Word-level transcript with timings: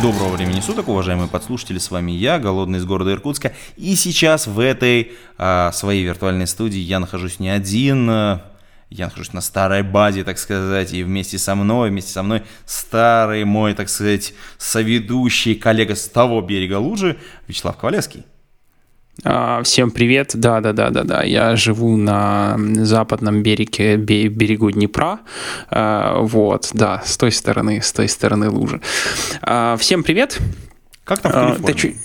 Доброго 0.00 0.36
времени 0.36 0.60
суток, 0.60 0.86
уважаемые 0.86 1.28
подслушатели, 1.28 1.78
с 1.78 1.90
вами 1.90 2.12
я, 2.12 2.38
Голодный 2.38 2.78
из 2.78 2.84
города 2.84 3.10
Иркутска. 3.10 3.52
И 3.76 3.96
сейчас 3.96 4.46
в 4.46 4.60
этой 4.60 5.12
а, 5.38 5.72
своей 5.72 6.04
виртуальной 6.04 6.46
студии 6.46 6.78
я 6.78 7.00
нахожусь 7.00 7.40
не 7.40 7.48
один, 7.48 8.08
а, 8.08 8.42
я 8.90 9.06
нахожусь 9.06 9.32
на 9.32 9.40
старой 9.40 9.82
базе, 9.82 10.22
так 10.22 10.38
сказать, 10.38 10.92
и 10.92 11.02
вместе 11.02 11.36
со 11.36 11.56
мной, 11.56 11.90
вместе 11.90 12.12
со 12.12 12.22
мной 12.22 12.44
старый 12.64 13.44
мой, 13.44 13.74
так 13.74 13.88
сказать, 13.88 14.34
соведущий 14.56 15.56
коллега 15.56 15.96
с 15.96 16.08
того 16.08 16.42
берега 16.42 16.78
лужи 16.78 17.18
Вячеслав 17.48 17.76
Ковалевский. 17.76 18.24
А, 19.24 19.62
Всем 19.62 19.90
привет, 19.90 20.32
да, 20.34 20.60
да, 20.60 20.72
да, 20.72 20.90
да, 20.90 21.02
да. 21.02 21.22
Я 21.22 21.56
живу 21.56 21.96
на 21.96 22.56
западном 22.76 23.42
береге, 23.42 23.96
бе- 23.96 24.28
берегу 24.28 24.70
Днепра, 24.70 25.18
А, 25.70 26.18
вот, 26.20 26.70
да, 26.72 27.02
с 27.04 27.16
той 27.16 27.32
стороны, 27.32 27.80
с 27.82 27.92
той 27.92 28.08
стороны 28.08 28.48
лужи. 28.48 28.80
А, 29.42 29.76
Всем 29.76 30.02
привет. 30.02 30.38
Как 31.04 31.20
там 31.20 31.32
в 31.32 31.34
Калифорнии? 31.34 31.96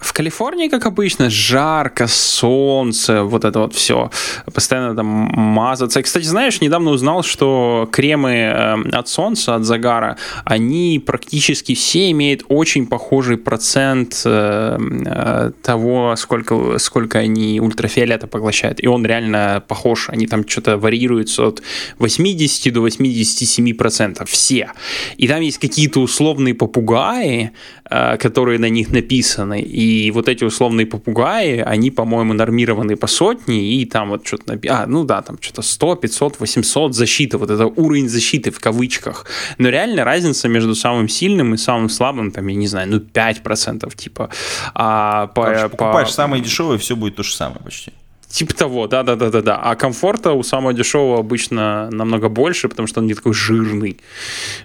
В 0.00 0.14
Калифорнии, 0.14 0.68
как 0.68 0.86
обычно, 0.86 1.28
жарко, 1.28 2.06
солнце, 2.06 3.22
вот 3.22 3.44
это 3.44 3.58
вот 3.58 3.74
все. 3.74 4.10
Постоянно 4.52 4.96
там 4.96 5.06
мазаться. 5.06 6.00
И, 6.00 6.02
Кстати, 6.02 6.24
знаешь, 6.24 6.62
недавно 6.62 6.90
узнал, 6.90 7.22
что 7.22 7.86
кремы 7.92 8.30
э, 8.30 8.76
от 8.92 9.08
солнца, 9.08 9.54
от 9.56 9.64
загара, 9.64 10.16
они 10.46 11.02
практически 11.04 11.74
все 11.74 12.10
имеют 12.12 12.44
очень 12.48 12.86
похожий 12.86 13.36
процент 13.36 14.22
э, 14.24 14.78
э, 15.06 15.50
того, 15.62 16.14
сколько, 16.16 16.78
сколько 16.78 17.18
они 17.18 17.60
ультрафиолета 17.60 18.26
поглощают. 18.26 18.82
И 18.82 18.86
он 18.86 19.04
реально 19.04 19.62
похож. 19.68 20.08
Они 20.08 20.26
там 20.26 20.48
что-то 20.48 20.78
варьируются 20.78 21.46
от 21.46 21.62
80 21.98 22.72
до 22.72 22.80
87 22.80 23.74
процентов. 23.74 24.30
Все. 24.30 24.70
И 25.18 25.28
там 25.28 25.42
есть 25.42 25.58
какие-то 25.58 26.00
условные 26.00 26.54
попугаи, 26.54 27.50
э, 27.90 28.16
которые 28.16 28.58
на 28.58 28.70
них 28.70 28.90
написаны. 28.90 29.60
И 29.60 29.89
вот 30.12 30.28
эти 30.28 30.44
условные 30.44 30.86
попугаи, 30.86 31.58
они, 31.58 31.90
по-моему, 31.90 32.32
нормированы 32.32 32.96
по 32.96 33.06
сотне, 33.06 33.60
и 33.60 33.84
там 33.84 34.10
вот 34.10 34.26
что-то... 34.26 34.58
А, 34.68 34.86
ну 34.86 35.04
да, 35.04 35.22
там 35.22 35.38
что-то 35.40 35.62
100, 35.62 35.96
500, 35.96 36.40
800 36.40 36.94
защиты, 36.94 37.38
вот 37.38 37.50
это 37.50 37.66
уровень 37.66 38.08
защиты 38.08 38.50
в 38.50 38.60
кавычках. 38.60 39.26
Но 39.58 39.68
реально 39.68 40.04
разница 40.04 40.48
между 40.48 40.74
самым 40.74 41.08
сильным 41.08 41.54
и 41.54 41.56
самым 41.56 41.88
слабым, 41.88 42.30
там, 42.30 42.46
я 42.48 42.56
не 42.56 42.66
знаю, 42.66 42.88
ну 42.88 42.98
5% 42.98 43.96
типа. 43.96 44.30
А 44.74 45.26
по, 45.28 45.44
Короче, 45.44 45.62
по- 45.62 45.76
покупаешь 45.76 46.12
самое 46.12 46.42
дешевое, 46.42 46.78
все 46.78 46.96
будет 46.96 47.16
то 47.16 47.22
же 47.22 47.34
самое 47.34 47.60
почти. 47.64 47.92
Типа 48.30 48.54
того, 48.54 48.86
да, 48.86 49.02
да, 49.02 49.16
да, 49.16 49.28
да, 49.28 49.42
да. 49.42 49.56
А 49.56 49.74
комфорта 49.74 50.32
у 50.32 50.44
самого 50.44 50.72
дешевого 50.72 51.18
обычно 51.18 51.90
намного 51.90 52.28
больше, 52.28 52.68
потому 52.68 52.86
что 52.86 53.00
он 53.00 53.06
не 53.08 53.14
такой 53.14 53.34
жирный. 53.34 53.98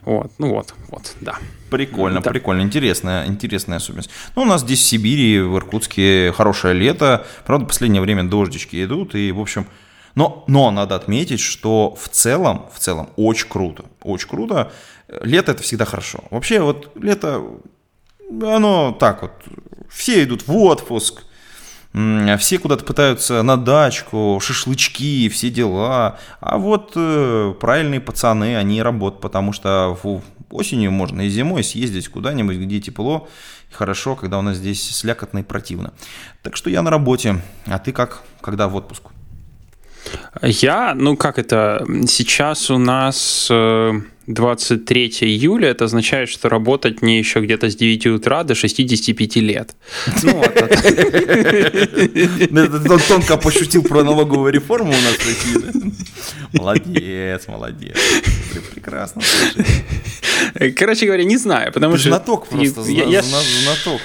Вот, 0.03 0.31
ну 0.38 0.49
вот, 0.49 0.75
вот, 0.89 1.16
да. 1.19 1.35
Прикольно, 1.71 2.21
Да. 2.21 2.30
прикольно, 2.30 2.61
интересная, 2.61 3.25
интересная 3.25 3.77
особенность. 3.77 4.11
Ну, 4.36 4.43
у 4.43 4.45
нас 4.45 4.61
здесь 4.61 4.80
в 4.80 4.83
Сибири, 4.83 5.39
в 5.41 5.58
Иркутске 5.58 6.31
хорошее 6.38 6.75
лето. 6.75 7.25
Правда, 7.45 7.66
в 7.66 7.67
последнее 7.67 8.02
время 8.03 8.23
дождички 8.23 8.83
идут, 8.83 9.16
и, 9.16 9.31
в 9.31 9.39
общем... 9.39 9.66
Но, 10.13 10.45
но 10.47 10.71
надо 10.71 10.95
отметить, 10.95 11.41
что 11.41 11.93
в 11.99 12.08
целом, 12.08 12.69
в 12.73 12.80
целом, 12.80 13.09
очень 13.17 13.49
круто, 13.49 13.83
очень 14.02 14.30
круто. 14.30 14.71
Лето– 15.21 15.52
это 15.53 15.61
всегда 15.61 15.83
хорошо. 15.83 16.23
Вообще, 16.30 16.61
вот 16.61 16.92
лето, 16.95 17.43
оно 18.30 18.95
так 18.98 19.23
вот, 19.23 19.31
все 19.89 20.23
идут 20.23 20.48
в 20.48 20.55
отпуск, 20.55 21.23
Все 22.39 22.60
куда-то 22.60 22.83
пытаются 22.83 23.42
на 23.42 23.56
дачку, 23.56 24.39
шашлычки, 24.42 25.30
все 25.30 25.50
дела. 25.50 26.17
А 26.42 26.58
вот 26.58 26.92
э, 26.95 27.54
правильные 27.60 28.02
пацаны, 28.02 28.58
они 28.58 28.82
работают, 28.82 29.22
потому 29.22 29.54
что 29.54 29.98
в- 30.04 30.22
осенью 30.50 30.92
можно 30.92 31.22
и 31.22 31.30
зимой 31.30 31.64
съездить 31.64 32.10
куда-нибудь, 32.10 32.58
где 32.58 32.82
тепло 32.82 33.30
и 33.72 33.73
хорошо, 33.73 34.16
когда 34.16 34.39
у 34.39 34.42
нас 34.42 34.58
здесь 34.58 34.84
слякотно 34.95 35.39
и 35.39 35.44
противно. 35.44 35.94
Так 36.44 36.58
что 36.58 36.70
я 36.70 36.82
на 36.82 36.89
работе. 36.89 37.42
А 37.66 37.80
ты 37.80 37.94
как? 37.94 38.23
Когда 38.42 38.67
в 38.67 38.76
отпуск? 38.76 39.04
Я, 40.42 40.93
ну 40.95 41.16
как 41.17 41.39
это, 41.39 41.86
сейчас 42.08 42.70
у 42.70 42.77
нас 42.77 43.48
э, 43.49 43.93
23 44.27 45.08
июля, 45.21 45.70
это 45.70 45.86
означает, 45.86 46.30
что 46.30 46.49
работать 46.49 47.02
мне 47.02 47.20
еще 47.20 47.39
где-то 47.42 47.70
с 47.70 47.76
9 47.76 48.08
утра 48.08 48.43
до 48.43 48.55
65 48.55 49.36
лет. 49.38 49.76
Ну, 50.23 50.33
вот 50.33 50.55
это. 50.55 50.77
Ну, 52.49 52.67
ты 52.67 53.08
тонко 53.08 53.38
пошутил 53.38 53.83
про 53.83 54.04
налоговую 54.04 54.52
реформу 54.52 54.89
у 54.89 54.93
нас 54.93 55.14
в 55.14 55.26
России, 55.27 55.58
да? 55.64 55.71
Молодец, 56.54 57.48
молодец. 57.48 57.98
Пр- 58.54 58.61
Прекрасно. 58.73 59.22
Короче 60.76 61.05
говоря, 61.05 61.23
не 61.23 61.37
знаю, 61.37 61.72
потому 61.72 61.98
что... 61.98 62.10
знаток 62.10 62.48
просто, 62.48 62.83
знаток. 62.83 64.02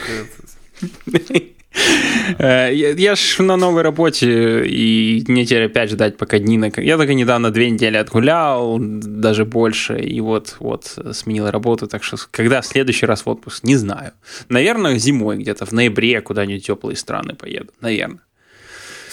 Э, 2.38 2.70
Я, 2.72 2.90
я 2.92 3.14
ж 3.16 3.38
на 3.42 3.56
новой 3.56 3.82
работе, 3.82 4.64
и 4.66 5.24
мне 5.28 5.44
теперь 5.44 5.66
опять 5.66 5.90
ждать, 5.90 6.16
пока 6.16 6.38
дни... 6.38 6.58
на- 6.58 6.70
Я 6.76 6.96
только 6.96 7.14
недавно 7.14 7.50
две 7.50 7.70
недели 7.70 7.96
отгулял, 7.96 8.78
даже 8.80 9.44
больше, 9.44 9.98
и 10.00 10.20
вот, 10.20 10.56
вот 10.60 10.98
сменил 11.12 11.50
работу, 11.50 11.86
так 11.86 12.02
что 12.04 12.16
когда 12.30 12.60
в 12.60 12.66
следующий 12.66 13.06
раз 13.06 13.24
в 13.26 13.28
отпуск, 13.28 13.64
не 13.64 13.76
знаю. 13.76 14.12
Наверное, 14.48 14.98
зимой 14.98 15.38
где-то, 15.38 15.66
в 15.66 15.72
ноябре 15.72 16.20
куда-нибудь 16.20 16.66
теплые 16.66 16.96
страны 16.96 17.34
поеду, 17.34 17.70
наверное. 17.80 18.20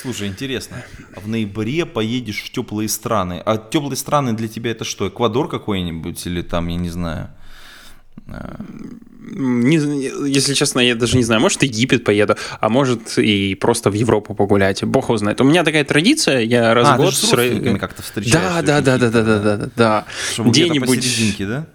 Слушай, 0.01 0.27
интересно, 0.27 0.83
а 1.15 1.19
в 1.19 1.27
ноябре 1.27 1.85
поедешь 1.85 2.43
в 2.43 2.51
теплые 2.51 2.87
страны. 2.87 3.41
А 3.45 3.57
теплые 3.57 3.95
страны 3.97 4.33
для 4.33 4.47
тебя 4.47 4.71
это 4.71 4.83
что? 4.85 5.07
Эквадор 5.07 5.49
какой-нибудь 5.49 6.25
или 6.27 6.41
там, 6.43 6.67
я 6.67 6.75
не 6.75 6.89
знаю. 6.89 7.29
Не, 9.29 9.77
если 10.29 10.53
честно, 10.53 10.79
я 10.79 10.95
даже 10.95 11.17
не 11.17 11.23
знаю, 11.23 11.41
может, 11.41 11.59
в 11.59 11.63
Египет 11.63 12.03
поеду, 12.03 12.35
а 12.59 12.69
может, 12.69 13.17
и 13.17 13.55
просто 13.55 13.89
в 13.89 13.93
Европу 13.93 14.33
погулять. 14.33 14.83
Бог 14.83 15.05
его 15.05 15.17
знает. 15.17 15.41
У 15.41 15.43
меня 15.43 15.63
такая 15.63 15.83
традиция, 15.83 16.39
я 16.39 16.73
раз 16.73 16.87
а, 16.87 16.97
год... 16.97 17.13
Ты 17.13 17.27
же 17.27 17.27
с, 17.27 17.75
с... 17.75 17.79
как-то 17.79 18.01
встречаешься. 18.01 18.39
Да, 18.39 18.81
да, 18.81 18.81
да, 18.81 18.97
да, 18.97 19.09
да, 19.09 19.39
да, 19.39 19.57
да, 19.57 19.69
да. 19.75 20.05
Где-нибудь... 20.37 21.37
да? 21.39 21.67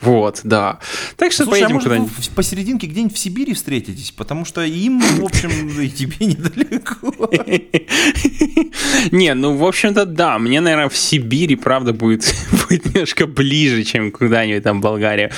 Вот, 0.00 0.40
да. 0.44 0.78
Так 1.16 1.32
что 1.32 1.44
Слушай, 1.44 1.58
а 1.58 1.60
поедем 1.66 1.76
вы 1.76 1.82
куда-нибудь. 1.82 2.10
в- 2.10 2.30
посерединке 2.30 2.86
где-нибудь 2.86 3.14
в 3.14 3.18
Сибири 3.18 3.52
встретитесь? 3.54 4.10
Потому 4.12 4.44
что 4.44 4.62
им, 4.64 5.00
в 5.00 5.24
общем, 5.24 5.50
и 5.80 5.88
тебе 5.90 6.26
недалеко. 6.26 7.12
Не, 9.12 9.34
ну, 9.34 9.56
в 9.56 9.64
общем-то, 9.64 10.06
да. 10.06 10.38
Мне, 10.38 10.60
наверное, 10.60 10.88
в 10.88 10.96
Сибири, 10.96 11.56
правда, 11.56 11.92
будет, 11.92 12.34
будет 12.68 12.86
немножко 12.94 13.26
ближе, 13.26 13.84
чем 13.84 14.10
куда-нибудь 14.10 14.62
там 14.62 14.78
в 14.78 14.82
Болгарию. 14.82 15.30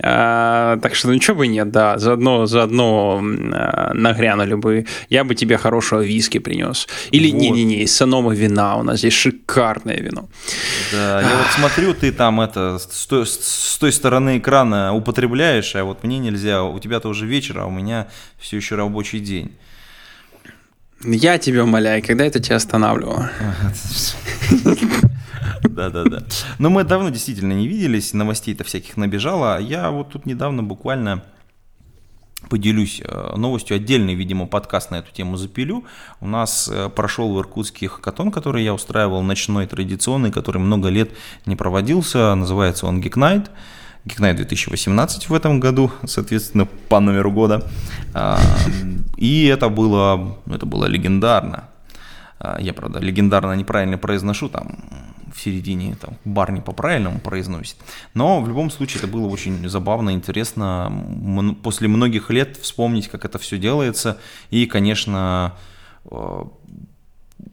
А, 0.00 0.78
так 0.82 0.94
что, 0.94 1.08
ну, 1.08 1.18
чего 1.18 1.38
бы 1.38 1.46
нет, 1.46 1.70
да. 1.70 1.98
Заодно, 1.98 2.46
заодно 2.46 3.20
а, 3.52 3.92
нагрянули 3.94 4.54
бы. 4.54 4.86
Я 5.08 5.24
бы 5.24 5.34
тебе 5.34 5.56
хорошего 5.56 6.02
виски 6.02 6.38
принес. 6.38 6.86
Или, 7.10 7.30
Вот. 7.30 7.40
не-не-не, 7.40 7.82
из 7.82 7.94
Санома 7.96 8.34
вина. 8.34 8.76
У 8.76 8.82
нас 8.82 8.98
здесь 8.98 9.14
шикарное 9.14 9.96
вино. 9.96 10.28
Да, 10.92 11.20
я 11.20 11.36
вот 11.38 11.46
смотрю, 11.54 11.94
ты 11.94 12.12
там 12.12 12.40
это 12.40 12.78
с 12.78 13.06
той, 13.06 13.26
с 13.26 13.78
той 13.80 13.92
стороны 14.10 14.38
экрана 14.38 14.92
употребляешь, 14.92 15.76
а 15.76 15.84
вот 15.84 16.02
мне 16.02 16.18
нельзя. 16.18 16.64
У 16.64 16.80
тебя-то 16.80 17.08
уже 17.08 17.26
вечер, 17.26 17.60
а 17.60 17.66
у 17.66 17.70
меня 17.70 18.08
все 18.40 18.56
еще 18.56 18.74
рабочий 18.74 19.20
день. 19.20 19.52
Я 21.04 21.38
тебя 21.38 21.62
умоляю, 21.62 22.02
когда 22.04 22.24
это 22.24 22.40
тебя 22.40 22.56
останавливало? 22.56 23.30
Да-да-да. 25.62 26.24
Но 26.58 26.70
мы 26.70 26.82
давно 26.82 27.10
действительно 27.10 27.52
не 27.52 27.68
виделись, 27.68 28.12
новостей-то 28.12 28.64
всяких 28.64 28.96
набежало. 28.96 29.60
Я 29.60 29.92
вот 29.92 30.10
тут 30.10 30.26
недавно 30.26 30.64
буквально 30.64 31.22
поделюсь 32.48 33.00
э, 33.04 33.36
новостью. 33.36 33.76
Отдельный, 33.76 34.14
видимо, 34.14 34.48
подкаст 34.48 34.90
на 34.90 34.96
эту 34.96 35.12
тему 35.12 35.36
запилю. 35.36 35.84
У 36.20 36.26
нас 36.26 36.68
э, 36.68 36.88
прошел 36.88 37.32
в 37.32 37.38
Иркутске 37.38 37.86
хакатон, 37.86 38.32
который 38.32 38.64
я 38.64 38.74
устраивал, 38.74 39.22
ночной, 39.22 39.68
традиционный, 39.68 40.32
который 40.32 40.58
много 40.58 40.88
лет 40.88 41.12
не 41.46 41.54
проводился. 41.54 42.34
Называется 42.34 42.86
он 42.86 43.00
Geek 43.00 43.14
Night. 43.14 43.50
Geek 44.04 44.20
Night 44.20 44.34
2018 44.36 45.28
в 45.28 45.34
этом 45.34 45.60
году, 45.60 45.90
соответственно, 46.04 46.66
по 46.88 47.00
номеру 47.00 47.30
года. 47.30 47.66
А, 48.14 48.38
И 49.16 49.46
это 49.46 49.68
было, 49.68 50.38
это 50.46 50.66
было 50.66 50.86
легендарно. 50.86 51.68
А, 52.38 52.58
Я, 52.60 52.72
правда, 52.72 52.98
легендарно 52.98 53.52
неправильно 53.52 53.98
произношу, 53.98 54.48
там 54.48 54.78
в 55.34 55.40
середине 55.40 55.96
там, 55.96 56.16
Барни 56.24 56.60
по-правильному 56.60 57.20
произносит. 57.20 57.76
Но 58.14 58.40
в 58.40 58.48
любом 58.48 58.70
случае 58.70 58.98
это 58.98 59.06
было 59.06 59.26
очень 59.28 59.68
забавно, 59.68 60.10
интересно 60.10 61.54
после 61.62 61.88
многих 61.88 62.30
лет 62.30 62.56
вспомнить, 62.56 63.08
как 63.08 63.24
это 63.24 63.38
все 63.38 63.58
делается. 63.58 64.18
И, 64.50 64.66
конечно, 64.66 65.54
э, 66.10 66.44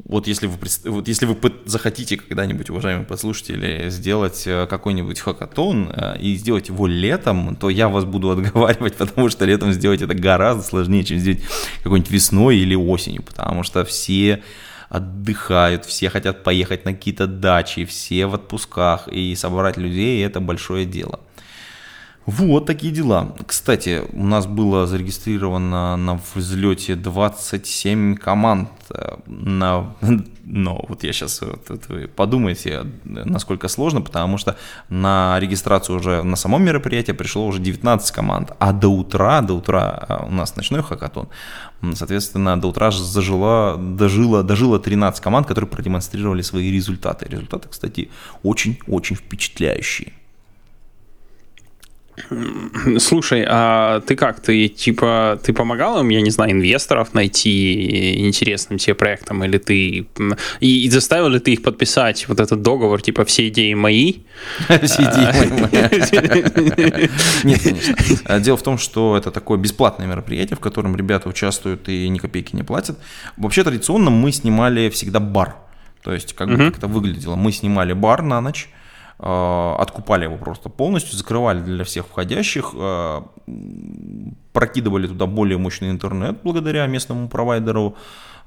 вот 0.07 0.25
если 0.25 0.47
вы, 0.47 0.57
вот 0.85 1.07
если 1.09 1.25
вы 1.25 1.37
захотите 1.65 2.15
когда-нибудь, 2.15 2.69
уважаемые 2.69 3.05
послушатели, 3.05 3.89
сделать 3.89 4.43
э, 4.45 4.65
какой-нибудь 4.65 5.19
хакатон 5.19 5.91
э, 5.93 6.17
и 6.19 6.35
сделать 6.37 6.69
его 6.69 6.87
летом, 6.87 7.57
то 7.57 7.69
я 7.69 7.89
вас 7.89 8.05
буду 8.05 8.29
отговаривать, 8.31 8.95
потому 8.95 9.27
что 9.27 9.43
летом 9.43 9.73
сделать 9.73 10.01
это 10.01 10.13
гораздо 10.13 10.63
сложнее, 10.63 11.03
чем 11.03 11.19
сделать 11.19 11.41
какой-нибудь 11.83 12.09
весной 12.09 12.57
или 12.57 12.73
осенью, 12.73 13.21
потому 13.21 13.63
что 13.63 13.83
все 13.83 14.43
отдыхают, 14.87 15.83
все 15.83 16.09
хотят 16.09 16.41
поехать 16.41 16.85
на 16.85 16.93
какие-то 16.93 17.27
дачи, 17.27 17.83
все 17.83 18.27
в 18.27 18.35
отпусках, 18.35 19.09
и 19.09 19.35
собрать 19.35 19.75
людей– 19.75 20.25
это 20.25 20.39
большое 20.39 20.85
дело. 20.85 21.19
Вот 22.27 22.65
такие 22.65 22.91
дела. 22.91 23.33
Кстати, 23.45 24.03
у 24.11 24.25
нас 24.25 24.47
было 24.47 24.85
зарегистрировано 24.85 25.95
на 25.95 26.19
взлете 26.35 26.95
27 26.95 28.17
команд. 28.17 28.69
Э, 28.89 29.15
на, 29.27 29.95
но 30.43 30.85
вот 30.89 31.05
я 31.05 31.13
сейчас 31.13 31.39
вот, 31.39 31.87
вы 31.87 32.09
подумайте, 32.09 32.83
насколько 33.05 33.69
сложно, 33.69 34.01
потому 34.01 34.37
что 34.37 34.57
на 34.89 35.39
регистрацию 35.39 35.99
уже 35.99 36.21
на 36.21 36.35
самом 36.35 36.65
мероприятии 36.65 37.13
пришло 37.13 37.47
уже 37.47 37.59
19 37.59 38.11
команд, 38.11 38.51
а 38.59 38.73
до 38.73 38.89
утра, 38.89 39.39
до 39.39 39.53
утра 39.53 40.05
э, 40.09 40.25
у 40.27 40.31
нас 40.31 40.57
ночной 40.57 40.83
хакатон, 40.83 41.29
соответственно, 41.93 42.59
до 42.59 42.67
утра 42.67 42.91
зажила, 42.91 43.77
дожила, 43.77 44.43
дожила 44.43 44.79
13 44.79 45.23
команд, 45.23 45.47
которые 45.47 45.69
продемонстрировали 45.69 46.41
свои 46.41 46.73
результаты. 46.73 47.25
Результаты, 47.29 47.69
кстати, 47.69 48.09
очень-очень 48.43 49.15
впечатляющие. 49.15 50.11
Слушай, 52.99 53.45
а 53.47 54.01
ты 54.01 54.15
как? 54.15 54.39
Ты 54.39 54.67
типа 54.67 55.39
ты 55.43 55.53
помогал 55.53 55.99
им, 55.99 56.09
я 56.09 56.21
не 56.21 56.31
знаю, 56.31 56.51
инвесторов 56.51 57.13
найти 57.13 58.27
интересным 58.27 58.79
тебе 58.79 58.95
проектом, 58.95 59.43
или 59.43 59.57
ты 59.57 60.07
и, 60.59 60.85
и 60.85 60.89
заставил 60.89 61.29
ли 61.29 61.39
ты 61.39 61.53
их 61.53 61.61
подписать 61.61 62.27
вот 62.27 62.39
этот 62.39 62.61
договор, 62.61 63.01
типа 63.01 63.23
все 63.25 63.47
идеи 63.49 63.73
мои? 63.73 64.15
Все 64.67 65.03
идеи 65.03 65.49
мои. 65.49 67.09
Нет, 67.43 67.61
конечно. 67.63 67.95
А, 68.25 68.39
дело 68.39 68.57
в 68.57 68.63
том, 68.63 68.77
что 68.77 69.17
это 69.17 69.31
такое 69.31 69.57
бесплатное 69.57 70.07
мероприятие, 70.07 70.57
в 70.57 70.59
котором 70.59 70.95
ребята 70.95 71.29
участвуют 71.29 71.87
и 71.89 72.07
ни 72.09 72.17
копейки 72.17 72.55
не 72.55 72.63
платят. 72.63 72.97
Вообще 73.37 73.63
традиционно 73.63 74.09
мы 74.09 74.31
снимали 74.31 74.89
всегда 74.89 75.19
бар. 75.19 75.55
То 76.03 76.13
есть 76.13 76.33
как, 76.33 76.49
бы, 76.49 76.57
как 76.57 76.77
это 76.77 76.87
выглядело? 76.87 77.35
Мы 77.35 77.51
снимали 77.51 77.93
бар 77.93 78.21
на 78.21 78.39
ночь 78.41 78.69
откупали 79.19 80.25
его 80.25 80.37
просто 80.37 80.69
полностью, 80.69 81.17
закрывали 81.17 81.59
для 81.59 81.83
всех 81.83 82.05
входящих, 82.05 82.71
э, 82.75 83.21
прокидывали 84.53 85.07
туда 85.07 85.25
более 85.25 85.57
мощный 85.57 85.89
интернет 85.89 86.37
благодаря 86.43 86.85
местному 86.85 87.27
провайдеру, 87.27 87.95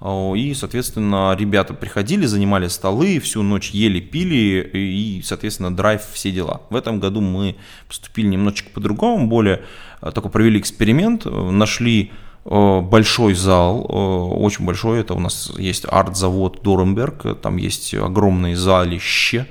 э, 0.01 0.33
и, 0.37 0.55
соответственно, 0.55 1.35
ребята 1.37 1.75
приходили, 1.75 2.25
занимали 2.25 2.69
столы, 2.69 3.19
всю 3.19 3.43
ночь 3.43 3.71
ели, 3.71 3.99
пили, 3.99 4.71
и, 4.73 5.21
соответственно, 5.25 5.75
драйв, 5.75 6.03
все 6.13 6.31
дела. 6.31 6.61
В 6.71 6.77
этом 6.77 7.01
году 7.01 7.21
мы 7.21 7.57
поступили 7.89 8.29
немножечко 8.29 8.71
по-другому, 8.71 9.27
более 9.27 9.63
только 10.01 10.29
провели 10.29 10.61
эксперимент, 10.61 11.25
нашли 11.25 12.13
большой 12.45 13.35
зал, 13.35 13.85
очень 13.91 14.65
большой, 14.65 15.01
это 15.01 15.15
у 15.15 15.21
нас 15.21 15.53
есть 15.59 15.85
арт-завод 15.87 16.61
Доремберг, 16.63 17.41
там 17.41 17.57
есть 17.59 17.93
огромное 17.93 18.57
залище, 18.57 19.47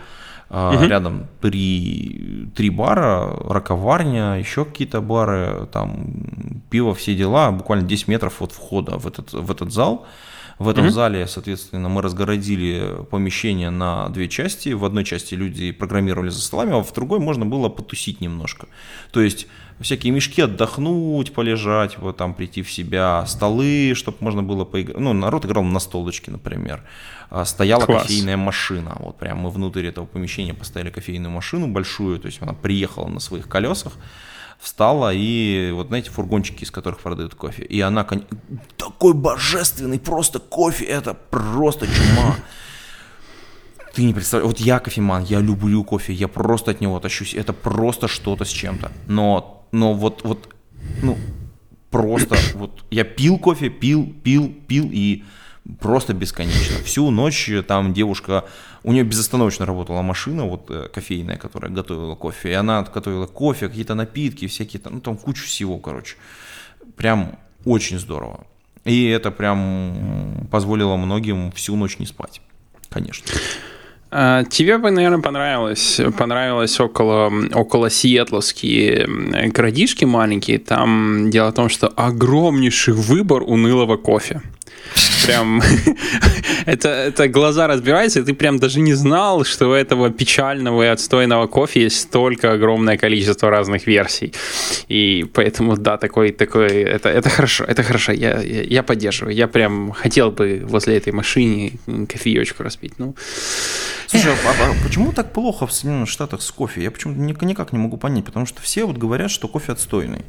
Uh-huh. 0.50 0.88
Рядом 0.88 1.28
три, 1.42 2.50
три 2.56 2.72
бара, 2.72 3.38
раковарня, 3.48 4.40
еще 4.40 4.66
какие-то 4.66 5.00
бары, 5.00 5.68
там 5.72 6.64
пиво, 6.72 6.96
все 6.96 7.14
дела, 7.14 7.52
буквально 7.52 7.88
10 7.88 8.08
метров 8.08 8.42
от 8.42 8.52
входа 8.52 8.98
в 8.98 9.06
этот, 9.06 9.32
в 9.32 9.52
этот 9.52 9.72
зал. 9.72 10.08
В 10.58 10.68
этом 10.68 10.88
uh-huh. 10.88 10.92
зале, 10.92 11.28
соответственно, 11.28 11.88
мы 11.88 12.02
разгородили 12.02 13.06
помещение 13.10 13.70
на 13.70 14.10
две 14.10 14.28
части. 14.28 14.70
В 14.70 14.84
одной 14.84 15.06
части 15.06 15.36
люди 15.36 15.72
программировали 15.72 16.30
за 16.30 16.42
столами, 16.42 16.78
а 16.78 16.84
в 16.84 16.94
другой 16.94 17.20
можно 17.20 17.46
было 17.46 17.70
потусить 17.70 18.20
немножко. 18.20 18.68
То 19.12 19.22
есть 19.22 19.48
всякие 19.80 20.12
мешки 20.12 20.42
отдохнуть, 20.42 21.34
полежать, 21.34 21.98
вот 21.98 22.18
там 22.18 22.34
прийти 22.34 22.62
в 22.62 22.72
себя, 22.72 23.26
столы, 23.26 23.94
чтобы 23.96 24.18
можно 24.22 24.44
было 24.44 24.66
поиграть. 24.66 25.00
Ну, 25.00 25.14
народ 25.14 25.46
играл 25.46 25.64
на 25.64 25.80
столочке, 25.80 26.32
например. 26.32 26.84
А, 27.30 27.46
стояла 27.46 27.86
Класс. 27.86 28.04
кофейная 28.04 28.38
машина. 28.38 28.98
Вот 29.00 29.18
прям 29.18 29.40
мы 29.40 29.50
внутрь 29.50 29.86
этого 29.86 30.06
помещения 30.06 30.54
поставили 30.54 30.90
кофейную 30.90 31.32
машину 31.32 31.68
большую, 31.68 32.20
то 32.20 32.28
есть 32.28 32.42
она 32.42 32.54
приехала 32.54 33.08
на 33.08 33.20
своих 33.20 33.48
колесах, 33.48 33.94
встала 34.60 35.14
и 35.14 35.72
вот 35.74 35.88
знаете 35.88 36.10
фургончики, 36.10 36.64
из 36.64 36.72
которых 36.72 37.00
продают 37.00 37.36
кофе. 37.36 37.64
И 37.64 37.80
она 37.80 38.06
такой 38.78 39.14
божественный 39.14 40.00
просто 40.00 40.40
кофе, 40.40 40.86
это 40.86 41.14
просто 41.14 41.88
чума. 41.88 42.36
Ты 43.94 44.04
не 44.04 44.14
представляешь, 44.14 44.48
вот 44.48 44.60
я 44.60 44.80
кофеман, 44.80 45.24
я 45.24 45.40
люблю 45.40 45.84
кофе, 45.84 46.14
я 46.14 46.28
просто 46.28 46.72
от 46.72 46.82
него 46.82 47.00
тащусь, 47.00 47.34
это 47.34 47.54
просто 47.54 48.08
что-то 48.08 48.46
с 48.46 48.50
чем-то. 48.50 48.92
Но, 49.08 49.59
но 49.72 49.94
вот, 49.94 50.22
вот, 50.24 50.54
ну, 51.02 51.18
просто 51.90 52.36
вот 52.56 52.84
я 52.92 53.04
пил 53.04 53.38
кофе, 53.38 53.70
пил, 53.70 54.14
пил, 54.24 54.54
пил 54.68 54.90
и 54.92 55.24
просто 55.80 56.14
бесконечно. 56.14 56.84
Всю 56.84 57.10
ночь 57.12 57.50
там 57.68 57.94
девушка, 57.94 58.46
у 58.84 58.92
нее 58.92 59.04
безостановочно 59.04 59.66
работала 59.66 60.02
машина, 60.02 60.46
вот 60.46 60.70
э, 60.70 60.88
кофейная, 60.94 61.38
которая 61.38 61.72
готовила 61.72 62.16
кофе, 62.16 62.50
и 62.50 62.54
она 62.54 62.84
готовила 62.84 63.28
кофе, 63.28 63.68
какие-то 63.68 63.96
напитки, 63.96 64.48
всякие 64.48 64.82
там, 64.82 64.96
ну 64.96 65.02
там 65.02 65.18
кучу 65.18 65.46
всего, 65.46 65.78
короче. 65.78 66.16
Прям 66.96 67.38
очень 67.66 68.00
здорово. 68.00 68.46
И 68.86 69.08
это 69.08 69.32
прям 69.32 70.48
позволило 70.50 70.96
многим 70.96 71.52
всю 71.52 71.76
ночь 71.76 72.00
не 72.00 72.06
спать, 72.06 72.42
конечно. 72.90 73.28
А, 74.12 74.44
тебе 74.44 74.78
бы, 74.78 74.90
наверное, 74.90 75.22
понравилось, 75.22 76.02
понравилось 76.18 76.80
около, 76.80 77.32
около 77.54 77.90
Сиэтловские 77.90 79.08
городишки 79.50 80.06
маленькие. 80.06 80.60
Там 80.60 81.30
дело 81.30 81.52
в 81.52 81.54
том, 81.54 81.70
что 81.70 81.88
огромнейший 81.88 82.94
выбор 82.94 83.44
унылого 83.44 83.98
кофе 83.98 84.42
прям 85.26 85.62
это, 86.66 86.90
это 86.90 87.28
глаза 87.28 87.68
разбираются, 87.68 88.20
и 88.20 88.24
ты 88.24 88.34
прям 88.34 88.60
даже 88.60 88.80
не 88.80 88.94
знал, 88.94 89.46
что 89.46 89.70
у 89.70 89.74
этого 89.74 90.10
печального 90.10 90.84
и 90.84 90.88
отстойного 90.88 91.48
кофе 91.48 91.84
есть 91.84 92.00
столько 92.00 92.54
огромное 92.54 92.98
количество 92.98 93.50
разных 93.50 93.88
версий. 93.88 94.34
И 94.88 95.26
поэтому, 95.34 95.78
да, 95.78 95.98
такой, 95.98 96.32
такой, 96.32 96.68
это, 96.68 97.10
это 97.10 97.30
хорошо, 97.30 97.66
это 97.66 97.84
хорошо, 97.84 98.12
я, 98.12 98.42
я, 98.42 98.64
я 98.64 98.84
поддерживаю. 98.84 99.36
Я 99.36 99.48
прям 99.48 99.92
хотел 99.92 100.32
бы 100.32 100.62
возле 100.64 100.98
этой 100.98 101.14
машины 101.14 101.74
кофеечку 102.08 102.64
распить. 102.64 102.94
Ну. 103.00 103.16
Слушай, 104.10 104.34
а, 104.34 104.72
а 104.72 104.84
почему 104.84 105.14
так 105.14 105.34
плохо 105.34 105.68
в 105.68 105.72
Соединенных 105.72 106.10
Штатах 106.10 106.42
с 106.42 106.50
кофе? 106.50 106.82
Я 106.82 106.90
почему-то 106.90 107.20
никак 107.46 107.74
не 107.74 107.78
могу 107.78 107.96
понять, 107.98 108.26
потому 108.26 108.48
что 108.48 108.60
все 108.60 108.86
вот 108.86 108.98
говорят, 108.98 109.30
что 109.30 109.48
кофе 109.48 109.74
отстойный. 109.74 110.26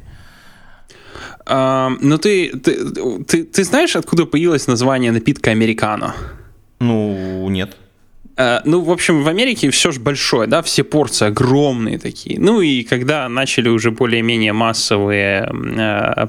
А, 1.47 1.89
ну 1.99 2.19
ты, 2.19 2.51
ты, 2.59 3.23
ты, 3.23 3.43
ты 3.43 3.63
знаешь, 3.63 3.95
откуда 3.95 4.27
появилось 4.27 4.67
название 4.67 5.11
напитка 5.11 5.49
американо? 5.49 6.13
Ну, 6.79 7.17
ну, 8.65 8.81
в 8.81 8.91
общем, 8.91 9.23
в 9.23 9.27
Америке 9.27 9.69
все 9.69 9.91
же 9.91 9.99
большое, 9.99 10.47
да, 10.47 10.61
все 10.61 10.83
порции 10.83 11.27
огромные 11.27 11.97
такие. 11.99 12.39
Ну 12.39 12.61
и 12.61 12.83
когда 12.83 13.29
начали 13.29 13.69
уже 13.69 13.91
более-менее 13.91 14.53
массовые, 14.53 15.49
uh, 15.51 16.27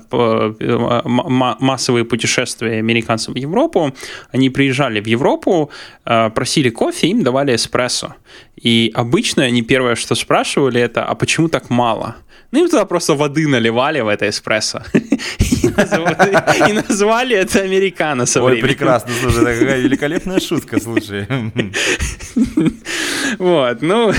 массовые 1.60 2.04
путешествия 2.04 2.78
американцев 2.78 3.34
в 3.34 3.38
Европу, 3.38 3.92
они 4.30 4.50
приезжали 4.50 5.00
в 5.00 5.06
Европу, 5.06 5.70
uh, 6.04 6.30
просили 6.30 6.70
кофе, 6.70 7.08
им 7.08 7.22
давали 7.22 7.54
эспрессо. 7.54 8.14
И 8.60 8.90
обычно 8.94 9.44
они 9.44 9.62
первое, 9.62 9.94
что 9.94 10.14
спрашивали, 10.14 10.80
это, 10.80 11.04
а 11.04 11.14
почему 11.14 11.48
так 11.48 11.70
мало? 11.70 12.16
Ну, 12.52 12.58
им 12.60 12.68
туда 12.68 12.84
просто 12.84 13.14
воды 13.14 13.48
наливали 13.48 14.00
в 14.00 14.08
это 14.08 14.28
эспрессо. 14.28 14.82
И 14.92 16.72
назвали 16.72 17.36
это 17.36 17.60
американо 17.60 18.24
Ой, 18.36 18.56
прекрасно, 18.58 19.12
слушай, 19.20 19.58
какая 19.58 19.80
великолепная 19.80 20.38
шутка, 20.40 20.80
слушай. 20.80 21.26
Вот, 23.38 23.82
ну, 23.82 24.12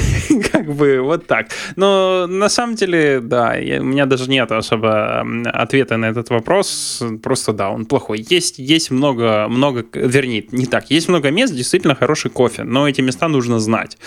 как 0.52 0.74
бы 0.74 1.02
вот 1.02 1.28
так. 1.28 1.48
Но 1.76 2.26
на 2.28 2.50
самом 2.50 2.76
деле, 2.76 3.20
да, 3.20 3.56
у 3.80 3.84
меня 3.84 4.06
даже 4.06 4.30
нет 4.30 4.52
особо 4.52 5.26
ответа 5.46 5.98
на 5.98 6.06
этот 6.06 6.30
вопрос. 6.30 7.04
Просто 7.22 7.54
да, 7.54 7.70
он 7.70 7.86
плохой. 7.86 8.26
Есть, 8.30 8.60
есть 8.60 8.92
много, 8.92 9.48
много, 9.50 9.86
вернее, 9.94 10.46
не 10.52 10.66
так. 10.66 10.90
Есть 10.90 11.10
много 11.10 11.32
мест, 11.32 11.54
действительно 11.54 11.96
хороший 11.96 12.32
кофе, 12.32 12.64
но 12.64 12.88
эти 12.88 13.02
места 13.02 13.28
нужно 13.28 13.60
знать. 13.60 13.98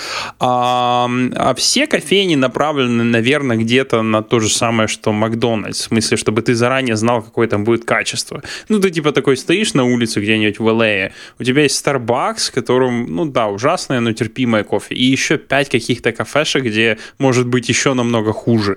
А, 0.40 1.08
а 1.36 1.54
все 1.54 1.86
кофейни 1.86 2.34
направлены, 2.34 3.04
наверное, 3.04 3.56
где-то 3.56 4.02
на 4.02 4.15
на 4.16 4.22
то 4.22 4.40
же 4.40 4.48
самое, 4.48 4.88
что 4.88 5.12
Макдональдс. 5.12 5.80
В 5.80 5.84
смысле, 5.84 6.16
чтобы 6.16 6.42
ты 6.42 6.54
заранее 6.54 6.96
знал, 6.96 7.22
какое 7.22 7.48
там 7.48 7.64
будет 7.64 7.84
качество. 7.84 8.42
Ну, 8.68 8.80
ты 8.80 8.90
типа 8.90 9.12
такой 9.12 9.36
стоишь 9.36 9.74
на 9.74 9.84
улице 9.84 10.20
где-нибудь 10.20 10.58
в 10.58 10.68
Л.А., 10.68 11.10
у 11.38 11.44
тебя 11.44 11.62
есть 11.62 11.86
Starbucks, 11.86 12.52
которым, 12.54 13.06
ну 13.16 13.24
да, 13.26 13.48
ужасное, 13.48 14.00
но 14.00 14.12
терпимое 14.12 14.64
кофе. 14.64 14.94
И 14.94 15.04
еще 15.04 15.36
пять 15.38 15.68
каких-то 15.68 16.12
кафешек, 16.12 16.64
где 16.64 16.98
может 17.18 17.46
быть 17.46 17.68
еще 17.68 17.94
намного 17.94 18.32
хуже. 18.32 18.76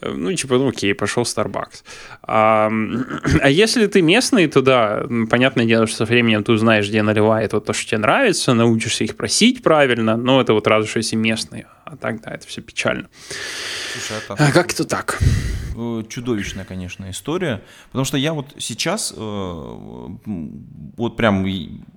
Э, 0.00 0.14
ну, 0.16 0.32
типа, 0.32 0.58
ну 0.58 0.68
окей, 0.68 0.94
пошел 0.94 1.24
Starbucks. 1.24 1.82
А, 2.22 2.70
а 3.42 3.50
если 3.50 3.86
ты 3.86 4.02
местный, 4.02 4.46
то 4.46 4.62
да, 4.62 5.06
понятное 5.30 5.64
дело, 5.66 5.86
что 5.86 5.96
со 5.96 6.04
временем 6.04 6.44
ты 6.44 6.52
узнаешь, 6.52 6.88
где 6.88 7.02
наливает 7.02 7.52
вот 7.52 7.64
то, 7.64 7.72
что 7.72 7.90
тебе 7.90 7.98
нравится, 7.98 8.54
научишься 8.54 9.04
их 9.04 9.16
просить 9.16 9.62
правильно, 9.62 10.16
но 10.16 10.40
это 10.40 10.52
вот 10.52 10.66
разве 10.66 10.88
что 10.88 10.98
если 10.98 11.16
местные. 11.16 11.66
А 11.92 11.96
так, 11.96 12.22
да, 12.22 12.30
это 12.30 12.46
все 12.46 12.62
печально. 12.62 13.10
Слушай, 13.92 14.16
это... 14.16 14.32
А 14.32 14.50
как 14.50 14.72
это 14.72 14.84
так? 14.86 15.18
Э, 15.74 16.02
чудовищная, 16.08 16.64
конечно, 16.64 17.10
история. 17.10 17.62
Потому 17.86 18.04
что 18.04 18.16
я 18.16 18.32
вот 18.32 18.54
сейчас, 18.58 19.12
э, 19.16 20.16
вот 20.96 21.16
прям 21.16 21.44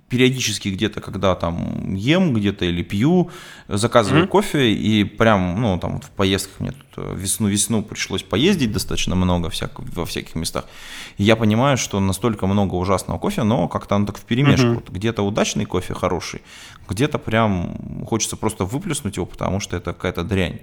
периодически 0.08 0.68
где-то, 0.68 1.00
когда 1.00 1.34
там 1.34 1.94
ем 1.94 2.32
где-то 2.32 2.64
или 2.64 2.82
пью, 2.82 3.30
заказываю 3.68 4.24
mm-hmm. 4.24 4.28
кофе, 4.28 4.72
и 4.72 5.04
прям, 5.04 5.60
ну, 5.60 5.78
там 5.78 5.94
вот 5.94 6.04
в 6.04 6.10
поездках 6.10 6.60
мне 6.60 6.72
тут 6.72 6.86
э, 7.04 7.14
весну-весну 7.16 7.82
пришлось 7.82 8.22
поездить 8.22 8.72
достаточно 8.72 9.14
много 9.14 9.50
всяк, 9.50 9.78
во 9.78 10.06
всяких 10.06 10.34
местах. 10.34 10.64
И 11.18 11.24
я 11.24 11.36
понимаю, 11.36 11.76
что 11.76 12.00
настолько 12.00 12.46
много 12.46 12.74
ужасного 12.74 13.18
кофе, 13.18 13.42
но 13.42 13.68
как-то 13.68 13.96
оно 13.96 14.06
так 14.06 14.18
в 14.18 14.24
перемешку. 14.24 14.66
Mm-hmm. 14.66 14.74
Вот 14.74 14.90
где-то 14.90 15.22
удачный 15.22 15.64
кофе 15.64 15.94
хороший, 15.94 16.42
где-то 16.88 17.18
прям 17.18 18.06
хочется 18.06 18.36
просто 18.36 18.64
выплеснуть 18.64 19.16
его, 19.16 19.26
потому 19.26 19.60
что 19.60 19.76
это 19.76 19.92
какая-то 19.92 20.22
дрянь. 20.22 20.60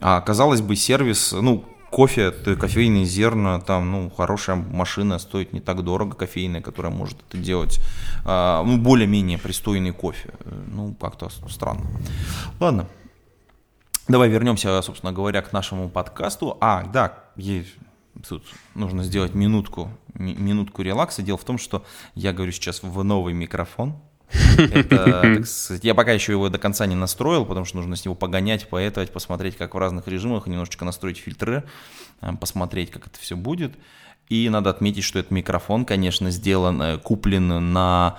А 0.00 0.20
казалось 0.20 0.62
бы, 0.62 0.74
сервис, 0.74 1.32
ну, 1.32 1.64
кофе, 1.92 2.30
кофейные 2.30 3.04
зерна, 3.04 3.60
там, 3.60 3.92
ну, 3.92 4.10
хорошая 4.10 4.56
машина 4.56 5.18
стоит 5.18 5.52
не 5.52 5.60
так 5.60 5.84
дорого, 5.84 6.16
кофейная, 6.16 6.62
которая 6.62 6.90
может 6.90 7.18
это 7.28 7.36
делать, 7.36 7.80
а, 8.24 8.64
ну, 8.64 8.78
более-менее 8.78 9.38
пристойный 9.38 9.92
кофе. 9.92 10.30
Ну, 10.68 10.94
как-то 10.94 11.28
странно. 11.48 11.84
Ладно. 12.58 12.88
Давай 14.08 14.28
вернемся, 14.28 14.82
собственно 14.82 15.12
говоря, 15.12 15.42
к 15.42 15.52
нашему 15.52 15.88
подкасту. 15.88 16.56
А, 16.60 16.82
да, 16.84 17.20
есть, 17.36 17.74
тут 18.28 18.42
нужно 18.74 19.04
сделать 19.04 19.34
минутку, 19.34 19.90
минутку 20.14 20.82
релакса. 20.82 21.22
Дело 21.22 21.38
в 21.38 21.44
том, 21.44 21.58
что 21.58 21.84
я 22.14 22.32
говорю 22.32 22.52
сейчас 22.52 22.82
в 22.82 23.02
новый 23.04 23.34
микрофон. 23.34 23.96
Это, 24.56 25.42
сказать, 25.44 25.84
я 25.84 25.94
пока 25.94 26.12
еще 26.12 26.32
его 26.32 26.48
до 26.48 26.58
конца 26.58 26.86
не 26.86 26.94
настроил, 26.94 27.44
потому 27.44 27.64
что 27.64 27.76
нужно 27.76 27.96
с 27.96 28.04
него 28.04 28.14
погонять, 28.14 28.68
поэтовать, 28.68 29.12
посмотреть, 29.12 29.56
как 29.56 29.74
в 29.74 29.78
разных 29.78 30.08
режимах, 30.08 30.46
немножечко 30.46 30.84
настроить 30.84 31.18
фильтры, 31.18 31.64
э, 32.20 32.32
посмотреть, 32.40 32.90
как 32.90 33.06
это 33.06 33.18
все 33.18 33.36
будет. 33.36 33.74
И 34.28 34.48
надо 34.48 34.70
отметить, 34.70 35.04
что 35.04 35.18
этот 35.18 35.30
микрофон, 35.30 35.84
конечно, 35.84 36.30
сделан, 36.30 36.80
э, 36.80 36.98
куплен 36.98 37.72
на 37.72 38.18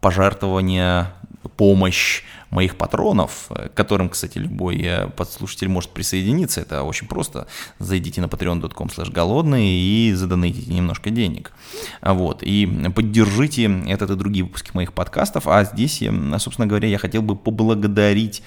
пожертвование, 0.00 1.12
помощь 1.56 2.22
моих 2.54 2.76
патронов, 2.76 3.48
к 3.48 3.74
которым, 3.74 4.08
кстати, 4.08 4.38
любой 4.38 4.80
э, 4.80 5.08
подслушатель 5.08 5.68
может 5.68 5.90
присоединиться. 5.90 6.60
Это 6.60 6.84
очень 6.84 7.08
просто. 7.08 7.46
Зайдите 7.78 8.20
на 8.20 8.26
patreon.com 8.26 8.88
голодные 9.12 9.78
и 9.78 10.12
задонатите 10.12 10.72
немножко 10.72 11.10
денег. 11.10 11.52
Вот. 12.00 12.42
И 12.42 12.66
поддержите 12.94 13.82
этот 13.88 14.10
и 14.10 14.16
другие 14.16 14.44
выпуски 14.44 14.70
моих 14.72 14.92
подкастов. 14.92 15.48
А 15.48 15.64
здесь, 15.64 16.02
собственно 16.38 16.66
говоря, 16.66 16.88
я 16.88 16.98
хотел 16.98 17.22
бы 17.22 17.34
поблагодарить 17.34 18.42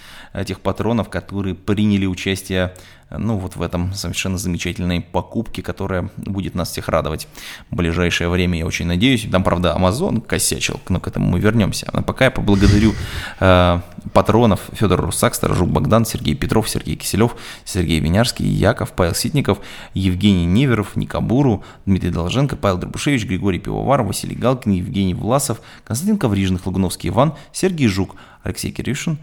тех 0.46 0.62
патронов, 0.62 1.10
которые 1.10 1.56
приняли 1.56 2.06
участие 2.06 2.74
ну, 3.10 3.38
вот 3.38 3.56
в 3.56 3.62
этом 3.62 3.94
совершенно 3.94 4.38
замечательной 4.38 5.02
покупке, 5.02 5.62
которая 5.62 6.10
будет 6.18 6.56
нас 6.56 6.72
всех 6.72 6.90
радовать 6.90 7.28
в 7.72 7.76
ближайшее 7.76 8.30
время, 8.30 8.60
я 8.60 8.66
очень 8.66 8.86
надеюсь. 8.86 9.28
Там, 9.32 9.44
правда, 9.44 9.76
Amazon 9.78 10.22
косячил, 10.22 10.80
но 10.90 11.00
к 11.00 11.08
этому 11.08 11.28
мы 11.30 11.40
вернемся. 11.40 11.88
А 11.94 12.02
пока 12.02 12.26
я 12.26 12.32
поблагодарю 12.32 12.94
э, 13.40 13.80
патронов. 14.14 14.62
Федор 14.74 15.02
Русак, 15.02 15.36
Сторожук 15.36 15.70
Богдан, 15.70 16.06
Сергей 16.06 16.36
Петров, 16.36 16.70
Сергей 16.70 16.96
Киселев, 16.96 17.36
Сергей 17.66 18.00
Винярский, 18.00 18.46
Яков, 18.46 18.92
Павел 18.94 19.16
Ситников, 19.16 19.60
Евгений 19.94 20.46
Неверов, 20.46 20.96
Никабуру, 20.96 21.64
Дмитрий 21.86 22.12
Долженко, 22.12 22.56
Павел 22.56 22.78
Дробушевич, 22.78 23.26
Григорий 23.26 23.60
Пивовар, 23.60 24.04
Василий 24.04 24.36
Галкин, 24.36 24.72
Евгений 24.74 25.14
Власов, 25.14 25.62
Константин 25.84 26.18
Коврижных, 26.18 26.66
Лагуновский 26.66 27.10
Иван, 27.10 27.34
Сергей 27.52 27.88
Жук, 27.88 28.16
Алексей 28.44 28.72
Кирюшин, 28.72 29.18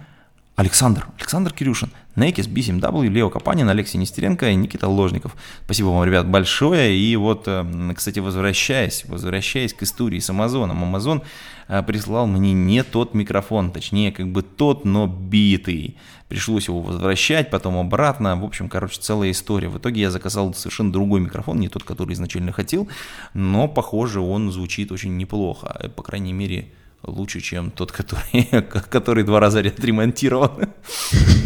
Александр, 0.56 1.08
Александр 1.18 1.52
Кирюшин, 1.52 1.90
Некис, 2.16 2.46
B7W, 2.46 3.08
Лео 3.08 3.28
Капанин, 3.28 3.68
Алексей 3.68 3.98
Нестеренко 3.98 4.48
и 4.48 4.54
Никита 4.54 4.88
Ложников. 4.88 5.36
Спасибо 5.64 5.88
вам, 5.88 6.04
ребят, 6.04 6.28
большое. 6.28 6.96
И 6.96 7.16
вот, 7.16 7.44
э, 7.46 7.92
кстати, 7.94 8.20
возвращаясь, 8.20 9.04
возвращаясь 9.06 9.74
к 9.74 9.82
истории 9.82 10.20
с 10.20 10.30
Амазоном. 10.30 10.82
Амазон 10.82 11.22
э, 11.68 11.82
прислал 11.82 12.26
мне 12.26 12.52
не 12.52 12.84
тот 12.84 13.14
микрофон, 13.14 13.72
точнее, 13.72 14.12
как 14.12 14.28
бы 14.28 14.42
тот, 14.42 14.84
но 14.84 15.06
битый. 15.06 15.96
Пришлось 16.28 16.68
его 16.68 16.80
возвращать, 16.80 17.50
потом 17.50 17.76
обратно. 17.76 18.36
В 18.36 18.44
общем, 18.44 18.68
короче, 18.68 19.00
целая 19.00 19.32
история. 19.32 19.68
В 19.68 19.78
итоге 19.78 20.02
я 20.02 20.10
заказал 20.10 20.54
совершенно 20.54 20.92
другой 20.92 21.20
микрофон, 21.20 21.58
не 21.58 21.68
тот, 21.68 21.82
который 21.82 22.14
изначально 22.14 22.52
хотел, 22.52 22.88
но, 23.34 23.66
похоже, 23.66 24.20
он 24.20 24.52
звучит 24.52 24.92
очень 24.92 25.16
неплохо. 25.16 25.90
По 25.96 26.02
крайней 26.02 26.32
мере, 26.32 26.72
лучше, 27.02 27.40
чем 27.40 27.70
тот, 27.70 27.92
который, 27.92 28.46
который 28.62 29.24
два 29.24 29.40
раза 29.40 29.60
отремонтирован. 29.60 30.68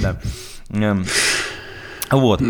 Эм, 0.70 1.04
вот. 2.10 2.42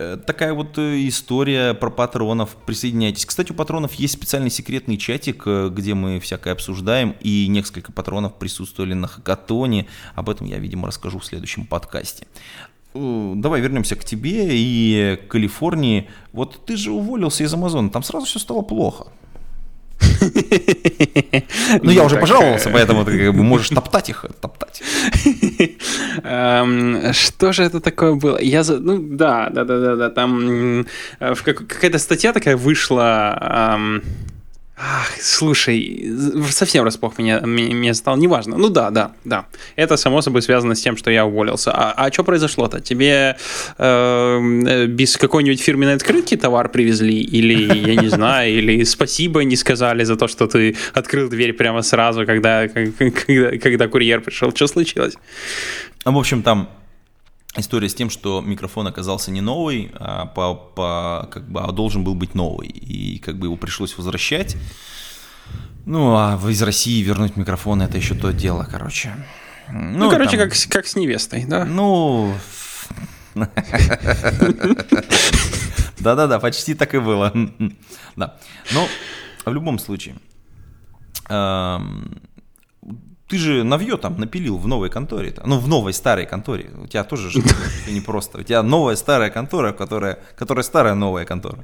Э, 0.00 0.16
такая 0.16 0.54
вот 0.54 0.78
э, 0.78 1.08
история 1.08 1.74
про 1.74 1.90
патронов. 1.90 2.56
Присоединяйтесь. 2.64 3.26
Кстати, 3.26 3.50
у 3.50 3.54
патронов 3.54 3.94
есть 3.94 4.14
специальный 4.14 4.50
секретный 4.50 4.96
чатик, 4.96 5.42
э, 5.46 5.70
где 5.72 5.94
мы 5.94 6.20
всякое 6.20 6.52
обсуждаем, 6.52 7.16
и 7.20 7.48
несколько 7.48 7.90
патронов 7.90 8.34
присутствовали 8.34 8.94
на 8.94 9.08
хакатоне. 9.08 9.86
Об 10.14 10.30
этом 10.30 10.46
я, 10.46 10.58
видимо, 10.58 10.86
расскажу 10.86 11.18
в 11.18 11.24
следующем 11.24 11.66
подкасте. 11.66 12.28
Давай 12.94 13.60
вернемся 13.60 13.96
к 13.96 14.04
тебе 14.04 14.48
и 14.52 15.16
к 15.16 15.32
Калифорнии. 15.32 16.08
Вот 16.32 16.64
ты 16.64 16.76
же 16.76 16.92
уволился 16.92 17.42
из 17.42 17.52
Амазона, 17.52 17.90
там 17.90 18.04
сразу 18.04 18.26
все 18.26 18.38
стало 18.38 18.62
плохо. 18.62 19.08
Ну, 21.82 21.90
я 21.90 22.04
уже 22.04 22.16
пожаловался, 22.18 22.70
поэтому 22.70 23.04
ты 23.04 23.32
можешь 23.32 23.68
топтать 23.68 24.08
их, 24.10 24.24
топтать. 24.40 24.82
Эм, 26.22 27.12
что 27.12 27.52
же 27.52 27.64
это 27.64 27.80
такое 27.80 28.14
было? 28.14 28.40
Я 28.40 28.64
Ну, 28.64 28.98
да, 28.98 29.48
да, 29.50 29.64
да, 29.64 29.80
да, 29.80 29.96
да. 29.96 30.10
Там 30.10 30.86
э, 31.20 31.34
какая-то 31.34 31.98
статья 31.98 32.32
такая 32.32 32.56
вышла 32.56 33.78
Ах, 34.80 35.10
слушай, 35.20 36.08
совсем 36.50 36.84
расплох 36.84 37.18
меня, 37.18 37.40
меня 37.40 37.94
стал, 37.94 38.16
неважно. 38.16 38.56
Ну 38.56 38.68
да, 38.68 38.90
да, 38.90 39.10
да. 39.24 39.46
Это 39.74 39.96
само 39.96 40.22
собой 40.22 40.40
связано 40.40 40.76
с 40.76 40.80
тем, 40.80 40.96
что 40.96 41.10
я 41.10 41.26
уволился. 41.26 41.72
А, 41.72 41.92
а 41.96 42.12
что 42.12 42.22
произошло-то? 42.22 42.80
Тебе 42.80 43.36
э, 43.76 44.86
без 44.86 45.16
какой-нибудь 45.16 45.60
фирменной 45.60 45.94
открытки 45.94 46.36
товар 46.36 46.68
привезли? 46.68 47.20
Или, 47.20 47.90
я 47.90 48.00
не 48.00 48.08
знаю, 48.08 48.52
или 48.52 48.84
спасибо 48.84 49.42
не 49.42 49.56
сказали 49.56 50.04
за 50.04 50.14
то, 50.14 50.28
что 50.28 50.46
ты 50.46 50.76
открыл 50.94 51.28
дверь 51.28 51.54
прямо 51.54 51.82
сразу, 51.82 52.24
когда, 52.24 52.68
когда, 52.68 53.58
когда 53.58 53.88
курьер 53.88 54.20
пришел? 54.20 54.54
Что 54.54 54.68
случилось? 54.68 55.14
В 56.04 56.16
общем, 56.16 56.42
там 56.42 56.68
история 57.60 57.88
с 57.88 57.94
тем, 57.94 58.10
что 58.10 58.40
микрофон 58.40 58.86
оказался 58.86 59.30
не 59.30 59.40
новый, 59.40 59.90
а, 59.94 60.26
по, 60.26 60.54
по, 60.54 61.28
как 61.30 61.48
бы, 61.48 61.60
а 61.60 61.72
должен 61.72 62.04
был 62.04 62.14
быть 62.14 62.34
новый. 62.34 62.68
И 62.68 63.18
как 63.18 63.38
бы 63.38 63.46
его 63.46 63.56
пришлось 63.56 63.96
возвращать. 63.96 64.56
Ну, 65.86 66.14
а 66.16 66.38
из 66.48 66.62
России 66.62 67.02
вернуть 67.02 67.36
микрофон 67.36 67.82
это 67.82 67.96
еще 67.96 68.14
то 68.14 68.32
дело, 68.32 68.66
короче. 68.70 69.14
Ну, 69.70 69.98
ну 69.98 70.10
короче, 70.10 70.36
там... 70.36 70.48
как, 70.48 70.58
как 70.68 70.86
с 70.86 70.96
невестой, 70.96 71.44
да? 71.44 71.64
Ну. 71.64 72.34
Да-да-да, 75.98 76.38
почти 76.38 76.74
так 76.74 76.94
и 76.94 76.98
было. 76.98 77.32
Да. 78.16 78.36
Но 78.72 78.88
в 79.44 79.52
любом 79.52 79.78
случае, 79.78 80.16
ты 83.28 83.36
же 83.36 83.62
навье 83.62 83.96
там 83.96 84.18
напилил 84.18 84.56
в 84.56 84.66
новой 84.66 84.88
конторе, 84.88 85.28
-то. 85.28 85.42
ну 85.44 85.58
в 85.58 85.68
новой 85.68 85.92
старой 85.92 86.26
конторе. 86.26 86.70
У 86.82 86.86
тебя 86.86 87.04
тоже 87.04 87.30
же 87.30 87.42
не 87.88 88.00
просто. 88.00 88.38
У 88.38 88.42
тебя 88.42 88.62
новая 88.62 88.96
старая 88.96 89.30
контора, 89.30 89.72
которая, 89.72 90.18
которая 90.38 90.62
старая 90.62 90.94
новая 90.94 91.24
контора. 91.26 91.58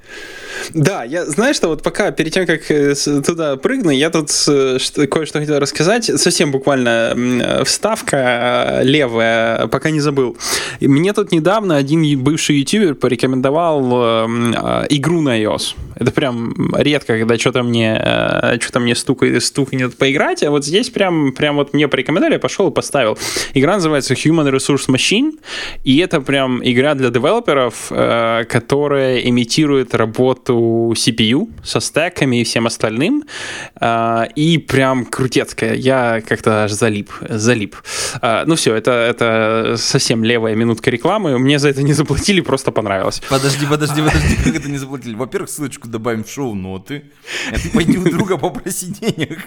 Да, 0.74 1.04
я 1.04 1.24
знаю, 1.24 1.54
что 1.54 1.68
вот 1.68 1.82
пока 1.82 2.10
перед 2.10 2.32
тем, 2.32 2.46
как 2.46 2.70
э, 2.70 2.94
туда 3.26 3.56
прыгну, 3.56 3.90
я 3.90 4.10
тут 4.10 4.30
э, 4.48 4.78
кое-что 5.10 5.40
хотел 5.40 5.58
рассказать. 5.58 6.04
Совсем 6.04 6.50
буквально 6.50 7.64
вставка 7.64 8.16
э, 8.16 8.84
левая, 8.84 9.66
пока 9.68 9.90
не 9.90 10.00
забыл. 10.00 10.36
Мне 10.80 11.12
тут 11.12 11.32
недавно 11.32 11.76
один 11.76 12.04
бывший 12.22 12.56
ютубер 12.56 12.94
порекомендовал 12.94 14.26
игру 14.90 15.20
на 15.22 15.40
iOS. 15.40 15.74
Это 15.96 16.10
прям 16.10 16.74
редко, 16.76 17.18
когда 17.18 17.38
что-то 17.38 17.62
мне, 17.62 18.58
что-то 18.60 18.80
мне 18.80 18.94
стукает, 18.94 19.42
стукнет 19.42 19.96
поиграть, 19.96 20.42
а 20.42 20.50
вот 20.50 20.64
здесь 20.64 20.90
прям, 20.90 21.32
прям 21.32 21.53
прям 21.54 21.56
вот 21.56 21.74
мне 21.74 21.88
порекомендовали, 21.88 22.34
я 22.34 22.38
пошел 22.38 22.68
и 22.68 22.72
поставил. 22.72 23.18
Игра 23.54 23.74
называется 23.74 24.14
Human 24.14 24.50
Resource 24.50 24.88
Machine, 24.88 25.32
и 25.84 25.98
это 25.98 26.20
прям 26.20 26.60
игра 26.62 26.94
для 26.94 27.10
девелоперов, 27.10 27.86
э, 27.90 28.44
которая 28.48 29.20
имитирует 29.20 29.94
работу 29.94 30.92
CPU 30.96 31.48
со 31.62 31.80
стеками 31.80 32.40
и 32.40 32.44
всем 32.44 32.66
остальным, 32.66 33.24
э, 33.80 34.24
и 34.36 34.58
прям 34.58 35.04
крутецкая. 35.04 35.74
Я 35.74 36.20
как-то 36.28 36.64
аж 36.64 36.72
залип, 36.72 37.10
залип. 37.28 37.76
Э, 38.22 38.44
ну 38.46 38.54
все, 38.54 38.74
это, 38.74 38.90
это 38.90 39.76
совсем 39.76 40.24
левая 40.24 40.54
минутка 40.56 40.90
рекламы, 40.90 41.38
мне 41.38 41.58
за 41.58 41.68
это 41.68 41.82
не 41.82 41.92
заплатили, 41.94 42.40
просто 42.40 42.72
понравилось. 42.72 43.22
Подожди, 43.28 43.66
подожди, 43.66 44.02
подожди, 44.02 44.36
как 44.44 44.56
это 44.56 44.68
не 44.68 44.78
заплатили? 44.78 45.14
Во-первых, 45.14 45.50
ссылочку 45.50 45.88
добавим 45.88 46.24
в 46.24 46.30
шоу-ноты. 46.30 47.02
Это 47.52 47.68
пойди 47.72 47.98
у 47.98 48.04
друга 48.04 48.38
попроси 48.38 48.86
денег. 48.86 49.38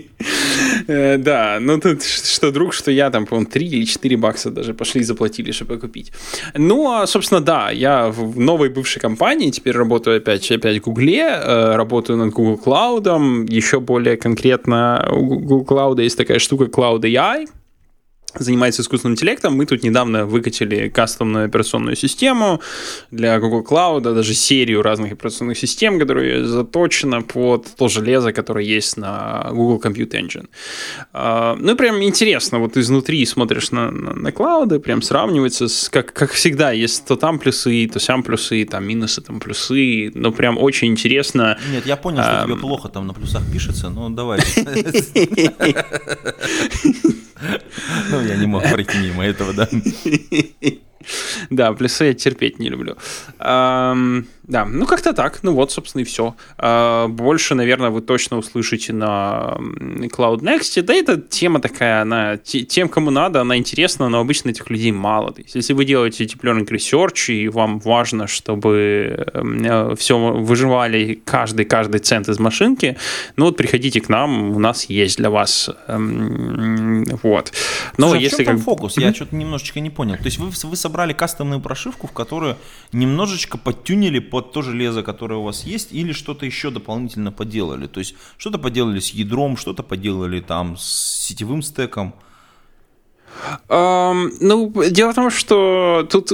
Э, 0.87 1.17
Да, 1.17 1.57
ну 1.61 1.79
тут 1.79 2.03
что 2.03 2.51
друг, 2.51 2.73
что 2.73 2.91
я, 2.91 3.09
там, 3.09 3.25
по-моему, 3.25 3.49
3 3.51 3.67
или 3.67 3.85
4 3.85 4.17
бакса 4.17 4.49
даже 4.51 4.73
пошли 4.73 5.01
и 5.01 5.03
заплатили, 5.03 5.51
чтобы 5.51 5.77
купить. 5.77 6.11
Ну, 6.55 6.91
а, 6.91 7.07
собственно, 7.07 7.41
да, 7.41 7.71
я 7.71 8.07
в 8.07 8.39
новой 8.39 8.69
бывшей 8.69 8.99
компании, 9.01 9.51
теперь 9.51 9.75
работаю 9.75 10.17
опять, 10.17 10.51
опять 10.51 10.77
в 10.77 10.81
Гугле, 10.81 11.27
э, 11.29 11.75
работаю 11.75 12.17
над 12.17 12.33
Google 12.33 12.59
Cloud, 12.63 13.47
еще 13.49 13.79
более 13.79 14.17
конкретно 14.17 15.07
у 15.11 15.25
Google 15.25 15.65
Cloud 15.65 16.01
есть 16.01 16.17
такая 16.17 16.39
штука 16.39 16.65
Cloud 16.65 17.01
AI, 17.01 17.47
занимается 18.35 18.81
искусственным 18.81 19.13
интеллектом. 19.13 19.55
Мы 19.55 19.65
тут 19.65 19.83
недавно 19.83 20.25
выкатили 20.25 20.89
кастомную 20.89 21.45
операционную 21.45 21.95
систему 21.95 22.61
для 23.11 23.39
Google 23.39 23.63
Cloud, 23.63 24.01
даже 24.01 24.33
серию 24.33 24.81
разных 24.81 25.11
операционных 25.11 25.57
систем, 25.57 25.99
которые 25.99 26.45
заточены 26.45 27.21
под 27.21 27.67
то 27.77 27.87
железо, 27.87 28.31
которое 28.33 28.65
есть 28.65 28.97
на 28.97 29.49
Google 29.51 29.81
Compute 29.83 30.11
Engine. 30.11 30.47
А, 31.13 31.55
Ну, 31.59 31.75
прям 31.75 32.01
интересно, 32.03 32.59
вот 32.59 32.77
изнутри 32.77 33.25
смотришь 33.25 33.71
на, 33.71 33.91
на, 33.91 34.13
на 34.13 34.31
клауды, 34.31 34.79
прям 34.79 35.01
сравнивается, 35.01 35.67
с, 35.67 35.89
как, 35.89 36.13
как 36.13 36.31
всегда, 36.31 36.71
есть 36.71 37.05
то 37.05 37.15
там 37.15 37.39
плюсы, 37.39 37.87
то 37.87 37.99
сям 37.99 38.23
плюсы, 38.23 38.65
там 38.65 38.87
минусы, 38.87 39.21
там 39.21 39.39
плюсы, 39.39 40.11
но 40.15 40.31
прям 40.31 40.57
очень 40.57 40.87
интересно. 40.87 41.57
Нет, 41.71 41.85
я 41.85 41.97
понял, 41.97 42.21
что 42.23 42.43
тебе 42.45 42.55
плохо 42.55 42.89
там 42.89 43.07
на 43.07 43.13
плюсах 43.13 43.43
пишется, 43.51 43.89
но 43.89 44.09
давай. 44.09 44.39
Ну, 48.09 48.21
я 48.21 48.35
не 48.35 48.47
мог 48.47 48.63
пройти 48.63 48.97
мимо 48.97 49.25
этого, 49.25 49.53
да. 49.53 49.67
Да, 51.49 51.73
плюсы 51.73 52.05
я 52.05 52.13
терпеть 52.13 52.59
не 52.59 52.69
люблю. 52.69 52.95
Да, 54.51 54.65
ну 54.65 54.85
как-то 54.85 55.13
так. 55.13 55.39
Ну 55.43 55.53
вот, 55.53 55.71
собственно, 55.71 56.01
и 56.01 56.03
все. 56.03 56.35
А, 56.57 57.07
больше, 57.07 57.55
наверное, 57.55 57.89
вы 57.89 58.01
точно 58.01 58.37
услышите 58.37 58.91
на 58.91 59.55
Cloud 59.57 60.41
Next. 60.41 60.81
Да, 60.81 60.93
эта 60.93 61.15
тема 61.21 61.61
такая, 61.61 62.01
она 62.01 62.35
те- 62.35 62.63
тем, 62.63 62.89
кому 62.89 63.11
надо, 63.11 63.39
она 63.39 63.55
интересна, 63.55 64.09
но 64.09 64.19
обычно 64.19 64.49
этих 64.49 64.69
людей 64.69 64.91
мало. 64.91 65.31
То 65.31 65.41
есть, 65.41 65.55
если 65.55 65.71
вы 65.71 65.85
делаете 65.85 66.25
deep 66.25 66.41
learning 66.41 66.67
research, 66.67 67.33
и 67.33 67.47
вам 67.47 67.79
важно, 67.79 68.27
чтобы 68.27 69.25
все 69.97 70.17
выживали 70.17 71.21
каждый, 71.23 71.63
каждый 71.63 72.01
цент 72.01 72.27
из 72.27 72.37
машинки, 72.37 72.97
ну 73.37 73.45
вот 73.45 73.55
приходите 73.55 74.01
к 74.01 74.09
нам, 74.09 74.51
у 74.51 74.59
нас 74.59 74.83
есть 74.89 75.17
для 75.17 75.29
вас. 75.29 75.69
эм, 75.87 77.05
Вот. 77.23 77.53
Но 77.97 78.09
Слушай, 78.09 78.17
а 78.17 78.19
в 78.19 78.23
если 78.23 78.37
чем 78.37 78.45
там 78.47 78.55
как 78.57 78.65
фокус? 78.65 78.97
Я 78.97 79.13
что-то 79.13 79.33
немножечко 79.33 79.79
не 79.79 79.89
понял. 79.89 80.17
То 80.17 80.25
есть 80.25 80.39
вы, 80.39 80.49
вы 80.49 80.75
собрали 80.75 81.13
кастомную 81.13 81.61
прошивку, 81.61 82.07
в 82.07 82.11
которую 82.11 82.57
немножечко 82.91 83.57
подтюнили 83.57 84.19
под 84.41 84.53
то 84.53 84.61
железо, 84.61 85.03
которое 85.03 85.35
у 85.35 85.43
вас 85.43 85.63
есть, 85.63 85.91
или 85.91 86.11
что-то 86.13 86.45
еще 86.45 86.69
дополнительно 86.69 87.31
поделали? 87.31 87.87
То 87.87 87.99
есть 87.99 88.15
что-то 88.37 88.57
поделали 88.57 88.99
с 88.99 89.11
ядром, 89.11 89.57
что-то 89.57 89.83
поделали 89.83 90.41
там 90.41 90.77
с 90.77 91.27
сетевым 91.27 91.61
стеком. 91.61 92.13
Ам, 93.69 94.31
ну, 94.39 94.71
дело 94.89 95.11
в 95.11 95.15
том, 95.15 95.29
что 95.29 96.07
тут 96.09 96.31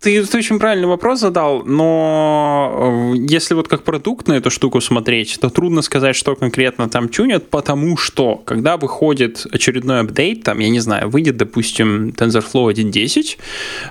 ты, 0.00 0.24
ты 0.24 0.38
очень 0.38 0.60
правильный 0.60 0.86
вопрос 0.86 1.18
задал, 1.20 1.64
но 1.64 3.14
э, 3.14 3.18
если 3.28 3.54
вот 3.54 3.66
как 3.66 3.82
продукт 3.82 4.28
на 4.28 4.34
эту 4.34 4.48
штуку 4.48 4.80
смотреть, 4.80 5.38
то 5.40 5.50
трудно 5.50 5.82
сказать, 5.82 6.14
что 6.14 6.36
конкретно 6.36 6.88
там 6.88 7.08
тюнят, 7.08 7.50
потому 7.50 7.96
что, 7.96 8.36
когда 8.36 8.76
выходит 8.76 9.44
очередной 9.50 10.00
апдейт, 10.00 10.44
там, 10.44 10.60
я 10.60 10.68
не 10.68 10.78
знаю, 10.78 11.10
выйдет, 11.10 11.36
допустим, 11.36 12.10
TensorFlow 12.10 12.72
1.10, 12.72 13.38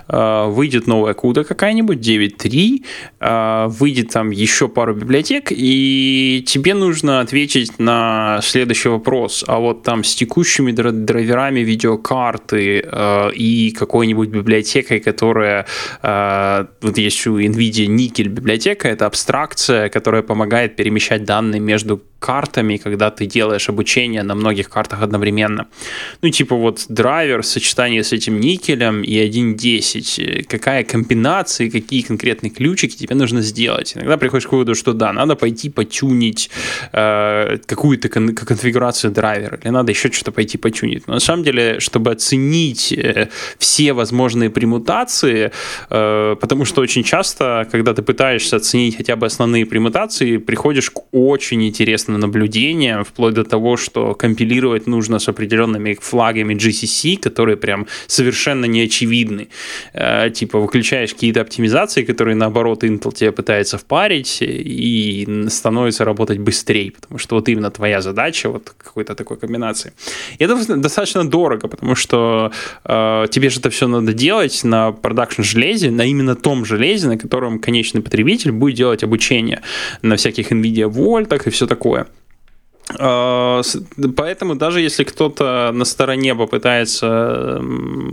э, 0.08 0.46
выйдет 0.50 0.86
новая 0.86 1.12
CUDA 1.12 1.44
какая-нибудь, 1.44 1.98
9.3, 1.98 2.84
э, 3.20 3.66
выйдет 3.68 4.08
там 4.08 4.30
еще 4.30 4.68
пару 4.68 4.94
библиотек, 4.94 5.48
и 5.50 6.42
тебе 6.46 6.72
нужно 6.72 7.20
ответить 7.20 7.78
на 7.78 8.40
следующий 8.42 8.88
вопрос, 8.88 9.44
а 9.46 9.58
вот 9.58 9.82
там 9.82 10.04
с 10.04 10.14
текущими 10.14 10.72
дра- 10.72 10.90
драйверами 10.90 11.60
видеокарты 11.60 12.82
и 13.34 13.74
какой-нибудь 13.78 14.28
библиотекой, 14.30 15.00
которая 15.00 15.66
вот 16.02 16.98
есть 16.98 17.26
у 17.26 17.40
NVIDIA 17.40 17.86
никель 17.86 18.28
библиотека, 18.28 18.88
это 18.88 19.06
абстракция, 19.06 19.88
которая 19.88 20.22
помогает 20.22 20.76
перемещать 20.76 21.24
данные 21.24 21.60
между 21.60 22.02
картами, 22.18 22.78
когда 22.78 23.10
ты 23.10 23.26
делаешь 23.26 23.68
обучение 23.68 24.22
на 24.22 24.34
многих 24.34 24.68
картах 24.68 25.02
одновременно. 25.02 25.68
Ну, 26.22 26.30
типа 26.30 26.56
вот 26.56 26.86
драйвер 26.88 27.42
в 27.42 27.46
сочетании 27.46 28.02
с 28.02 28.12
этим 28.12 28.40
никелем 28.40 29.02
и 29.02 29.14
1.10. 29.14 30.44
Какая 30.44 30.84
комбинация, 30.84 31.70
какие 31.70 32.02
конкретные 32.02 32.50
ключики 32.50 32.96
тебе 32.96 33.14
нужно 33.14 33.40
сделать. 33.40 33.96
Иногда 33.96 34.16
приходишь 34.16 34.46
к 34.46 34.52
выводу, 34.52 34.74
что 34.74 34.92
да, 34.92 35.12
надо 35.12 35.36
пойти 35.36 35.70
потюнить 35.70 36.50
э, 36.92 37.58
какую-то 37.66 38.08
кон- 38.08 38.34
конфигурацию 38.34 39.12
драйвера, 39.12 39.58
или 39.62 39.70
надо 39.70 39.92
еще 39.92 40.10
что-то 40.10 40.32
пойти 40.32 40.58
потюнить. 40.58 41.06
Но 41.06 41.14
на 41.14 41.20
самом 41.20 41.44
деле, 41.44 41.78
чтобы 41.78 42.10
оценить 42.10 42.92
э, 42.92 43.28
все 43.58 43.92
возможные 43.92 44.50
премутации, 44.50 45.52
э, 45.87 45.87
потому 45.88 46.64
что 46.64 46.80
очень 46.82 47.02
часто, 47.02 47.66
когда 47.70 47.94
ты 47.94 48.02
пытаешься 48.02 48.56
оценить 48.56 48.96
хотя 48.96 49.16
бы 49.16 49.26
основные 49.26 49.64
премутации, 49.66 50.36
приходишь 50.38 50.90
к 50.90 51.00
очень 51.12 51.62
интересным 51.66 52.20
наблюдениям, 52.20 53.04
вплоть 53.04 53.34
до 53.34 53.44
того, 53.44 53.76
что 53.76 54.14
компилировать 54.14 54.86
нужно 54.86 55.18
с 55.18 55.28
определенными 55.28 55.96
флагами 56.00 56.54
GCC, 56.54 57.16
которые 57.16 57.56
прям 57.56 57.86
совершенно 58.06 58.66
не 58.66 58.82
очевидны. 58.82 59.48
Э, 59.94 60.30
типа 60.30 60.58
выключаешь 60.58 61.12
какие-то 61.14 61.40
оптимизации, 61.40 62.02
которые 62.02 62.34
наоборот 62.34 62.84
Intel 62.84 63.14
тебе 63.14 63.32
пытается 63.32 63.78
впарить, 63.78 64.38
и 64.40 65.46
становится 65.48 66.04
работать 66.04 66.38
быстрее, 66.38 66.90
потому 66.90 67.18
что 67.18 67.36
вот 67.36 67.48
именно 67.48 67.70
твоя 67.70 68.00
задача 68.00 68.48
вот 68.48 68.74
какой-то 68.76 69.14
такой 69.14 69.36
комбинации. 69.36 69.92
И 70.38 70.44
это 70.44 70.76
достаточно 70.76 71.28
дорого, 71.28 71.68
потому 71.68 71.94
что 71.94 72.50
э, 72.84 73.26
тебе 73.30 73.50
же 73.50 73.60
это 73.60 73.70
все 73.70 73.88
надо 73.88 74.12
делать 74.12 74.64
на 74.64 74.92
продакшн 74.92 75.42
железе, 75.42 75.77
на 75.86 76.02
именно 76.02 76.34
том 76.34 76.64
железе, 76.64 77.06
на 77.08 77.16
котором 77.16 77.60
конечный 77.60 78.02
потребитель 78.02 78.52
будет 78.52 78.76
делать 78.76 79.04
обучение 79.04 79.62
на 80.02 80.16
всяких 80.16 80.52
NVIDIA 80.52 80.86
вольтах 80.88 81.46
и 81.46 81.50
все 81.50 81.66
такое. 81.66 82.06
С- 82.90 83.76
Поэтому 84.16 84.54
даже 84.54 84.80
если 84.80 85.04
кто-то 85.04 85.70
на 85.74 85.84
стороне 85.84 86.34
попытается 86.34 87.62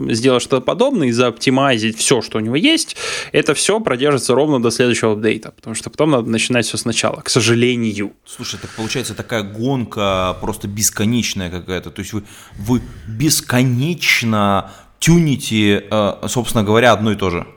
сделать 0.09 0.43
что-то 0.43 0.61
подобное 0.61 1.07
и 1.07 1.11
заоптимизить 1.11 1.97
все, 1.97 2.21
что 2.21 2.39
у 2.39 2.41
него 2.41 2.57
есть, 2.57 2.97
это 3.31 3.53
все 3.53 3.79
продержится 3.79 4.35
ровно 4.35 4.61
до 4.61 4.71
следующего 4.71 5.13
апдейта, 5.13 5.51
потому 5.51 5.75
что 5.75 5.89
потом 5.89 6.11
надо 6.11 6.29
начинать 6.29 6.65
все 6.65 6.77
сначала, 6.77 7.21
к 7.21 7.29
сожалению. 7.29 8.11
Слушай, 8.25 8.59
так 8.61 8.69
получается 8.71 9.13
такая 9.15 9.43
гонка 9.43 10.35
просто 10.41 10.67
бесконечная 10.67 11.49
какая-то. 11.49 11.89
То 11.89 12.01
есть 12.01 12.11
вы, 12.11 12.23
вы 12.57 12.81
бесконечно 13.07 14.71
тюните, 14.99 15.85
э, 15.89 16.13
собственно 16.27 16.65
говоря, 16.65 16.91
одно 16.91 17.13
и 17.13 17.15
то 17.15 17.29
же. 17.29 17.47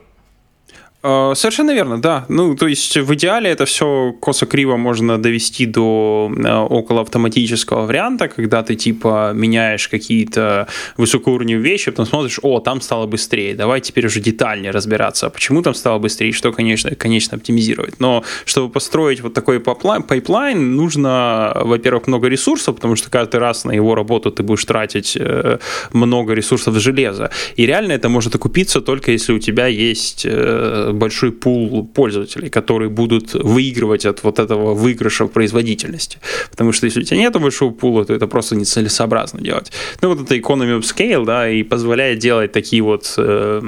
Э, 1.01 1.33
Совершенно 1.35 1.73
верно, 1.73 2.01
да. 2.01 2.25
Ну, 2.29 2.55
то 2.55 2.67
есть 2.67 2.97
в 2.97 3.13
идеале 3.13 3.49
это 3.49 3.65
все 3.65 4.13
косо-криво 4.19 4.75
можно 4.75 5.17
довести 5.17 5.65
до 5.65 6.29
э, 6.35 6.55
около 6.55 7.01
автоматического 7.01 7.85
варианта, 7.85 8.27
когда 8.27 8.63
ты 8.63 8.75
типа 8.75 9.31
меняешь 9.33 9.87
какие-то 9.87 10.67
высокоуровневые 10.97 11.63
вещи, 11.63 11.91
потом 11.91 12.05
смотришь, 12.05 12.39
о, 12.41 12.59
там 12.59 12.81
стало 12.81 13.05
быстрее, 13.05 13.55
давай 13.55 13.79
теперь 13.79 14.05
уже 14.07 14.19
детальнее 14.19 14.71
разбираться, 14.71 15.27
а 15.27 15.29
почему 15.29 15.61
там 15.61 15.73
стало 15.73 15.99
быстрее, 15.99 16.33
что, 16.33 16.51
конечно, 16.51 16.93
конечно, 16.95 17.37
оптимизировать. 17.37 17.99
Но 17.99 18.23
чтобы 18.45 18.69
построить 18.69 19.21
вот 19.21 19.33
такой 19.33 19.59
пайплайн, 19.59 20.03
пайплайн, 20.03 20.75
нужно, 20.75 21.53
во-первых, 21.63 22.07
много 22.07 22.27
ресурсов, 22.27 22.75
потому 22.75 22.97
что 22.97 23.09
каждый 23.09 23.39
раз 23.39 23.63
на 23.63 23.71
его 23.71 23.95
работу 23.95 24.31
ты 24.31 24.43
будешь 24.43 24.65
тратить 24.65 25.17
э, 25.17 25.59
много 25.93 26.33
ресурсов 26.33 26.75
железа. 26.75 27.29
И 27.55 27.65
реально 27.65 27.93
это 27.93 28.09
может 28.09 28.35
окупиться 28.35 28.81
только 28.81 29.11
если 29.11 29.33
у 29.33 29.39
тебя 29.39 29.67
есть 29.67 30.25
э, 30.25 30.88
большой 30.93 31.31
пул 31.31 31.85
пользователей, 31.85 32.49
которые 32.49 32.89
будут 32.89 33.33
выигрывать 33.33 34.05
от 34.05 34.23
вот 34.23 34.39
этого 34.39 34.73
выигрыша 34.73 35.25
в 35.25 35.29
производительности. 35.29 36.19
Потому 36.51 36.71
что 36.71 36.85
если 36.85 37.01
у 37.01 37.03
тебя 37.03 37.17
нет 37.17 37.39
большого 37.39 37.71
пула, 37.71 38.05
то 38.05 38.13
это 38.13 38.27
просто 38.27 38.55
нецелесообразно 38.55 39.41
делать. 39.41 39.71
Ну, 40.01 40.09
вот 40.09 40.21
это 40.21 40.35
economy 40.35 40.79
of 40.79 40.81
scale, 40.81 41.25
да, 41.25 41.49
и 41.49 41.63
позволяет 41.63 42.19
делать 42.19 42.51
такие 42.51 42.81
вот... 42.81 43.13
Э, 43.17 43.61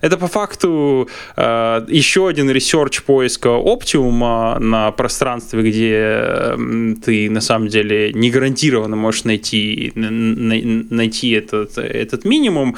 это 0.00 0.16
по 0.16 0.26
факту 0.26 1.08
э, 1.36 1.86
еще 1.88 2.28
один 2.28 2.50
ресерч 2.50 3.02
поиска 3.02 3.48
оптимума 3.48 4.58
на 4.60 4.90
пространстве, 4.92 5.62
где 5.62 6.56
ты 7.04 7.30
на 7.30 7.40
самом 7.40 7.68
деле 7.68 8.12
не 8.12 8.30
гарантированно 8.30 8.96
можешь 8.96 9.24
найти, 9.24 9.92
найти 9.94 11.30
этот, 11.30 11.78
этот 11.78 12.24
минимум, 12.24 12.76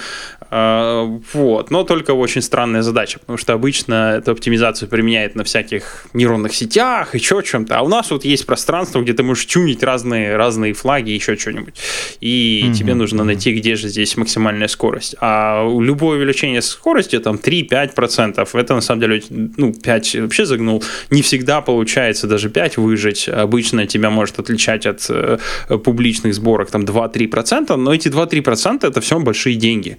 а, 0.50 1.04
вот. 1.32 1.70
Но 1.70 1.84
только 1.84 2.12
очень 2.12 2.42
странная 2.42 2.82
задача, 2.82 3.18
потому 3.18 3.36
что 3.36 3.57
обычно 3.58 4.14
эту 4.18 4.30
оптимизацию 4.30 4.88
применяет 4.88 5.34
на 5.34 5.42
всяких 5.42 6.06
нейронных 6.14 6.54
сетях, 6.54 7.14
еще 7.14 7.42
чем-то. 7.42 7.78
А 7.78 7.82
у 7.82 7.88
нас 7.88 8.10
вот 8.10 8.24
есть 8.24 8.46
пространство, 8.46 9.02
где 9.02 9.12
ты 9.12 9.22
можешь 9.22 9.46
тюнить 9.46 9.82
разные, 9.82 10.36
разные 10.36 10.72
флаги, 10.72 11.10
еще 11.10 11.36
что-нибудь. 11.36 11.74
И 12.20 12.64
mm-hmm. 12.64 12.74
тебе 12.74 12.94
нужно 12.94 13.24
найти, 13.24 13.52
где 13.52 13.76
же 13.76 13.88
здесь 13.88 14.16
максимальная 14.16 14.68
скорость. 14.68 15.16
А 15.20 15.66
любое 15.80 16.18
увеличение 16.18 16.62
скорости, 16.62 17.18
там 17.18 17.36
3-5%, 17.36 18.48
это 18.52 18.74
на 18.74 18.80
самом 18.80 19.00
деле, 19.00 19.22
ну, 19.30 19.72
5 19.72 20.14
вообще 20.14 20.46
загнул, 20.46 20.82
не 21.10 21.22
всегда 21.22 21.60
получается 21.60 22.26
даже 22.26 22.48
5 22.48 22.76
выжить. 22.76 23.28
Обычно 23.28 23.86
тебя 23.86 24.10
может 24.10 24.38
отличать 24.38 24.86
от 24.86 25.06
э, 25.10 25.38
публичных 25.84 26.34
сборок 26.34 26.70
там 26.70 26.84
2-3%, 26.84 27.76
но 27.76 27.92
эти 27.92 28.08
2-3% 28.08 28.86
это 28.86 29.00
все 29.00 29.18
большие 29.18 29.56
деньги. 29.56 29.98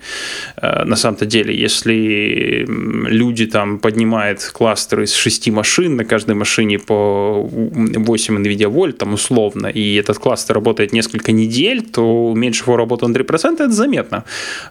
Э, 0.57 0.85
на 0.85 0.95
самом-то 0.95 1.25
деле, 1.25 1.53
если 1.53 2.65
люди 3.09 3.48
там 3.49 3.79
поднимают 3.79 4.41
кластеры 4.53 5.03
из 5.03 5.13
шести 5.13 5.51
машин, 5.51 5.95
на 5.95 6.05
каждой 6.05 6.35
машине 6.35 6.79
по 6.79 7.43
8 7.43 8.37
NVIDIA 8.37 8.67
вольт, 8.67 8.97
там 8.97 9.13
условно, 9.13 9.67
и 9.67 9.95
этот 9.95 10.19
кластер 10.19 10.55
работает 10.55 10.93
несколько 10.93 11.31
недель, 11.31 11.81
то 11.81 12.33
меньше 12.35 12.63
его 12.63 12.77
работы 12.77 13.07
на 13.07 13.15
3% 13.15 13.53
это 13.53 13.71
заметно 13.71 14.23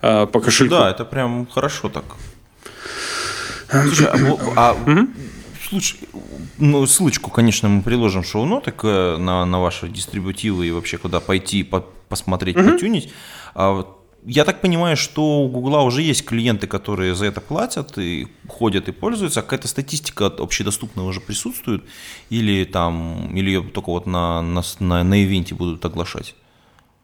э, 0.03 0.27
по 0.27 0.41
кошельку. 0.41 0.75
Да, 0.75 0.91
это 0.91 1.05
прям 1.05 1.47
хорошо 1.47 1.89
так. 1.89 2.05
Слушай, 3.71 4.07
а, 4.57 4.77
а 4.87 5.07
Слушай, 5.69 5.99
ну, 6.57 6.87
ссылочку, 6.87 7.31
конечно, 7.31 7.69
мы 7.69 7.83
приложим 7.83 8.23
в 8.23 8.27
шоу-ноты 8.27 8.73
на, 8.83 9.45
на 9.45 9.61
ваши 9.61 9.89
дистрибутивы 9.89 10.67
и 10.67 10.71
вообще 10.71 10.97
куда 10.97 11.21
пойти 11.21 11.63
по, 11.63 11.85
посмотреть, 12.09 12.57
mm-hmm. 12.57 12.73
потюнить. 12.73 13.13
А, 13.55 13.85
я 14.25 14.45
так 14.45 14.61
понимаю, 14.61 14.97
что 14.97 15.41
у 15.41 15.49
Гугла 15.49 15.83
уже 15.83 16.03
есть 16.03 16.25
клиенты, 16.25 16.67
которые 16.67 17.15
за 17.15 17.27
это 17.27 17.41
платят 17.41 17.97
и 17.99 18.29
ходят 18.47 18.89
и 18.89 18.93
пользуются. 18.93 19.41
А 19.41 19.43
какая-то 19.43 19.69
статистика 19.69 20.27
общедоступная 20.27 21.05
уже 21.05 21.21
присутствует? 21.21 21.85
Или 22.31 22.65
там, 22.65 23.35
или 23.37 23.51
ее 23.51 23.63
только 23.63 23.91
вот 23.91 24.07
на, 24.07 24.43
на, 24.43 24.63
на, 24.81 25.05
на 25.05 25.25
ивенте 25.25 25.55
будут 25.55 25.85
оглашать? 25.85 26.35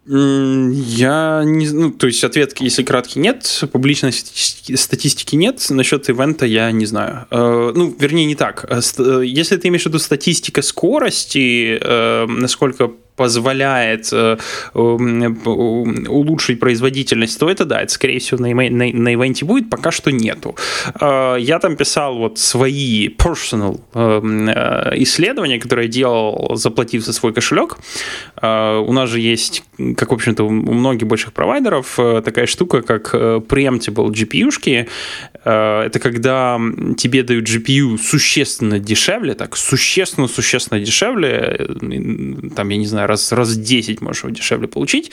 Я 0.06 1.42
не 1.46 1.70
ну, 1.70 1.90
то 1.90 2.06
есть 2.06 2.22
ответ, 2.24 2.60
если 2.60 2.82
краткий, 2.82 3.20
нет, 3.20 3.64
публичной 3.72 4.12
статистики 4.12 5.34
нет, 5.34 5.64
насчет 5.70 6.10
ивента 6.10 6.44
я 6.44 6.70
не 6.72 6.84
знаю. 6.84 7.26
Э, 7.30 7.72
ну, 7.74 7.94
вернее, 7.98 8.26
не 8.26 8.34
так. 8.34 8.66
Э, 8.68 8.80
э, 8.98 9.22
если 9.24 9.56
ты 9.56 9.68
имеешь 9.68 9.84
в 9.84 9.86
виду 9.86 9.98
статистика 9.98 10.60
скорости, 10.60 11.80
насколько 12.26 12.92
позволяет 13.16 14.08
э, 14.12 14.36
улучшить 14.74 16.58
производительность, 16.60 17.38
то 17.38 17.48
это 17.48 17.64
да, 17.64 17.80
это 17.82 17.92
скорее 17.92 18.18
всего 18.18 18.40
на, 18.40 18.52
на, 18.52 18.92
на 18.92 19.14
ивенте 19.14 19.44
будет, 19.44 19.70
пока 19.70 19.92
что 19.92 20.10
нету. 20.10 20.56
Э, 21.00 21.36
я 21.38 21.58
там 21.58 21.76
писал 21.76 22.18
вот 22.18 22.38
свои 22.38 23.08
personal 23.08 23.80
э, 23.94 24.94
исследования, 25.02 25.60
которые 25.60 25.86
я 25.86 25.92
делал, 25.92 26.56
заплатив 26.56 27.04
за 27.04 27.12
свой 27.12 27.32
кошелек. 27.32 27.78
У 28.42 28.92
нас 28.92 29.08
же 29.08 29.20
есть, 29.20 29.62
как, 29.96 30.10
в 30.10 30.14
общем-то, 30.14 30.44
у 30.44 30.50
многих 30.50 31.06
больших 31.06 31.32
провайдеров 31.32 31.98
такая 32.24 32.46
штука, 32.46 32.82
как 32.82 33.14
preemptible 33.14 34.10
GPU-шки. 34.10 34.88
Это 35.44 35.98
когда 36.00 36.60
тебе 36.96 37.22
дают 37.22 37.48
GPU 37.48 37.98
существенно 37.98 38.78
дешевле, 38.78 39.34
так, 39.34 39.56
существенно-существенно 39.56 40.80
дешевле, 40.80 41.68
там, 42.56 42.68
я 42.68 42.76
не 42.76 42.86
знаю, 42.86 43.03
раз, 43.06 43.32
раз 43.32 43.56
10 43.56 44.00
можешь 44.00 44.24
его 44.24 44.34
дешевле 44.34 44.68
получить. 44.68 45.10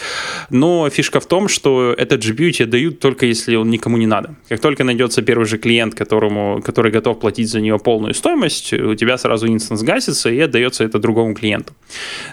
Но 0.50 0.90
фишка 0.90 1.20
в 1.20 1.26
том, 1.26 1.48
что 1.48 1.94
этот 1.98 2.24
GPU 2.24 2.52
тебе 2.52 2.66
дают 2.66 3.00
только 3.00 3.26
если 3.26 3.56
он 3.56 3.70
никому 3.70 3.98
не 3.98 4.08
надо. 4.08 4.36
Как 4.50 4.60
только 4.60 4.84
найдется 4.84 5.22
первый 5.22 5.46
же 5.46 5.58
клиент, 5.58 5.96
которому, 5.96 6.62
который 6.64 6.92
готов 6.92 7.20
платить 7.20 7.50
за 7.50 7.62
нее 7.62 7.78
полную 7.80 8.14
стоимость, 8.14 8.74
у 8.74 8.96
тебя 8.96 9.18
сразу 9.18 9.48
инстанс 9.48 9.84
гасится 9.84 10.30
и 10.30 10.40
отдается 10.40 10.84
это 10.84 11.00
другому 11.00 11.34
клиенту. 11.34 11.74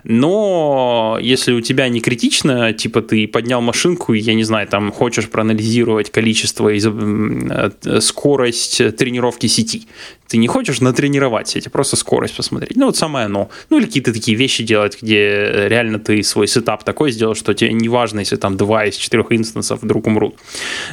Но 0.04 1.18
если 1.20 1.52
у 1.52 1.60
тебя 1.60 1.88
не 1.88 2.00
критично, 2.00 2.72
типа 2.72 3.02
ты 3.02 3.26
поднял 3.26 3.60
машинку, 3.60 4.14
и, 4.14 4.20
я 4.20 4.34
не 4.34 4.44
знаю, 4.44 4.66
там 4.68 4.92
хочешь 4.92 5.28
проанализировать 5.28 6.10
количество, 6.10 6.70
э, 6.70 8.00
скорость 8.00 8.96
тренировки 8.96 9.46
сети, 9.46 9.86
ты 10.28 10.36
не 10.36 10.46
хочешь 10.46 10.80
натренировать 10.80 11.48
сети, 11.48 11.68
просто 11.68 11.96
скорость 11.96 12.36
посмотреть. 12.36 12.76
Ну, 12.76 12.86
вот 12.86 12.96
самое 12.96 13.26
оно. 13.26 13.48
Ну, 13.70 13.78
или 13.78 13.86
какие-то 13.86 14.12
такие 14.12 14.36
вещи 14.36 14.62
делать, 14.62 14.98
где 15.00 15.68
реально 15.68 15.98
ты 15.98 16.22
свой 16.22 16.46
сетап 16.46 16.84
такой 16.84 17.12
сделал, 17.12 17.34
что 17.34 17.54
тебе 17.54 17.72
не 17.72 17.88
важно, 17.88 18.20
если 18.20 18.36
там 18.36 18.56
два 18.56 18.84
из 18.84 18.96
четырех 18.96 19.32
инстансов 19.32 19.82
вдруг 19.82 20.06
умрут. 20.06 20.36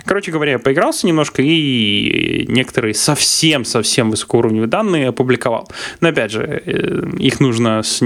Короче 0.06 0.32
говоря, 0.32 0.54
я 0.54 0.60
поигрался 0.60 1.06
немножко 1.06 1.41
и 1.41 2.45
некоторые 2.47 2.93
совсем-совсем 2.93 4.10
высокоуровневые 4.10 4.67
данные 4.67 5.10
опубликовал. 5.10 5.69
Но 5.99 6.10
опять 6.10 6.32
же, 6.32 6.62
э, 6.65 7.10
их 7.19 7.41
нужно 7.41 7.84
с 7.84 8.01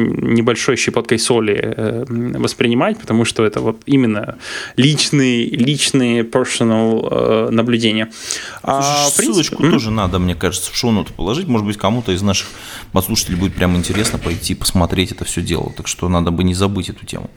небольшой 0.50 0.78
щепоткой 0.78 1.20
соли 1.20 1.54
э, 1.78 2.06
воспринимать, 2.08 2.98
потому 2.98 3.24
что 3.24 3.46
это 3.46 3.62
вот 3.62 3.82
именно 3.86 4.38
личные, 4.78 5.46
личные 5.46 6.24
personal 6.24 7.08
э, 7.12 7.50
наблюдения. 7.52 8.10
А, 8.64 8.82
Слушай, 8.82 9.06
а, 9.06 9.10
ссылочку 9.10 9.56
принципе... 9.58 9.72
тоже 9.72 9.92
надо, 9.92 10.18
мне 10.18 10.34
кажется, 10.34 10.72
в 10.72 10.76
шоу-ноты 10.76 11.14
положить. 11.14 11.48
Может 11.48 11.68
быть, 11.68 11.78
кому-то 11.78 12.12
из 12.12 12.24
наших 12.24 12.48
подслушателей 12.92 13.38
будет 13.38 13.54
прям 13.54 13.76
интересно 13.78 14.18
пойти 14.18 14.56
посмотреть 14.56 15.12
это 15.12 15.24
все 15.24 15.42
дело. 15.42 15.72
Так 15.78 15.88
что 15.88 16.10
надо 16.10 16.32
бы 16.32 16.44
не 16.44 16.56
забыть 16.56 16.90
эту 16.90 17.06
тему. 17.06 17.30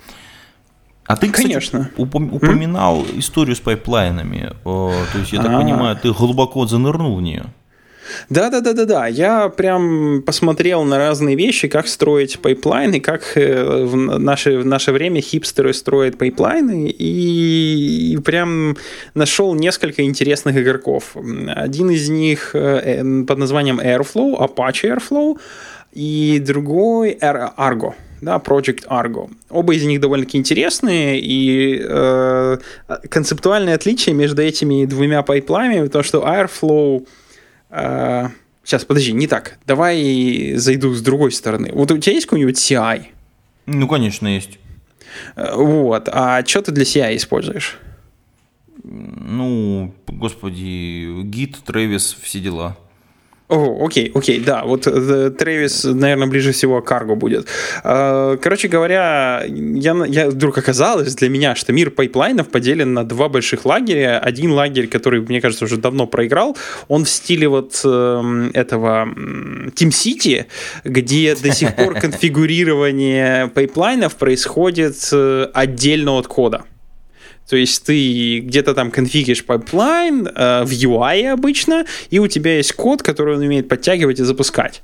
А 1.05 1.17
ты, 1.17 1.29
кстати, 1.29 1.49
Конечно. 1.49 1.91
упоминал 1.99 3.03
м-м? 3.03 3.19
историю 3.19 3.57
с 3.57 3.61
пайплайнами. 3.61 4.53
То 4.65 5.19
есть, 5.19 5.33
я 5.33 5.43
так 5.43 5.51
А-а-а. 5.51 5.61
понимаю, 5.61 5.97
ты 5.97 6.13
глубоко 6.13 6.67
занырнул 6.67 7.17
в 7.17 7.23
нее. 7.23 7.45
Да, 8.29 8.51
да, 8.51 8.61
да, 8.61 8.73
да, 8.73 8.85
да. 8.85 9.07
Я 9.07 9.49
прям 9.49 10.23
посмотрел 10.23 10.85
на 10.85 10.99
разные 10.99 11.37
вещи, 11.37 11.69
как 11.69 11.89
строить 11.89 12.39
пайплайны, 12.39 13.01
как 13.01 13.37
э, 13.37 13.85
в 13.85 13.97
наше, 13.97 14.59
в 14.59 14.67
наше 14.67 14.93
время 14.93 15.21
хипстеры 15.21 15.73
строят 15.73 16.19
пайплайны, 16.19 16.89
и 16.89 18.19
прям 18.25 18.77
нашел 19.15 19.55
несколько 19.55 20.03
интересных 20.03 20.57
игроков. 20.57 21.17
Один 21.49 21.91
из 21.91 22.09
них 22.09 22.55
э, 22.55 23.25
под 23.27 23.39
названием 23.39 23.81
Airflow, 23.81 24.39
Apache 24.39 24.97
Airflow, 24.97 25.39
и 25.93 26.43
другой 26.45 27.19
Argo 27.21 27.95
да, 28.23 28.37
Project 28.37 28.87
Argo. 28.89 29.31
Оба 29.51 29.75
из 29.75 29.85
них 29.85 30.01
довольно-таки 30.01 30.39
интересные, 30.39 31.21
и 31.21 31.83
э, 31.85 32.59
концептуальное 33.11 33.75
отличие 33.75 34.15
между 34.15 34.41
этими 34.43 34.87
двумя 34.87 35.23
пайплами, 35.23 35.89
то, 35.89 36.03
что 36.03 36.21
Airflow 36.21 37.07
сейчас, 37.73 38.85
подожди, 38.85 39.13
не 39.13 39.27
так. 39.27 39.59
Давай 39.67 40.55
зайду 40.57 40.93
с 40.95 41.01
другой 41.01 41.33
стороны. 41.33 41.71
Вот 41.73 41.91
у 41.91 41.99
тебя 41.99 42.15
есть 42.15 42.27
какой-нибудь 42.27 42.57
CI? 42.57 43.07
Ну, 43.67 43.89
конечно, 43.89 44.27
есть. 44.27 44.59
Э, 45.37 45.55
вот. 45.55 46.09
А 46.13 46.45
что 46.45 46.63
ты 46.63 46.73
для 46.73 46.85
CI 46.85 47.17
используешь? 47.17 47.79
Ну, 48.85 49.95
господи, 50.07 51.23
Git, 51.23 51.59
Travis, 51.67 52.17
все 52.21 52.41
дела. 52.41 52.77
О, 53.49 53.85
окей, 53.85 54.11
окей, 54.15 54.41
да, 54.41 54.65
вот 54.65 54.83
Travis, 54.83 55.85
наверное, 55.85 56.27
ближе 56.27 56.53
всего 56.53 56.81
к 56.81 56.87
Argo 56.87 57.17
будет. 57.17 57.47
А, 57.85 58.37
короче 58.39 58.69
говоря, 58.69 59.45
я, 59.47 60.05
я 60.07 60.31
вдруг 60.31 60.57
оказалось 60.57 61.15
для 61.15 61.29
меня, 61.29 61.55
что 61.55 61.73
мир 61.73 61.91
пайплайнов 61.91 62.49
поделен 62.49 62.95
на 62.95 63.05
два 63.05 63.29
больших 63.29 63.67
лагеря. 63.67 64.19
Один 64.19 64.53
лагерь, 64.53 64.87
который, 64.87 65.21
мне 65.21 65.41
кажется, 65.41 65.67
уже 65.67 65.77
давно 65.77 66.07
проиграл, 66.07 66.57
он 66.89 67.05
в 67.05 67.11
стиле 67.11 67.49
вот 67.49 67.81
эм, 67.85 68.51
этого 68.55 69.07
Team 69.07 69.91
City, 69.91 70.47
где 70.85 71.35
до 71.35 71.53
сих 71.53 71.77
пор 71.77 71.95
конфигурирование 72.01 73.49
пайплайнов 73.49 74.17
происходит 74.17 74.97
э, 75.13 75.49
отдельно 75.53 76.13
от 76.13 76.27
кода. 76.27 76.65
То 77.49 77.57
есть 77.57 77.85
ты 77.85 78.39
где-то 78.41 78.75
там 78.75 78.91
конфигишь 78.91 79.45
пайплайн 79.45 80.27
э, 80.27 80.65
в 80.65 80.71
UI 80.71 81.33
обычно, 81.33 81.85
и 82.11 82.19
у 82.19 82.27
тебя 82.27 82.57
есть 82.57 82.73
код, 82.73 83.03
который 83.03 83.37
он 83.37 83.43
умеет 83.43 83.69
подтягивать 83.69 84.21
и 84.21 84.25
запускать. 84.25 84.83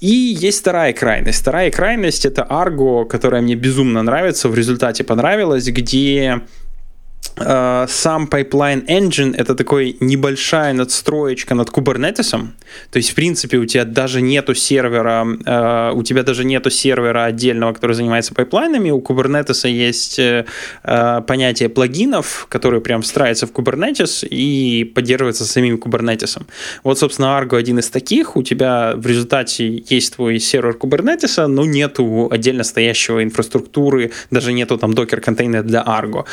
И 0.00 0.06
есть 0.06 0.60
вторая 0.60 0.92
крайность. 0.92 1.40
Вторая 1.40 1.70
крайность— 1.70 2.24
это 2.26 2.46
Argo, 2.48 3.04
которая 3.04 3.42
мне 3.42 3.54
безумно 3.54 4.02
нравится, 4.02 4.48
в 4.48 4.54
результате 4.54 5.04
понравилась, 5.04 5.66
где 5.66 6.40
сам 7.38 8.28
Pipeline 8.30 8.86
Engine 8.86 9.34
это 9.36 9.54
такой 9.54 9.96
небольшая 10.00 10.72
надстроечка 10.72 11.54
над 11.54 11.68
Kubernetes. 11.68 12.30
То 12.90 12.96
есть, 12.96 13.10
в 13.10 13.14
принципе, 13.14 13.58
у 13.58 13.66
тебя 13.66 13.84
даже 13.84 14.22
нету 14.22 14.54
сервера, 14.54 15.26
э, 15.44 15.92
у 15.94 16.02
тебя 16.02 16.22
даже 16.22 16.44
нету 16.44 16.70
сервера 16.70 17.24
отдельного, 17.24 17.74
который 17.74 17.92
занимается 17.92 18.34
пайплайнами. 18.34 18.90
У 18.90 19.00
Kubernetes 19.00 19.68
есть 19.68 20.18
э, 20.18 20.44
понятие 21.26 21.68
плагинов, 21.68 22.46
которые 22.48 22.80
прям 22.80 23.02
встраиваются 23.02 23.46
в 23.46 23.52
Kubernetes 23.52 24.26
и 24.26 24.84
поддерживаются 24.84 25.44
самим 25.44 25.76
Kubernetes. 25.76 26.42
Вот, 26.84 26.98
собственно, 26.98 27.38
Argo 27.38 27.56
один 27.58 27.78
из 27.78 27.90
таких. 27.90 28.36
У 28.36 28.42
тебя 28.42 28.94
в 28.96 29.06
результате 29.06 29.84
есть 29.90 30.16
твой 30.16 30.38
сервер 30.38 30.76
Kubernetes, 30.80 31.46
но 31.46 31.66
нету 31.66 32.28
отдельно 32.30 32.64
стоящего 32.64 33.22
инфраструктуры, 33.22 34.12
даже 34.30 34.54
нету 34.54 34.78
там 34.78 34.94
докер-контейнера 34.94 35.62
для 35.62 35.82
Argo. 35.82 36.24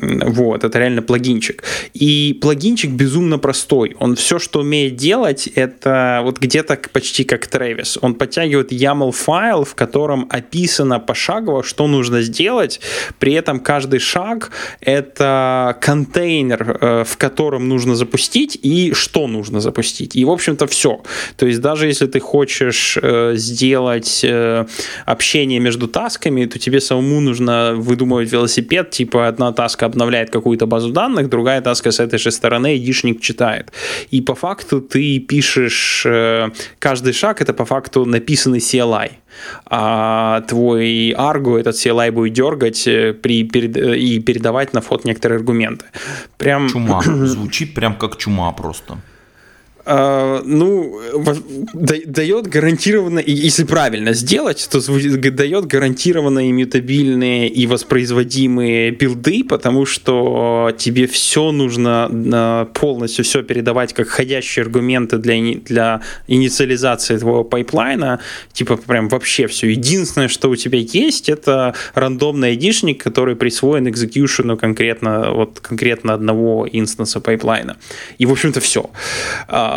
Вот, 0.00 0.64
это 0.64 0.78
реально 0.78 1.02
плагинчик. 1.02 1.62
И 1.94 2.38
плагинчик 2.40 2.90
безумно 2.90 3.38
простой. 3.38 3.96
Он 3.98 4.16
все, 4.16 4.38
что 4.38 4.60
умеет 4.60 4.96
делать, 4.96 5.48
это 5.54 6.20
вот 6.22 6.38
где-то 6.38 6.78
почти 6.92 7.24
как 7.24 7.46
Travis. 7.46 7.98
Он 8.00 8.14
подтягивает 8.14 8.72
YAML 8.72 9.12
файл, 9.12 9.64
в 9.64 9.74
котором 9.74 10.26
описано 10.30 11.00
пошагово, 11.00 11.62
что 11.62 11.86
нужно 11.86 12.22
сделать. 12.22 12.80
При 13.18 13.32
этом 13.32 13.60
каждый 13.60 14.00
шаг— 14.00 14.50
это 14.80 15.76
контейнер, 15.80 16.78
э, 16.80 17.04
в 17.04 17.16
котором 17.16 17.68
нужно 17.68 17.94
запустить 17.94 18.58
и 18.62 18.92
что 18.92 19.26
нужно 19.26 19.60
запустить. 19.60 20.16
И, 20.16 20.24
в 20.24 20.30
общем-то, 20.30 20.66
все. 20.66 21.02
То 21.36 21.46
есть 21.46 21.60
даже 21.60 21.86
если 21.86 22.06
ты 22.06 22.20
хочешь 22.20 22.98
э, 23.00 23.32
сделать 23.36 24.24
э, 24.24 24.66
общение 25.04 25.60
между 25.60 25.88
тасками, 25.88 26.44
то 26.46 26.58
тебе 26.58 26.80
самому 26.80 27.20
нужно 27.20 27.74
выдумывать 27.76 28.32
велосипед, 28.32 28.90
типа 28.90 29.28
одна 29.28 29.52
таска 29.52 29.75
обновляет 29.82 30.30
какую-то 30.30 30.66
базу 30.66 30.90
данных, 30.90 31.28
другая 31.28 31.60
таска 31.60 31.90
с 31.90 32.00
этой 32.00 32.18
же 32.18 32.30
стороны 32.30 32.68
айдишник 32.68 33.20
читает. 33.20 33.72
И 34.10 34.20
по 34.20 34.34
факту 34.34 34.80
ты 34.80 35.18
пишешь, 35.18 36.04
э, 36.06 36.50
каждый 36.78 37.12
шаг 37.12 37.42
это 37.42 37.52
по 37.52 37.64
факту 37.64 38.04
написанный 38.04 38.58
CLI. 38.58 39.10
А 39.66 40.40
твой 40.42 41.12
Argo 41.12 41.58
этот 41.58 41.74
CLI 41.74 42.10
будет 42.10 42.32
дергать 42.32 42.86
э, 42.86 43.12
при, 43.12 43.44
перед, 43.44 43.76
э, 43.76 43.98
и 43.98 44.20
передавать 44.20 44.74
на 44.74 44.80
фот 44.80 45.04
некоторые 45.04 45.36
аргументы. 45.38 45.84
Прям... 46.38 46.68
Чума. 46.68 47.02
Звучит 47.04 47.74
прям 47.74 47.94
как 47.94 48.16
чума 48.16 48.52
просто. 48.52 48.98
Uh, 49.86 50.42
ну, 50.44 51.00
дает 51.84 52.48
гарантированно, 52.48 53.22
если 53.24 53.62
правильно 53.62 54.14
сделать, 54.14 54.68
то 54.68 54.80
дает 55.30 55.66
гарантированно 55.66 56.50
иммютабильные 56.50 57.48
и 57.48 57.68
воспроизводимые 57.68 58.90
билды, 58.90 59.44
потому 59.44 59.86
что 59.86 60.74
тебе 60.76 61.06
все 61.06 61.52
нужно 61.52 62.68
полностью 62.74 63.24
все 63.24 63.44
передавать 63.44 63.92
как 63.92 64.08
ходящие 64.08 64.64
аргументы 64.64 65.18
для, 65.18 65.36
для 65.64 66.00
инициализации 66.26 67.16
твоего 67.16 67.44
пайплайна, 67.44 68.18
типа 68.52 68.78
прям 68.78 69.08
вообще 69.08 69.46
все. 69.46 69.70
Единственное, 69.70 70.26
что 70.26 70.50
у 70.50 70.56
тебя 70.56 70.80
есть, 70.80 71.28
это 71.28 71.74
рандомный 71.94 72.48
айдишник, 72.48 73.04
который 73.04 73.36
присвоен 73.36 73.88
execution 73.88 74.49
у 74.49 74.56
конкретно, 74.56 75.30
вот 75.30 75.60
конкретно 75.60 76.12
одного 76.12 76.66
инстанса 76.70 77.20
пайплайна. 77.20 77.76
И, 78.18 78.26
в 78.26 78.32
общем-то, 78.32 78.58
все. 78.58 78.90
Э, 79.48 79.75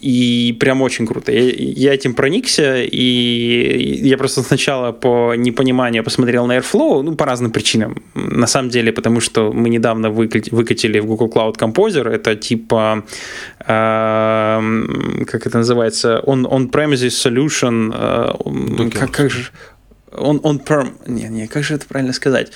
и 0.00 0.56
прям 0.60 0.82
очень 0.82 1.06
круто. 1.06 1.32
Я, 1.32 1.94
этим 1.94 2.14
проникся, 2.14 2.82
и 2.82 4.00
я 4.02 4.16
просто 4.16 4.42
сначала 4.42 4.92
по 4.92 5.34
непониманию 5.34 6.04
посмотрел 6.04 6.46
на 6.46 6.58
Airflow, 6.58 7.02
ну, 7.02 7.14
по 7.14 7.24
разным 7.26 7.50
причинам. 7.50 7.96
На 8.14 8.46
самом 8.46 8.70
деле, 8.70 8.92
потому 8.92 9.20
что 9.20 9.52
мы 9.52 9.68
недавно 9.68 10.10
выкатили 10.10 11.00
в 11.00 11.06
Google 11.06 11.28
Cloud 11.28 11.56
Composer, 11.58 12.08
это 12.08 12.36
типа, 12.36 13.04
как 13.66 15.46
это 15.46 15.58
называется, 15.58 16.22
on, 16.26 16.44
on-premises 16.44 17.14
solution, 17.24 17.92
э, 17.94 18.90
как, 18.90 19.10
как 19.10 19.30
же 19.30 19.50
он, 20.16 20.40
он 20.42 20.58
perm... 20.58 20.94
Не, 21.06 21.24
не, 21.24 21.46
как 21.46 21.64
же 21.64 21.74
это 21.74 21.86
правильно 21.86 22.12
сказать? 22.12 22.52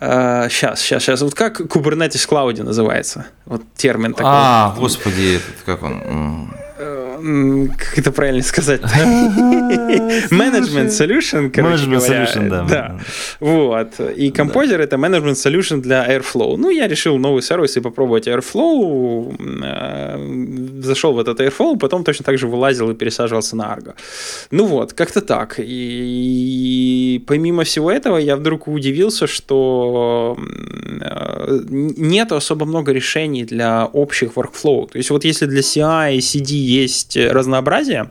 Сейчас, 0.00 0.80
сейчас, 0.80 1.02
сейчас. 1.02 1.22
Вот 1.22 1.34
как 1.34 1.60
Kubernetes 1.60 2.28
Cloud 2.28 2.62
называется? 2.62 3.26
Вот 3.44 3.62
термин 3.76 4.12
такой. 4.12 4.32
А, 4.34 4.74
господи, 4.76 5.36
этот, 5.36 5.62
как 5.64 5.82
он? 5.82 6.50
Как 7.16 7.98
это 7.98 8.12
правильно 8.12 8.42
сказать? 8.42 8.80
Management 10.30 10.88
Solution, 10.88 11.50
короче 11.50 11.84
Management 11.84 12.08
Solution, 12.08 12.48
да. 12.48 12.62
да. 12.64 13.00
Вот. 13.40 14.00
И 14.16 14.30
Composer 14.30 14.78
это 14.78 14.96
Management 14.96 15.34
Solution 15.34 15.80
для 15.80 16.06
Airflow. 16.06 16.56
Ну, 16.56 16.70
я 16.70 16.88
решил 16.88 17.18
новый 17.18 17.42
сервис 17.42 17.76
и 17.76 17.80
попробовать 17.80 18.28
Airflow. 18.28 19.36
Э, 19.64 20.82
зашел 20.82 21.12
в 21.12 21.18
этот 21.18 21.40
Airflow, 21.40 21.78
потом 21.78 22.04
точно 22.04 22.24
так 22.24 22.38
же 22.38 22.46
вылазил 22.46 22.90
и 22.90 22.94
пересаживался 22.94 23.56
на 23.56 23.64
Argo. 23.64 23.94
Ну 24.50 24.66
вот, 24.66 24.92
как-то 24.92 25.20
так. 25.20 25.56
И 25.58 27.22
помимо 27.26 27.64
всего 27.64 27.90
этого, 27.90 28.18
я 28.18 28.36
вдруг 28.36 28.68
удивился, 28.68 29.26
что 29.26 30.36
э, 31.00 31.60
нет 31.70 32.32
особо 32.32 32.66
много 32.66 32.92
решений 32.92 33.44
для 33.44 33.86
общих 33.86 34.32
workflow. 34.36 34.90
То 34.90 34.98
есть 34.98 35.10
вот 35.10 35.24
если 35.24 35.46
для 35.46 35.60
CI 35.60 36.16
и 36.16 36.18
CD 36.18 36.52
есть 36.54 37.05
есть 37.06 37.32
разнообразие. 37.32 38.08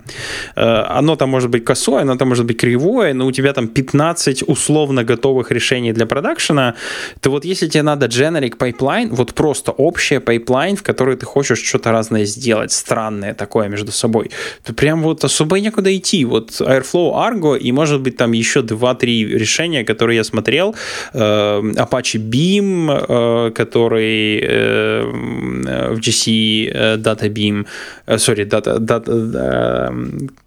Э, 0.56 0.98
оно 1.00 1.16
там 1.16 1.30
может 1.30 1.50
быть 1.50 1.66
косое, 1.66 2.02
оно 2.02 2.16
там 2.16 2.30
может 2.30 2.46
быть 2.46 2.58
кривое, 2.58 3.14
но 3.14 3.26
у 3.26 3.32
тебя 3.32 3.54
там 3.54 3.68
15 3.68 4.44
условно 4.48 5.04
готовых 5.04 5.52
решений 5.52 5.94
для 5.94 6.06
продакшена, 6.06 6.74
то 7.22 7.30
вот 7.30 7.46
если 7.46 7.68
тебе 7.68 7.84
надо 7.84 8.06
generic 8.06 8.58
pipeline, 8.58 9.08
вот 9.12 9.34
просто 9.34 9.72
общая 9.72 10.20
pipeline, 10.20 10.76
в 10.76 10.84
которой 10.84 11.16
ты 11.16 11.26
хочешь 11.26 11.64
что-то 11.64 11.92
разное 11.92 12.26
сделать, 12.26 12.72
странное 12.72 13.34
такое 13.34 13.70
между 13.70 13.92
собой, 13.92 14.32
то 14.64 14.74
прям 14.74 15.02
вот 15.02 15.24
особо 15.24 15.60
некуда 15.60 15.96
идти. 15.96 16.26
Вот 16.26 16.62
Airflow, 16.62 17.14
Argo 17.14 17.58
и 17.58 17.72
может 17.72 18.02
быть 18.02 18.18
там 18.18 18.34
еще 18.34 18.60
2-3 18.60 19.38
решения, 19.38 19.84
которые 19.84 20.18
я 20.18 20.24
смотрел. 20.24 20.76
Э, 21.14 21.62
Apache 21.76 22.20
Beam, 22.20 22.90
э, 22.90 23.52
который 23.52 24.46
в 24.46 26.00
GC 26.00 26.98
Data 26.98 27.30
Beam, 27.30 27.66
sorry, 28.08 28.46
Data, 28.46 28.85
да, 28.86 29.92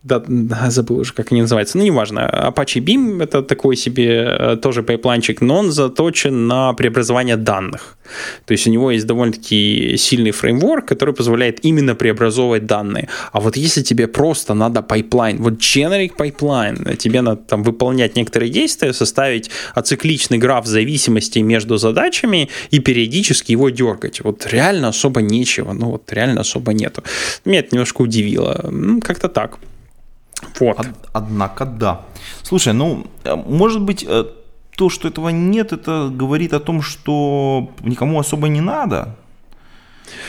да, 0.03 0.23
да, 0.27 0.71
забыл 0.71 0.99
уже, 0.99 1.13
как 1.13 1.33
они 1.33 1.43
называются, 1.43 1.79
ну, 1.79 1.85
неважно. 1.85 2.21
Apache 2.21 2.81
Beam— 2.81 3.23
это 3.23 3.43
такой 3.43 3.77
себе 3.77 4.37
э, 4.39 4.57
тоже 4.57 4.83
пайпланчик, 4.83 5.41
но 5.41 5.59
он 5.59 5.73
заточен 5.73 6.47
на 6.47 6.73
преобразование 6.73 7.37
данных. 7.37 7.97
То 8.47 8.53
есть 8.53 8.67
у 8.67 8.71
него 8.71 8.91
есть 8.91 9.07
довольно-таки 9.07 9.97
сильный 9.99 10.31
фреймворк, 10.31 10.87
который 10.87 11.15
позволяет 11.15 11.65
именно 11.65 11.95
преобразовывать 11.95 12.67
данные. 12.67 13.09
А 13.33 13.41
вот 13.41 13.57
если 13.57 13.83
тебе 13.83 14.07
просто 14.07 14.55
надо 14.55 14.83
пайплайн, 14.83 15.39
вот 15.39 15.55
generic 15.55 16.13
pipeline, 16.19 16.97
тебе 16.97 17.21
надо 17.21 17.43
там 17.43 17.63
выполнять 17.63 18.17
некоторые 18.17 18.51
действия, 18.51 18.93
составить 18.93 19.51
ацикличный 19.75 20.39
граф 20.39 20.67
зависимости 20.67 21.41
между 21.41 21.77
задачами 21.77 22.49
и 22.71 22.79
периодически 22.79 23.53
его 23.53 23.71
дергать. 23.71 24.21
Вот 24.25 24.47
реально 24.51 24.89
особо 24.89 25.21
нечего, 25.21 25.73
ну 25.73 25.91
вот 25.91 26.13
реально 26.13 26.41
особо 26.41 26.73
нету. 26.73 27.03
Меня 27.45 27.61
это 27.61 27.69
немножко 27.73 28.03
удивило. 28.03 28.28
Ну, 28.37 29.01
как-то 29.01 29.29
так. 29.29 29.59
Вот. 30.61 30.79
Однако 31.13 31.65
да. 31.65 32.03
Слушай, 32.43 32.73
ну, 32.73 33.07
э, 33.25 33.35
может 33.35 33.83
быть, 33.83 34.05
э, 34.09 34.25
то, 34.77 34.89
что 34.89 35.09
этого 35.09 35.31
нет, 35.31 35.73
это 35.73 36.09
говорит 36.13 36.53
о 36.53 36.61
том, 36.61 36.83
что 36.83 37.71
никому 37.83 38.19
особо 38.21 38.49
не 38.49 38.61
надо. 38.61 39.17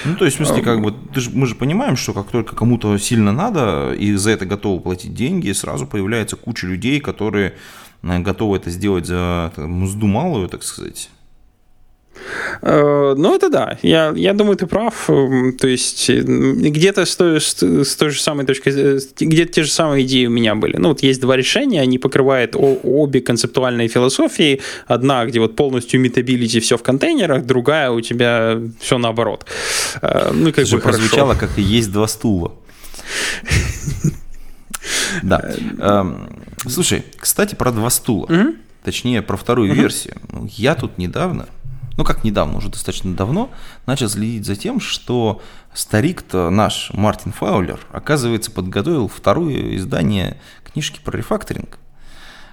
Ну, 0.05 0.15
то 0.15 0.25
есть, 0.25 0.37
в 0.39 0.43
смысле, 0.43 0.63
как 0.63 0.81
бы, 0.81 0.93
ты 1.13 1.21
же, 1.21 1.29
мы 1.33 1.45
же 1.45 1.55
понимаем, 1.55 1.95
что 1.95 2.13
как 2.13 2.31
только 2.31 2.55
кому-то 2.55 2.97
сильно 2.97 3.31
надо, 3.31 3.93
и 3.93 4.13
за 4.15 4.31
это 4.31 4.45
готовы 4.45 4.81
платить 4.81 5.13
деньги, 5.13 5.51
сразу 5.51 5.85
появляется 5.85 6.35
куча 6.35 6.67
людей, 6.67 6.99
которые 6.99 7.53
э, 8.03 8.19
готовы 8.19 8.57
это 8.57 8.69
сделать 8.71 9.05
за 9.05 9.51
мзду 9.57 10.07
малую, 10.07 10.49
так 10.49 10.63
сказать. 10.63 11.09
Э, 12.61 13.15
ну, 13.17 13.35
это 13.35 13.49
да. 13.49 13.77
Я, 13.81 14.13
я 14.15 14.33
думаю, 14.33 14.57
ты 14.57 14.67
прав. 14.67 15.09
Эм, 15.09 15.57
то 15.57 15.67
есть 15.67 16.09
где-то 16.09 17.05
с 17.05 17.15
той, 17.15 17.39
с, 17.41 17.95
той 17.95 18.09
же 18.09 18.21
самой 18.21 18.45
точки, 18.45 18.69
э, 18.69 18.99
где-то 19.19 19.53
те 19.53 19.63
же 19.63 19.71
самые 19.71 20.05
идеи 20.05 20.25
у 20.25 20.29
меня 20.29 20.55
были. 20.55 20.77
Ну, 20.77 20.89
вот 20.89 21.03
есть 21.03 21.21
два 21.21 21.35
решения, 21.35 21.81
они 21.81 21.97
покрывают 21.97 22.55
обе 22.55 23.21
концептуальные 23.21 23.87
философии. 23.87 24.61
Одна, 24.87 25.25
где 25.25 25.39
вот 25.39 25.55
полностью 25.55 25.99
метабилити 25.99 26.59
все 26.59 26.77
в 26.77 26.83
контейнерах, 26.83 27.45
другая 27.45 27.91
у 27.91 28.01
тебя 28.01 28.59
все 28.79 28.97
наоборот. 28.97 29.45
Э, 30.01 30.31
ну, 30.33 30.51
как 30.51 30.65
Это 30.65 30.75
бы 30.75 30.81
прозвучало, 30.81 31.35
как 31.35 31.57
и 31.57 31.61
есть 31.61 31.91
два 31.91 32.07
стула. 32.07 32.53
Да. 35.23 35.53
Эм, 35.79 36.29
слушай, 36.67 37.03
кстати, 37.17 37.55
про 37.55 37.71
два 37.71 37.89
стула. 37.89 38.27
Точнее, 38.83 39.21
про 39.21 39.35
вторую 39.37 39.73
версию. 39.73 40.15
Ну, 40.31 40.47
я 40.51 40.73
тут 40.73 40.97
недавно 40.97 41.47
ну 41.99 42.05
как 42.05 42.23
недавно, 42.23 42.59
уже 42.59 42.69
достаточно 42.69 43.13
давно, 43.13 43.49
начал 43.85 44.07
следить 44.07 44.45
за 44.45 44.55
тем, 44.55 44.79
что 44.79 45.41
старик-то 45.73 46.49
наш, 46.49 46.91
Мартин 46.93 47.33
Фаулер, 47.33 47.77
оказывается, 47.91 48.51
подготовил 48.51 49.09
второе 49.09 49.75
издание 49.75 50.39
книжки 50.63 51.01
про 51.03 51.17
рефакторинг. 51.17 51.77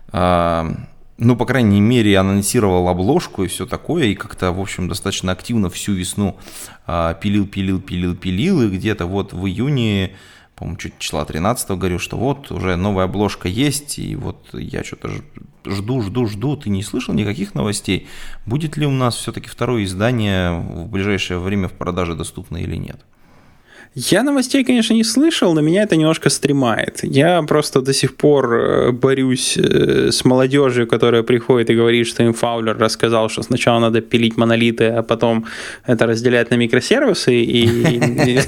А, 0.09 0.69
ну, 1.17 1.37
по 1.37 1.47
крайней 1.47 1.81
мере, 1.81 2.19
анонсировал 2.19 2.89
обложку 2.89 3.45
и 3.45 3.47
все 3.47 3.67
такое, 3.67 4.07
и 4.07 4.17
как-то, 4.17 4.51
в 4.51 4.59
общем, 4.59 4.89
достаточно 4.89 5.31
активно 5.31 5.71
всю 5.71 5.93
весну 5.93 6.37
а, 6.85 7.15
пилил, 7.15 7.47
пилил, 7.47 7.81
пилил, 7.81 8.17
пилил, 8.17 8.63
и 8.63 8.69
где-то 8.69 9.07
вот 9.07 9.33
в 9.33 9.47
июне, 9.47 10.17
по-моему, 10.57 10.79
чуть 10.79 10.99
числа 10.99 11.25
13 11.25 11.71
говорю, 11.71 11.99
что 11.99 12.17
вот 12.17 12.51
уже 12.51 12.77
новая 12.77 13.05
обложка 13.05 13.47
есть, 13.47 13.99
и 13.99 14.17
вот 14.17 14.49
я 14.53 14.83
что-то 14.83 15.11
жду, 15.67 16.01
жду, 16.01 16.27
жду, 16.27 16.57
ты 16.57 16.71
не 16.71 16.83
слышал 16.83 17.15
никаких 17.15 17.55
новостей? 17.55 18.09
Будет 18.47 18.77
ли 18.79 18.87
у 18.87 18.91
нас 18.91 19.17
все-таки 19.17 19.49
второе 19.49 19.85
издание 19.85 20.53
в 20.53 20.89
ближайшее 20.89 21.39
время 21.39 21.69
в 21.69 21.73
продаже 21.73 22.15
доступно 22.15 22.57
или 22.57 22.77
нет? 22.77 23.05
Я 23.99 24.23
новостей, 24.23 24.63
конечно, 24.63 24.93
не 24.93 25.05
слышал, 25.05 25.55
но 25.55 25.63
меня 25.63 25.83
это 25.83 25.97
немножко 25.97 26.29
стремает. 26.29 27.01
Я 27.03 27.43
просто 27.43 27.81
до 27.81 27.95
сих 27.95 28.15
пор 28.15 28.55
э, 28.55 28.93
борюсь 28.93 29.57
э, 29.57 30.11
с 30.13 30.23
молодежью, 30.23 30.87
которая 30.87 31.23
приходит 31.23 31.71
и 31.71 31.75
говорит, 31.75 32.07
что 32.07 32.23
им 32.23 32.35
Фаулер 32.35 32.77
рассказал, 32.77 33.31
что 33.31 33.43
сначала 33.43 33.79
надо 33.81 34.03
пилить 34.03 34.37
монолиты, 34.37 34.89
а 34.89 35.03
потом 35.03 35.47
это 35.87 36.07
разделять 36.07 36.51
на 36.51 36.57
микросервисы. 36.57 37.37
И 37.37 38.39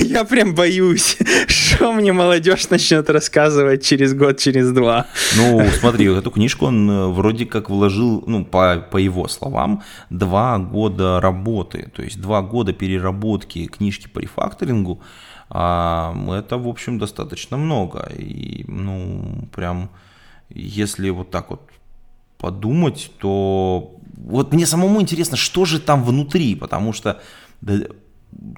я 0.00 0.24
прям 0.24 0.56
боюсь, 0.56 1.16
что 1.46 1.92
мне 1.92 2.12
молодежь 2.12 2.68
начнет 2.68 3.08
рассказывать 3.10 3.84
через 3.84 4.12
год, 4.12 4.38
через 4.38 4.72
два. 4.72 5.06
Ну, 5.36 5.62
смотри, 5.78 6.06
эту 6.06 6.32
книжку 6.32 6.66
он 6.66 6.90
э, 6.90 7.06
вроде 7.06 7.46
как 7.46 7.70
вложил, 7.70 8.24
ну, 8.26 8.44
по, 8.44 8.84
по 8.90 8.96
его 8.96 9.28
словам, 9.28 9.84
два 10.10 10.58
года 10.58 11.20
работы, 11.20 11.92
то 11.94 12.02
есть 12.02 12.20
два 12.20 12.42
года 12.42 12.72
переработки 12.72 13.66
книжки 13.66 14.08
по 14.08 14.18
рефакторингу 14.18 14.47
факторингу, 14.48 15.00
а 15.50 16.14
это, 16.30 16.58
в 16.58 16.68
общем, 16.68 16.98
достаточно 16.98 17.56
много. 17.56 18.08
И, 18.18 18.64
ну, 18.68 19.48
прям, 19.54 19.90
если 20.50 21.10
вот 21.10 21.30
так 21.30 21.50
вот 21.50 21.62
подумать, 22.38 23.10
то 23.18 23.94
вот 24.16 24.52
мне 24.52 24.66
самому 24.66 25.00
интересно, 25.00 25.36
что 25.36 25.64
же 25.64 25.80
там 25.80 26.04
внутри, 26.04 26.54
потому 26.54 26.92
что 26.92 27.20
да, 27.60 27.74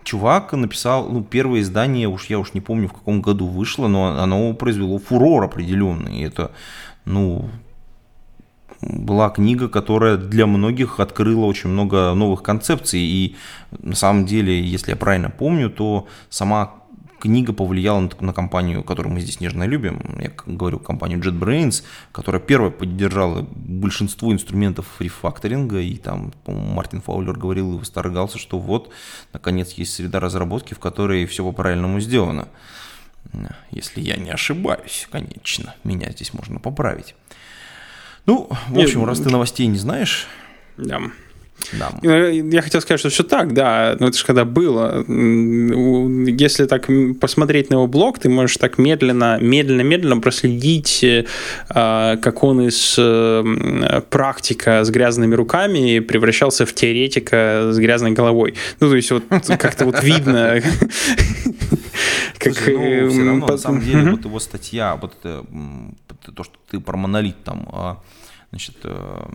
чувак 0.05 0.53
написал, 0.53 1.09
ну, 1.09 1.23
первое 1.23 1.61
издание, 1.61 2.09
уж 2.09 2.27
я 2.27 2.39
уж 2.39 2.55
не 2.55 2.61
помню, 2.61 2.89
в 2.89 2.93
каком 2.93 3.23
году 3.23 3.47
вышло, 3.47 3.89
но 3.89 4.21
оно 4.21 4.55
произвело 4.55 4.99
фурор 4.99 5.45
определенный. 5.45 6.19
И 6.19 6.23
это, 6.23 6.51
ну, 7.05 7.49
была 8.83 9.29
книга, 9.31 9.69
которая 9.69 10.17
для 10.17 10.47
многих 10.47 11.01
открыла 11.01 11.45
очень 11.45 11.71
много 11.71 12.15
новых 12.15 12.43
концепций. 12.43 13.01
И 13.01 13.37
на 13.71 13.95
самом 13.95 14.27
деле, 14.27 14.63
если 14.63 14.93
я 14.93 14.97
правильно 14.97 15.31
помню, 15.31 15.71
то 15.71 16.07
сама 16.29 16.81
книга 17.21 17.53
повлияла 17.53 18.09
на, 18.21 18.33
компанию, 18.33 18.83
которую 18.83 19.15
мы 19.15 19.21
здесь 19.21 19.41
нежно 19.41 19.65
любим. 19.65 20.01
Я 20.19 20.33
говорю 20.47 20.79
компанию 20.79 21.21
JetBrains, 21.21 21.85
которая 22.13 22.41
первая 22.41 22.71
поддержала 22.71 23.47
большинство 23.53 24.33
инструментов 24.33 24.87
рефакторинга. 24.99 25.81
И 25.81 25.97
там, 25.97 26.33
Мартин 26.47 27.03
Фаулер 27.03 27.37
говорил 27.39 27.75
и 27.75 27.79
восторгался, 27.79 28.39
что 28.39 28.59
вот, 28.59 28.91
наконец, 29.33 29.73
есть 29.73 29.95
среда 29.95 30.19
разработки, 30.19 30.75
в 30.75 30.79
которой 30.79 31.27
все 31.27 31.45
по-правильному 31.45 32.01
сделано. 32.01 32.49
Если 33.71 34.01
я 34.01 34.17
не 34.17 34.31
ошибаюсь, 34.31 35.07
конечно, 35.11 35.75
меня 35.85 36.11
здесь 36.11 36.33
можно 36.33 36.59
поправить. 36.59 37.15
Ну, 38.31 38.49
в 38.69 38.79
общем, 38.79 39.05
раз 39.05 39.19
ты 39.19 39.29
новостей 39.29 39.67
не 39.67 39.79
знаешь... 39.79 40.29
Да. 40.77 41.01
Да. 41.73 41.91
Э, 42.03 42.33
я 42.33 42.63
хотел 42.63 42.81
сказать, 42.81 43.01
что 43.01 43.11
все 43.11 43.23
так, 43.23 43.53
да, 43.53 43.97
но 43.99 44.09
это 44.09 44.17
же 44.17 44.25
когда 44.25 44.45
было. 44.45 45.05
Если 45.09 46.65
так 46.67 46.89
посмотреть 47.21 47.71
на 47.71 47.75
его 47.75 47.87
блог, 47.87 48.19
ты 48.19 48.29
можешь 48.29 48.57
так 48.57 48.79
медленно, 48.79 49.39
медленно, 49.41 49.83
медленно 49.83 50.21
проследить, 50.21 51.03
э, 51.03 51.25
как 51.69 52.43
он 52.43 52.63
из 52.63 52.95
э, 52.99 54.01
практика 54.09 54.85
с 54.85 54.91
грязными 54.91 55.35
руками 55.35 55.99
превращался 55.99 56.67
в 56.67 56.73
теоретика 56.73 57.71
с 57.73 57.79
грязной 57.79 58.13
головой. 58.13 58.55
Ну, 58.81 58.89
то 58.89 58.97
есть 58.97 59.11
вот 59.11 59.25
как-то 59.59 59.85
вот 59.85 60.03
видно... 60.03 60.63
Как, 62.39 62.55
Слушай, 62.55 63.03
ну, 63.03 63.11
все 63.11 63.25
равно, 63.27 63.47
на 63.47 63.59
самом 63.59 63.83
деле, 63.83 64.13
вот 64.13 64.25
его 64.25 64.41
статья, 64.41 64.97
вот 64.97 65.13
то, 65.21 66.45
что 66.45 66.55
ты 66.71 66.81
про 66.81 66.97
монолит 66.97 67.43
там 67.45 67.69
а, 67.71 67.99
значит, 68.51 68.77
э, 68.83 69.29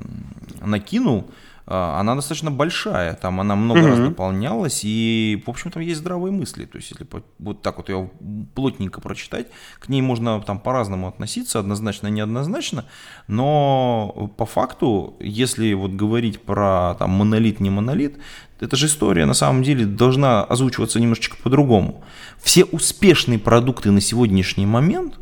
накинул, 0.61 1.31
э, 1.67 1.73
она 1.73 2.15
достаточно 2.15 2.51
большая, 2.51 3.13
там 3.13 3.39
она 3.39 3.55
много 3.55 3.79
mm-hmm. 3.79 3.89
раз 3.89 3.99
дополнялась, 3.99 4.81
и, 4.83 5.41
в 5.45 5.49
общем, 5.49 5.71
там 5.71 5.81
есть 5.81 5.99
здравые 5.99 6.31
мысли. 6.31 6.65
То 6.65 6.77
есть, 6.77 6.91
если 6.91 7.07
вот 7.39 7.61
так 7.61 7.77
вот 7.77 7.89
ее 7.89 8.11
плотненько 8.53 9.01
прочитать, 9.01 9.47
к 9.79 9.89
ней 9.89 10.01
можно 10.01 10.41
там 10.41 10.59
по-разному 10.59 11.07
относиться, 11.07 11.59
однозначно, 11.59 12.07
неоднозначно, 12.07 12.85
но 13.27 14.31
по 14.37 14.45
факту, 14.45 15.15
если 15.19 15.73
вот 15.73 15.91
говорить 15.91 16.41
про 16.41 16.95
там 16.99 17.11
монолит, 17.11 17.59
не 17.59 17.69
монолит, 17.69 18.17
эта 18.59 18.75
же 18.75 18.85
история 18.87 19.25
на 19.25 19.33
самом 19.33 19.63
деле 19.63 19.85
должна 19.85 20.43
озвучиваться 20.43 20.99
немножечко 20.99 21.37
по-другому. 21.41 22.03
Все 22.41 22.63
успешные 22.63 23.39
продукты 23.39 23.91
на 23.91 24.01
сегодняшний 24.01 24.65
момент, 24.65 25.19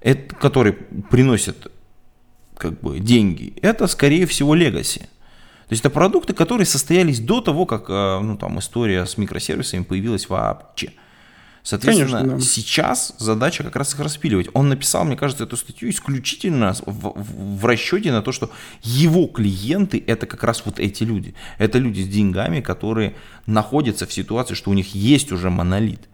это, 0.00 0.34
которые 0.36 0.74
приносят 0.74 1.72
как 2.58 2.80
бы 2.80 2.98
деньги, 2.98 3.54
это 3.62 3.86
скорее 3.86 4.26
всего 4.26 4.54
легаси. 4.54 5.00
То 5.68 5.72
есть 5.72 5.82
это 5.82 5.90
продукты, 5.90 6.32
которые 6.32 6.66
состоялись 6.66 7.20
до 7.20 7.40
того, 7.40 7.66
как 7.66 7.90
э, 7.90 8.20
ну, 8.20 8.38
там, 8.38 8.58
история 8.58 9.04
с 9.04 9.18
микросервисами 9.18 9.82
появилась 9.82 10.28
вообще. 10.28 10.92
Соответственно, 11.62 12.20
Конечно, 12.20 12.38
да. 12.38 12.40
сейчас 12.42 13.14
задача 13.18 13.62
как 13.62 13.76
раз 13.76 13.92
их 13.92 14.00
распиливать. 14.00 14.48
Он 14.54 14.70
написал, 14.70 15.04
мне 15.04 15.16
кажется, 15.16 15.44
эту 15.44 15.58
статью 15.58 15.90
исключительно 15.90 16.72
в, 16.86 16.92
в, 16.92 17.58
в 17.60 17.66
расчете 17.66 18.10
на 18.10 18.22
то, 18.22 18.32
что 18.32 18.50
его 18.82 19.26
клиенты 19.26 20.02
это 20.06 20.24
как 20.24 20.42
раз 20.44 20.62
вот 20.64 20.80
эти 20.80 21.02
люди. 21.02 21.34
Это 21.58 21.76
люди 21.76 22.00
с 22.00 22.08
деньгами, 22.08 22.62
которые 22.62 23.14
находятся 23.44 24.06
в 24.06 24.12
ситуации, 24.14 24.54
что 24.54 24.70
у 24.70 24.74
них 24.74 24.94
есть 24.94 25.30
уже 25.30 25.50
монолит. 25.50 26.08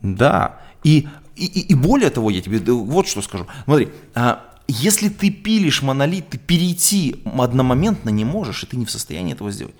Да. 0.00 0.58
И, 0.82 1.06
и, 1.36 1.44
и 1.44 1.74
более 1.74 2.10
того, 2.10 2.30
я 2.30 2.40
тебе 2.40 2.58
вот 2.72 3.06
что 3.06 3.22
скажу. 3.22 3.46
Смотри, 3.66 3.90
а, 4.16 4.53
если 4.66 5.08
ты 5.08 5.30
пилишь 5.30 5.82
монолит, 5.82 6.30
ты 6.30 6.38
перейти 6.38 7.16
одномоментно 7.24 8.10
не 8.10 8.24
можешь, 8.24 8.62
и 8.62 8.66
ты 8.66 8.76
не 8.76 8.86
в 8.86 8.90
состоянии 8.90 9.34
этого 9.34 9.50
сделать. 9.50 9.74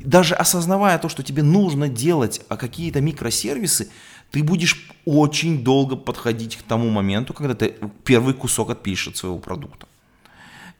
Даже 0.00 0.34
осознавая 0.34 0.98
то, 0.98 1.08
что 1.08 1.22
тебе 1.22 1.42
нужно 1.42 1.88
делать 1.88 2.40
а 2.48 2.56
какие-то 2.56 3.00
микросервисы, 3.00 3.90
ты 4.30 4.42
будешь 4.42 4.90
очень 5.04 5.64
долго 5.64 5.96
подходить 5.96 6.56
к 6.56 6.62
тому 6.62 6.90
моменту, 6.90 7.32
когда 7.32 7.54
ты 7.54 7.74
первый 8.04 8.34
кусок 8.34 8.70
отпишешь 8.70 9.08
от 9.08 9.16
своего 9.16 9.38
продукта. 9.38 9.86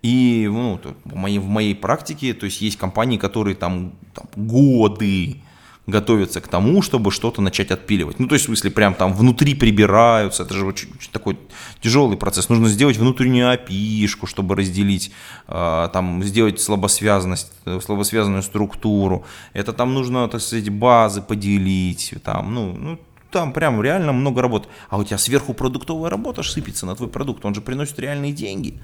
И 0.03 0.49
ну, 0.51 0.81
в, 1.05 1.15
моей, 1.17 1.39
в 1.39 1.49
моей 1.49 1.75
практике, 1.75 2.35
то 2.35 2.47
есть 2.47 2.61
есть 2.61 2.77
компании, 2.77 3.19
которые 3.19 3.57
там, 3.57 3.95
там 4.15 4.27
годы 4.37 5.43
готовятся 5.89 6.41
к 6.41 6.49
тому, 6.49 6.83
чтобы 6.83 7.11
что-то 7.11 7.41
начать 7.41 7.71
отпиливать. 7.71 8.21
Ну, 8.21 8.29
то 8.29 8.35
есть, 8.35 8.45
в 8.45 8.49
смысле, 8.49 8.71
прям 8.71 8.95
там 8.95 9.15
внутри 9.15 9.55
прибираются, 9.55 10.43
это 10.43 10.55
же 10.55 10.67
очень, 10.67 10.91
очень 10.95 11.11
такой 11.11 11.39
тяжелый 11.81 12.19
процесс. 12.19 12.51
Нужно 12.51 12.69
сделать 12.69 12.99
внутреннюю 12.99 13.51
опишку, 13.51 14.27
чтобы 14.27 14.55
разделить, 14.55 15.11
э, 15.49 15.89
там, 15.93 16.23
сделать 16.23 16.61
слабосвязанность, 16.61 17.51
э, 17.65 17.81
слабосвязанную 17.83 18.43
структуру. 18.43 19.25
Это 19.55 19.73
там 19.73 19.95
нужно, 19.95 20.29
так 20.29 20.43
сказать, 20.43 20.69
базы 20.69 21.23
поделить, 21.23 22.15
там, 22.23 22.55
ну, 22.55 22.73
ну 22.73 22.99
там 23.31 23.53
прям 23.53 23.83
реально 23.83 24.13
много 24.13 24.43
работы. 24.43 24.69
А 24.91 24.99
у 24.99 25.05
тебя 25.05 25.17
сверху 25.17 25.55
продуктовая 25.55 26.11
работа 26.11 26.43
сыпется 26.43 26.85
на 26.85 26.95
твой 26.97 27.09
продукт, 27.09 27.45
он 27.47 27.55
же 27.55 27.63
приносит 27.63 27.99
реальные 27.99 28.33
деньги. 28.33 28.81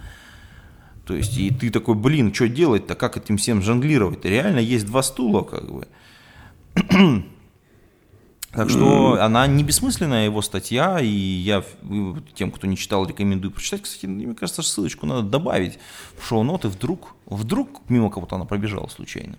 То 1.07 1.15
есть, 1.15 1.37
и 1.37 1.51
ты 1.51 1.69
такой, 1.69 1.97
блин, 1.97 2.33
что 2.33 2.49
делать-то, 2.49 2.95
как 2.95 3.19
этим 3.19 3.37
всем 3.37 3.61
жонглировать? 3.61 4.25
Реально 4.25 4.61
есть 4.61 4.87
два 4.87 5.03
стула, 5.03 5.43
как 5.43 5.71
бы. 5.71 5.87
Так 8.55 8.71
что 8.71 9.21
она 9.21 9.49
не 9.49 9.65
бессмысленная, 9.65 10.27
его 10.27 10.41
статья, 10.41 11.01
и 11.01 11.09
я 11.09 11.65
тем, 12.35 12.53
кто 12.53 12.69
не 12.69 12.77
читал, 12.77 13.05
рекомендую 13.05 13.51
прочитать. 13.51 13.83
Кстати, 13.83 14.07
мне 14.07 14.33
кажется, 14.33 14.63
ссылочку 14.63 15.07
надо 15.07 15.23
добавить 15.23 15.81
в 16.17 16.25
шоу-ноты, 16.25 16.69
вдруг, 16.69 17.17
вдруг 17.27 17.69
мимо 17.89 18.11
кого-то 18.11 18.37
она 18.37 18.45
пробежала 18.45 18.87
случайно. 18.87 19.39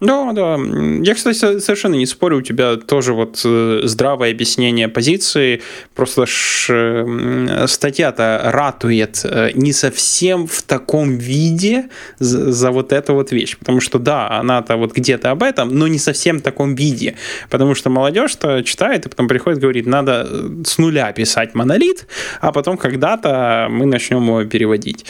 Да, 0.00 0.32
да. 0.32 0.58
Я, 1.02 1.14
кстати, 1.14 1.36
совершенно 1.36 1.94
не 1.94 2.06
спорю, 2.06 2.38
у 2.38 2.42
тебя 2.42 2.76
тоже 2.76 3.12
вот 3.12 3.42
э, 3.44 3.82
здравое 3.84 4.30
объяснение 4.30 4.88
позиции. 4.88 5.60
Просто 5.94 6.24
ж, 6.26 6.66
э, 6.70 7.66
статья-то 7.66 8.40
ратует 8.44 9.20
э, 9.24 9.50
не 9.54 9.74
совсем 9.74 10.46
в 10.46 10.62
таком 10.62 11.18
виде 11.18 11.90
за, 12.18 12.50
за 12.50 12.70
вот 12.70 12.92
эту 12.92 13.12
вот 13.12 13.30
вещь. 13.30 13.58
Потому 13.58 13.80
что, 13.80 13.98
да, 13.98 14.28
она-то 14.40 14.78
вот 14.78 14.94
где-то 14.94 15.32
об 15.32 15.42
этом, 15.42 15.74
но 15.76 15.86
не 15.86 15.98
совсем 15.98 16.38
в 16.38 16.42
таком 16.42 16.74
виде. 16.74 17.16
Потому 17.50 17.74
что 17.74 17.90
молодежь-то 17.90 18.62
читает 18.62 19.04
и 19.04 19.08
потом 19.10 19.28
приходит 19.28 19.58
и 19.58 19.62
говорит, 19.62 19.86
надо 19.86 20.26
с 20.64 20.78
нуля 20.78 21.12
писать 21.12 21.54
монолит, 21.54 22.06
а 22.40 22.52
потом 22.52 22.78
когда-то 22.78 23.66
мы 23.68 23.84
начнем 23.84 24.24
его 24.24 24.44
переводить. 24.44 25.04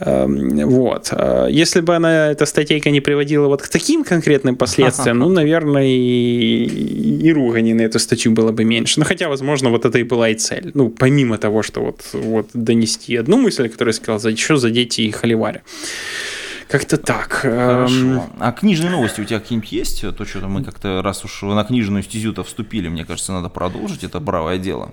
Эм, 0.00 0.68
вот. 0.68 1.12
Если 1.48 1.80
бы 1.80 1.94
она, 1.94 2.32
эта 2.32 2.44
статейка 2.44 2.90
не 2.90 3.00
приводила 3.00 3.46
вот 3.46 3.62
к 3.62 3.68
таким 3.68 4.02
конкретным 4.16 4.56
последствиям, 4.56 5.18
ну, 5.18 5.28
наверное, 5.28 5.86
и, 5.86 6.64
и 7.28 7.32
ругани 7.32 7.74
на 7.74 7.82
эту 7.82 7.98
статью 7.98 8.32
было 8.32 8.52
бы 8.52 8.64
меньше. 8.64 9.00
Но 9.00 9.06
хотя, 9.06 9.28
возможно, 9.28 9.70
вот 9.70 9.84
это 9.84 9.98
и 9.98 10.02
была 10.02 10.30
и 10.30 10.34
цель. 10.34 10.70
Ну, 10.74 10.88
помимо 10.88 11.38
того, 11.38 11.62
что 11.62 11.80
вот, 11.82 12.00
вот 12.12 12.48
донести 12.54 13.16
одну 13.16 13.36
мысль, 13.36 13.68
которую 13.68 13.92
я 13.92 13.96
сказал, 13.96 14.30
еще 14.30 14.56
задеть 14.56 14.98
и 14.98 15.10
холиваря. 15.10 15.62
Как-то 16.68 16.96
так. 16.96 17.32
Хорошо. 17.32 17.94
Эм, 17.94 18.22
а 18.40 18.52
книжные 18.52 18.90
новости 18.90 19.20
у 19.20 19.24
тебя 19.24 19.38
какие-нибудь 19.38 19.72
есть? 19.72 20.00
То, 20.00 20.24
что 20.24 20.48
мы 20.48 20.64
как-то, 20.64 21.02
раз 21.02 21.24
уж 21.24 21.42
на 21.42 21.62
книжную 21.64 22.02
стезю-то 22.02 22.42
вступили, 22.42 22.88
мне 22.88 23.04
кажется, 23.04 23.32
надо 23.32 23.48
продолжить. 23.48 24.02
Это 24.02 24.18
бравое 24.18 24.58
дело. 24.58 24.92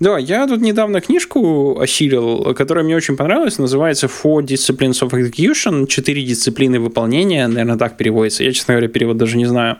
Да, 0.00 0.18
я 0.18 0.46
тут 0.46 0.60
недавно 0.60 1.00
книжку 1.00 1.78
осилил, 1.80 2.54
которая 2.54 2.84
мне 2.84 2.96
очень 2.96 3.16
понравилась, 3.16 3.58
называется 3.58 4.06
Four 4.06 4.42
Disciplines 4.42 5.00
of 5.02 5.10
Execution, 5.10 5.86
четыре 5.86 6.22
дисциплины 6.22 6.80
выполнения, 6.80 7.46
наверное, 7.46 7.76
так 7.76 7.96
переводится, 7.96 8.44
я, 8.44 8.52
честно 8.52 8.74
говоря, 8.74 8.88
перевод 8.88 9.16
даже 9.16 9.36
не 9.36 9.46
знаю. 9.46 9.78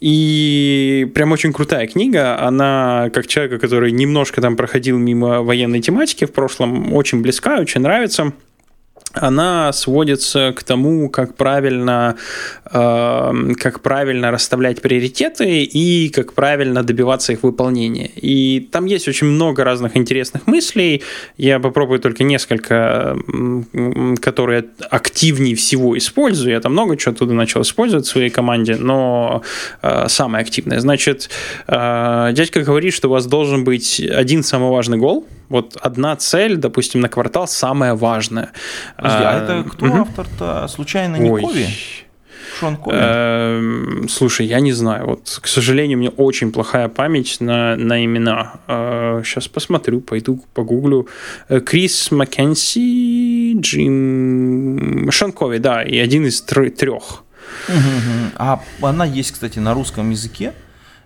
И 0.00 1.10
прям 1.14 1.32
очень 1.32 1.52
крутая 1.52 1.86
книга, 1.86 2.40
она, 2.40 3.10
как 3.12 3.26
человека, 3.26 3.58
который 3.58 3.92
немножко 3.92 4.40
там 4.40 4.56
проходил 4.56 4.98
мимо 4.98 5.42
военной 5.42 5.80
тематики 5.80 6.24
в 6.24 6.32
прошлом, 6.32 6.94
очень 6.94 7.20
близка, 7.20 7.60
очень 7.60 7.82
нравится 7.82 8.32
она 9.12 9.72
сводится 9.72 10.52
к 10.56 10.62
тому, 10.62 11.08
как 11.08 11.34
правильно, 11.34 12.16
э, 12.70 13.32
как 13.58 13.80
правильно 13.80 14.30
расставлять 14.30 14.80
приоритеты 14.80 15.64
и 15.64 16.10
как 16.10 16.32
правильно 16.32 16.82
добиваться 16.82 17.32
их 17.32 17.42
выполнения. 17.42 18.10
И 18.14 18.68
там 18.70 18.86
есть 18.86 19.08
очень 19.08 19.26
много 19.26 19.64
разных 19.64 19.96
интересных 19.96 20.46
мыслей. 20.46 21.02
Я 21.36 21.58
попробую 21.58 21.98
только 21.98 22.22
несколько, 22.22 23.16
которые 24.20 24.66
активнее 24.90 25.56
всего 25.56 25.98
использую. 25.98 26.52
Я 26.52 26.60
там 26.60 26.72
много 26.72 26.96
чего 26.96 27.12
оттуда 27.12 27.34
начал 27.34 27.62
использовать 27.62 28.06
в 28.06 28.08
своей 28.08 28.30
команде, 28.30 28.76
но 28.76 29.42
э, 29.82 30.06
самое 30.08 30.42
активное. 30.42 30.78
Значит, 30.78 31.30
э, 31.66 32.30
дядька 32.32 32.62
говорит, 32.62 32.94
что 32.94 33.08
у 33.08 33.12
вас 33.12 33.26
должен 33.26 33.64
быть 33.64 34.00
один 34.00 34.44
самый 34.44 34.70
важный 34.70 34.98
гол– 34.98 35.26
вот 35.50 35.76
одна 35.82 36.14
цель, 36.16 36.56
допустим, 36.56 37.00
на 37.00 37.08
квартал 37.08 37.48
самая 37.48 37.94
важная. 37.96 38.52
Подожди, 39.00 39.24
а, 39.24 39.30
а 39.30 39.42
это 39.42 39.70
кто 39.70 39.86
угу. 39.86 39.96
автор-то? 39.96 40.68
Случайно 40.68 41.16
не 41.16 41.30
Ой. 41.30 41.40
Кови? 41.40 41.68
Шон 42.58 42.76
Кови? 42.76 42.96
Эм, 42.98 44.08
слушай, 44.08 44.46
я 44.46 44.60
не 44.60 44.72
знаю. 44.72 45.06
Вот, 45.06 45.38
к 45.40 45.46
сожалению, 45.46 45.96
у 45.96 46.00
меня 46.00 46.10
очень 46.10 46.52
плохая 46.52 46.88
память 46.88 47.40
на, 47.40 47.76
на 47.76 48.04
имена. 48.04 48.60
Сейчас 49.24 49.46
э, 49.46 49.50
посмотрю, 49.50 50.00
пойду 50.00 50.44
погуглю. 50.52 51.08
Э, 51.48 51.60
Крис 51.60 52.10
Маккенси, 52.10 53.58
Джим... 53.58 55.10
Шон 55.10 55.32
Кови, 55.32 55.58
да, 55.58 55.82
и 55.82 55.98
один 55.98 56.26
из 56.26 56.42
трех. 56.42 57.24
А 58.36 58.60
она 58.82 59.04
есть, 59.04 59.32
кстати, 59.32 59.58
на 59.58 59.74
русском 59.74 60.10
языке. 60.10 60.52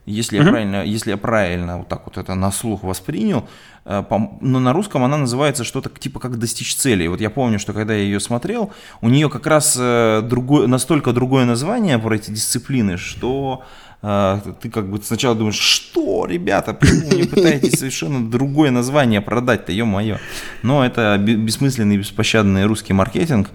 Если, 0.07 0.37
я 0.37 0.43
правильно, 0.43 0.85
если 0.85 1.11
я 1.11 1.17
правильно 1.17 1.79
вот 1.79 1.89
так 1.89 2.03
вот 2.05 2.19
это 2.19 2.35
на 2.35 2.53
слух 2.53 2.83
воспринял, 2.83 3.49
но 3.85 4.61
на 4.61 4.73
русском 4.73 5.05
она 5.05 5.19
называется 5.19 5.63
что-то 5.63 5.91
типа 5.91 6.19
как 6.21 6.39
достичь 6.39 6.75
цели. 6.75 7.07
Вот 7.07 7.21
я 7.21 7.31
помню, 7.31 7.59
что 7.59 7.73
когда 7.73 7.95
я 7.95 8.03
ее 8.03 8.21
смотрел, 8.21 8.73
у 9.03 9.09
нее 9.09 9.29
как 9.29 9.47
раз 9.47 9.77
э, 9.79 10.23
другое, 10.23 10.67
настолько 10.67 11.13
другое 11.13 11.45
название 11.45 11.99
про 11.99 12.17
эти 12.17 12.31
дисциплины, 12.31 12.97
что 12.97 13.63
э, 14.03 14.41
ты 14.63 14.71
как 14.71 14.89
бы 14.89 15.03
сначала 15.03 15.35
думаешь, 15.35 15.59
что, 15.59 16.25
ребята, 16.27 16.73
почему 16.73 17.11
вы 17.11 17.27
пытаетесь 17.27 17.79
совершенно 17.79 18.31
другое 18.31 18.71
название 18.71 19.21
продать-то, 19.21 19.73
ё-моё. 19.73 20.19
Но 20.63 20.85
это 20.85 21.19
бессмысленный, 21.19 21.99
беспощадный 21.99 22.65
русский 22.65 22.95
маркетинг. 22.95 23.51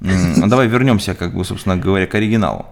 Давай 0.00 0.66
вернемся, 0.66 1.14
как 1.14 1.34
бы, 1.34 1.44
собственно 1.44 1.76
говоря, 1.76 2.06
к 2.06 2.14
оригиналу. 2.14 2.66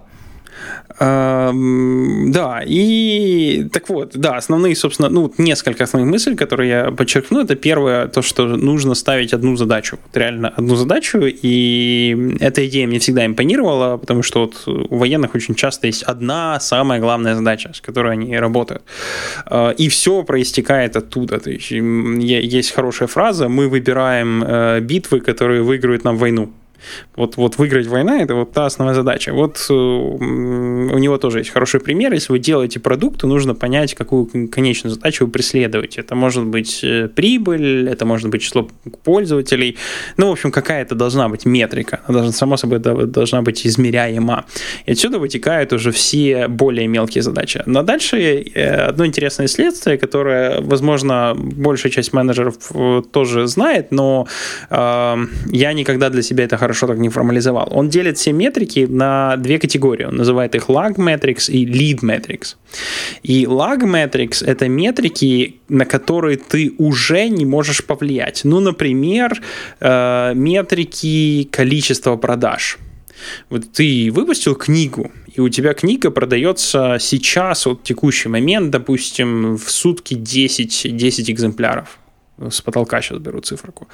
Да, 0.98 2.62
и 2.66 3.68
так 3.72 3.88
вот, 3.88 4.10
да, 4.14 4.36
основные, 4.36 4.74
собственно, 4.74 5.08
ну, 5.08 5.32
несколько 5.38 5.84
основных 5.84 6.12
мыслей, 6.12 6.34
которые 6.34 6.68
я 6.68 6.90
подчеркну, 6.90 7.40
это 7.40 7.54
первое, 7.54 8.08
то, 8.08 8.22
что 8.22 8.46
нужно 8.46 8.94
ставить 8.94 9.32
одну 9.32 9.56
задачу, 9.56 9.98
вот 10.04 10.16
реально 10.16 10.48
одну 10.48 10.74
задачу, 10.74 11.20
и 11.22 12.36
эта 12.40 12.66
идея 12.66 12.86
мне 12.88 12.98
всегда 12.98 13.24
импонировала, 13.26 13.96
потому 13.96 14.22
что 14.22 14.40
вот 14.40 14.62
у 14.66 14.96
военных 14.96 15.36
очень 15.36 15.54
часто 15.54 15.86
есть 15.86 16.02
одна 16.02 16.58
самая 16.60 17.00
главная 17.00 17.36
задача, 17.36 17.70
с 17.72 17.80
которой 17.80 18.12
они 18.14 18.36
работают, 18.36 18.82
а, 19.46 19.70
и 19.70 19.88
все 19.88 20.24
проистекает 20.24 20.96
оттуда, 20.96 21.38
то 21.38 21.50
есть 21.50 21.70
есть 21.70 22.72
хорошая 22.72 23.08
фраза, 23.08 23.48
мы 23.48 23.68
выбираем 23.68 24.42
э, 24.44 24.80
битвы, 24.80 25.20
которые 25.20 25.62
выиграют 25.62 26.04
нам 26.04 26.16
войну, 26.16 26.50
вот, 27.16 27.36
вот 27.36 27.58
выиграть 27.58 27.86
война– 27.86 28.22
это 28.22 28.34
вот 28.34 28.52
та 28.52 28.66
основная 28.66 28.94
задача. 28.94 29.32
Вот 29.32 29.66
э, 29.70 29.72
у 29.72 30.98
него 30.98 31.18
тоже 31.18 31.38
есть 31.38 31.50
хороший 31.50 31.80
пример. 31.80 32.12
Если 32.12 32.32
вы 32.32 32.38
делаете 32.38 32.80
продукт, 32.80 33.20
то 33.20 33.26
нужно 33.26 33.54
понять, 33.54 33.94
какую 33.94 34.48
конечную 34.48 34.94
задачу 34.94 35.24
вы 35.24 35.30
преследуете. 35.30 36.00
Это 36.00 36.14
может 36.14 36.44
быть 36.44 36.80
э, 36.82 37.08
прибыль, 37.08 37.88
это 37.88 38.04
может 38.06 38.28
быть 38.30 38.42
число 38.42 38.68
пользователей. 39.04 39.76
Ну, 40.16 40.28
в 40.28 40.32
общем, 40.32 40.50
какая-то 40.50 40.94
должна 40.94 41.28
быть 41.28 41.46
метрика. 41.46 42.00
Она 42.06 42.18
должна, 42.18 42.32
само 42.32 42.56
собой 42.56 42.78
должна 42.78 43.42
быть 43.42 43.66
измеряема. 43.66 44.44
И 44.86 44.92
отсюда 44.92 45.18
вытекают 45.18 45.72
уже 45.72 45.90
все 45.90 46.48
более 46.48 46.86
мелкие 46.88 47.22
задачи. 47.22 47.62
Но 47.66 47.82
дальше 47.82 48.16
э, 48.18 48.88
одно 48.88 49.06
интересное 49.06 49.48
следствие, 49.48 49.98
которое, 49.98 50.60
возможно, 50.60 51.34
большая 51.36 51.92
часть 51.92 52.12
менеджеров 52.12 52.56
тоже 53.10 53.46
знает, 53.46 53.90
но 53.90 54.26
э, 54.70 55.16
я 55.46 55.72
никогда 55.72 56.10
для 56.10 56.22
себя 56.22 56.44
это 56.44 56.56
хорошо 56.56 56.67
так 56.86 56.98
не 56.98 57.08
формализовал. 57.08 57.68
Он 57.70 57.88
делит 57.88 58.18
все 58.18 58.32
метрики 58.32 58.86
на 58.88 59.36
две 59.36 59.58
категории. 59.58 60.04
Он 60.04 60.16
называет 60.16 60.54
их 60.54 60.68
lag 60.68 60.96
metrics 60.96 61.50
и 61.50 61.66
lead 61.66 62.00
metrics. 62.02 62.56
И 63.22 63.44
lag 63.44 63.78
metrics— 63.78 64.44
это 64.46 64.68
метрики, 64.68 65.60
на 65.68 65.84
которые 65.84 66.36
ты 66.36 66.72
уже 66.78 67.28
не 67.28 67.44
можешь 67.44 67.84
повлиять. 67.84 68.42
Ну, 68.44 68.60
например, 68.60 69.40
э, 69.80 70.32
метрики 70.34 71.48
количества 71.50 72.16
продаж. 72.16 72.78
Вот 73.50 73.72
ты 73.72 74.10
выпустил 74.12 74.54
книгу, 74.54 75.10
и 75.34 75.40
у 75.40 75.48
тебя 75.48 75.74
книга 75.74 76.10
продается 76.10 76.98
сейчас, 77.00 77.66
вот 77.66 77.82
текущий 77.82 78.28
момент, 78.28 78.70
допустим, 78.70 79.56
в 79.56 79.70
сутки 79.70 80.14
10, 80.14 80.96
10 80.96 81.30
экземпляров 81.30 81.98
с 82.50 82.60
потолка 82.60 83.02
сейчас 83.02 83.18
беру 83.18 83.40
циферку. 83.40 83.88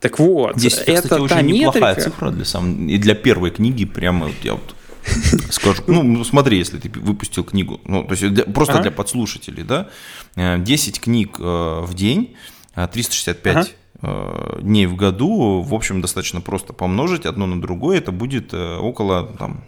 Так 0.00 0.18
вот, 0.18 0.56
10, 0.56 0.78
это, 0.78 0.94
кстати, 0.94 1.08
та 1.08 1.22
очень 1.22 1.36
метрика... 1.36 1.54
неплохая 1.54 1.94
цифра 1.94 2.30
для, 2.30 2.44
сам... 2.44 2.88
и 2.88 2.98
для 2.98 3.14
первой 3.14 3.50
книги, 3.50 3.84
прямо 3.84 4.26
вот 4.26 4.36
я 4.42 4.52
вот 4.54 4.74
скажу, 5.50 5.82
ну, 5.86 6.24
смотри, 6.24 6.58
если 6.58 6.78
ты 6.78 6.88
выпустил 7.00 7.44
книгу, 7.44 7.80
ну, 7.84 8.04
то 8.04 8.12
есть 8.12 8.32
для, 8.32 8.44
просто 8.44 8.74
ага. 8.74 8.82
для 8.82 8.90
подслушателей, 8.90 9.62
да, 9.62 9.88
10 10.36 10.98
э, 10.98 11.00
книг 11.00 11.36
э, 11.38 11.80
в 11.82 11.94
день, 11.94 12.36
365 12.74 13.56
ага. 13.56 13.68
Э, 14.00 14.60
дней 14.62 14.86
в 14.86 14.96
году, 14.96 15.62
в 15.62 15.74
общем, 15.74 16.00
достаточно 16.00 16.40
просто 16.40 16.72
помножить 16.72 17.26
одно 17.26 17.46
на 17.46 17.60
другое, 17.60 17.98
это 17.98 18.12
будет 18.12 18.54
около 18.54 19.26
там, 19.38 19.64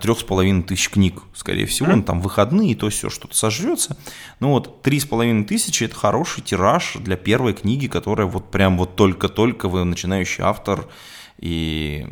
трех 0.00 0.20
с 0.20 0.22
половиной 0.22 0.62
тысяч 0.62 0.90
книг, 0.90 1.22
скорее 1.34 1.66
всего, 1.66 1.92
mm-hmm. 1.92 2.02
там 2.04 2.20
выходные, 2.20 2.74
то 2.74 2.88
все 2.88 3.10
что-то 3.10 3.36
сожрется. 3.36 3.96
Ну 4.40 4.50
вот 4.50 4.82
три 4.82 5.00
с 5.00 5.04
половиной 5.04 5.44
тысячи– 5.44 5.84
это 5.84 5.94
хороший 5.94 6.42
тираж 6.42 6.96
для 7.00 7.16
первой 7.16 7.52
книги, 7.52 7.86
которая 7.86 8.26
вот 8.26 8.50
прям 8.50 8.78
вот 8.78 8.96
только-только 8.96 9.68
вы 9.68 9.84
начинающий 9.84 10.44
автор, 10.44 10.86
и 11.38 12.06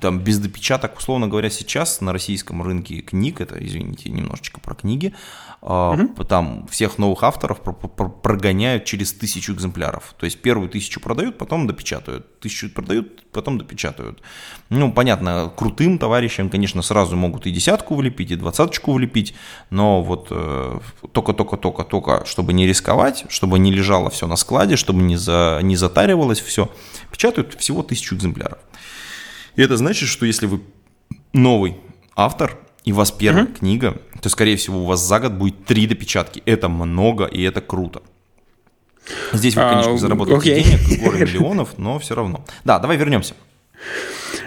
там 0.00 0.20
без 0.20 0.38
допечаток, 0.38 0.96
условно 0.96 1.28
говоря, 1.28 1.50
сейчас 1.50 2.00
на 2.00 2.12
российском 2.12 2.62
рынке 2.62 3.00
книг, 3.00 3.40
это, 3.40 3.62
извините, 3.64 4.10
немножечко 4.10 4.60
про 4.60 4.74
книги, 4.74 5.14
угу. 5.60 6.24
там 6.24 6.66
всех 6.68 6.98
новых 6.98 7.22
авторов 7.22 7.60
прогоняют 7.60 8.84
через 8.84 9.12
тысячу 9.12 9.52
экземпляров. 9.54 10.14
То 10.18 10.24
есть 10.24 10.40
первую 10.40 10.68
тысячу 10.68 11.00
продают, 11.00 11.38
потом 11.38 11.66
допечатают. 11.66 12.40
Тысячу 12.40 12.70
продают, 12.70 13.24
потом 13.30 13.58
допечатают. 13.58 14.22
Ну, 14.68 14.92
понятно, 14.92 15.52
крутым 15.56 15.98
товарищам, 15.98 16.50
конечно, 16.50 16.82
сразу 16.82 17.16
могут 17.16 17.46
и 17.46 17.50
десятку 17.50 17.94
влепить, 17.94 18.30
и 18.30 18.36
двадцаточку 18.36 18.92
влепить, 18.92 19.34
но 19.70 20.02
вот 20.02 20.28
только-только-только-только, 21.12 22.22
э, 22.22 22.26
чтобы 22.26 22.52
не 22.52 22.66
рисковать, 22.66 23.24
чтобы 23.28 23.58
не 23.58 23.72
лежало 23.72 24.10
все 24.10 24.26
на 24.26 24.36
складе, 24.36 24.76
чтобы 24.76 25.02
не, 25.02 25.16
за, 25.16 25.60
не 25.62 25.76
затаривалось 25.76 26.40
все, 26.40 26.70
печатают 27.10 27.54
всего 27.54 27.82
тысячу 27.82 28.14
экземпляров. 28.16 28.43
И 29.56 29.62
это 29.62 29.76
значит, 29.76 30.08
что 30.08 30.26
если 30.26 30.46
вы 30.46 30.60
новый 31.32 31.76
автор, 32.16 32.58
и 32.84 32.92
у 32.92 32.96
вас 32.96 33.10
первая 33.10 33.44
uh-huh. 33.44 33.58
книга, 33.58 33.96
то, 34.20 34.28
скорее 34.28 34.56
всего, 34.56 34.82
у 34.82 34.84
вас 34.86 35.00
за 35.00 35.20
год 35.20 35.32
будет 35.32 35.64
три 35.64 35.86
допечатки. 35.86 36.42
Это 36.44 36.68
много, 36.68 37.24
и 37.24 37.42
это 37.42 37.60
круто. 37.60 38.02
Здесь 39.32 39.54
вы, 39.54 39.62
а, 39.62 39.70
конечно, 39.70 39.98
заработаете 39.98 40.50
okay. 40.50 40.62
денег, 40.62 41.02
горы 41.02 41.18
миллионов, 41.26 41.78
но 41.78 41.98
все 41.98 42.14
равно. 42.14 42.44
Да, 42.64 42.78
давай 42.78 42.96
вернемся. 42.96 43.34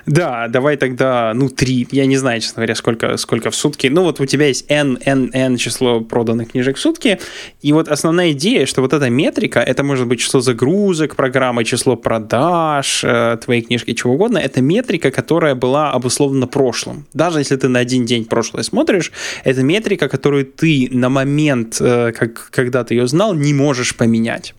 Да, 0.08 0.48
давай 0.48 0.78
тогда, 0.78 1.34
ну, 1.36 1.50
три. 1.50 1.86
Я 1.92 2.06
не 2.06 2.16
знаю, 2.16 2.40
честно 2.40 2.62
говоря, 2.62 2.76
сколько, 2.76 3.18
сколько 3.18 3.52
в 3.52 3.56
сутки. 3.56 3.88
Ну, 3.88 4.04
вот 4.04 4.22
у 4.22 4.26
тебя 4.26 4.48
есть 4.48 4.66
n, 4.70 4.98
n, 5.06 5.30
n 5.34 5.58
число 5.58 6.00
проданных 6.00 6.52
книжек 6.52 6.78
в 6.78 6.80
сутки. 6.80 7.20
И 7.62 7.74
вот 7.74 7.90
основная 7.90 8.32
идея, 8.32 8.66
что 8.66 8.82
вот 8.82 8.94
эта 8.94 9.10
метрика, 9.10 9.60
это 9.60 9.84
может 9.84 10.08
быть 10.08 10.22
число 10.22 10.40
загрузок 10.40 11.18
программы, 11.18 11.66
число 11.66 11.98
продаж 11.98 13.04
э, 13.04 13.38
твоей 13.44 13.62
книжки, 13.62 13.94
чего 13.94 14.14
угодно. 14.14 14.38
Это 14.38 14.62
метрика, 14.62 15.12
которая 15.12 15.56
была 15.56 15.92
обусловлена 15.92 16.48
прошлым. 16.48 17.06
Даже 17.14 17.40
если 17.40 17.58
ты 17.58 17.68
на 17.68 17.80
один 17.80 18.06
день 18.06 18.24
прошлое 18.24 18.64
смотришь, 18.64 19.12
это 19.44 19.62
метрика, 19.62 20.08
которую 20.08 20.46
ты 20.46 20.88
на 20.90 21.10
момент, 21.10 21.82
э, 21.82 22.14
как, 22.14 22.50
когда 22.52 22.86
ты 22.86 22.94
ее 22.94 23.08
знал, 23.08 23.34
не 23.34 23.54
можешь 23.54 23.94
поменять. 23.94 24.54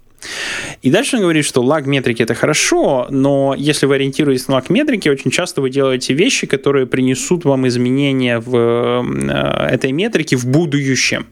И 0.83 0.91
дальше 0.91 1.16
он 1.16 1.23
говорит, 1.23 1.45
что 1.45 1.62
лаг 1.62 1.87
метрики 1.87 2.23
это 2.23 2.35
хорошо, 2.35 3.07
но 3.11 3.55
если 3.57 3.87
вы 3.87 3.97
ориентируетесь 3.97 4.49
на 4.49 4.55
лаг 4.55 4.71
метрики, 4.71 5.09
очень 5.09 5.31
часто 5.31 5.61
вы 5.61 5.71
делаете 5.71 6.14
вещи, 6.14 6.47
которые 6.47 6.87
принесут 6.87 7.45
вам 7.45 7.66
изменения 7.66 8.39
в 8.39 8.57
э, 8.57 9.75
этой 9.75 9.93
метрике 9.93 10.37
в 10.37 10.47
будущем. 10.47 11.27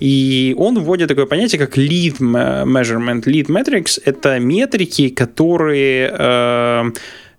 И 0.00 0.54
он 0.58 0.78
вводит 0.78 1.08
такое 1.08 1.26
понятие, 1.26 1.58
как 1.58 1.78
lead 1.78 2.18
measurement. 2.18 3.24
Lead 3.24 3.46
metrics— 3.46 4.00
это 4.04 4.38
метрики, 4.38 5.08
которые 5.08 6.14
э, 6.18 6.90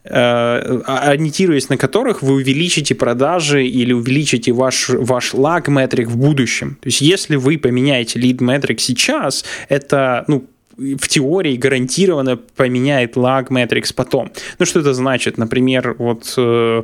э, 0.04 0.82
ориентируясь 0.86 1.70
на 1.70 1.78
которых 1.78 2.22
вы 2.22 2.34
увеличите 2.34 2.96
продажи 2.96 3.66
или 3.66 3.94
увеличите 3.94 4.52
ваш, 4.52 4.90
ваш 4.90 5.34
lag 5.34 5.70
метрик 5.70 6.08
в 6.08 6.18
будущем. 6.18 6.78
То 6.82 6.88
есть, 6.88 7.02
если 7.02 7.36
вы 7.36 7.58
поменяете 7.58 8.20
lead 8.20 8.44
метрик 8.44 8.80
сейчас, 8.80 9.46
это 9.70 10.26
ну, 10.28 10.46
в 10.78 11.08
теории 11.08 11.56
гарантированно 11.58 12.38
поменяет 12.56 13.16
lag 13.16 13.48
metrics 13.50 13.94
потом. 13.96 14.32
Ну, 14.60 14.66
что 14.66 14.80
это 14.80 14.94
значит? 14.94 15.38
Например, 15.38 15.96
вот 15.98 16.34
э, 16.38 16.84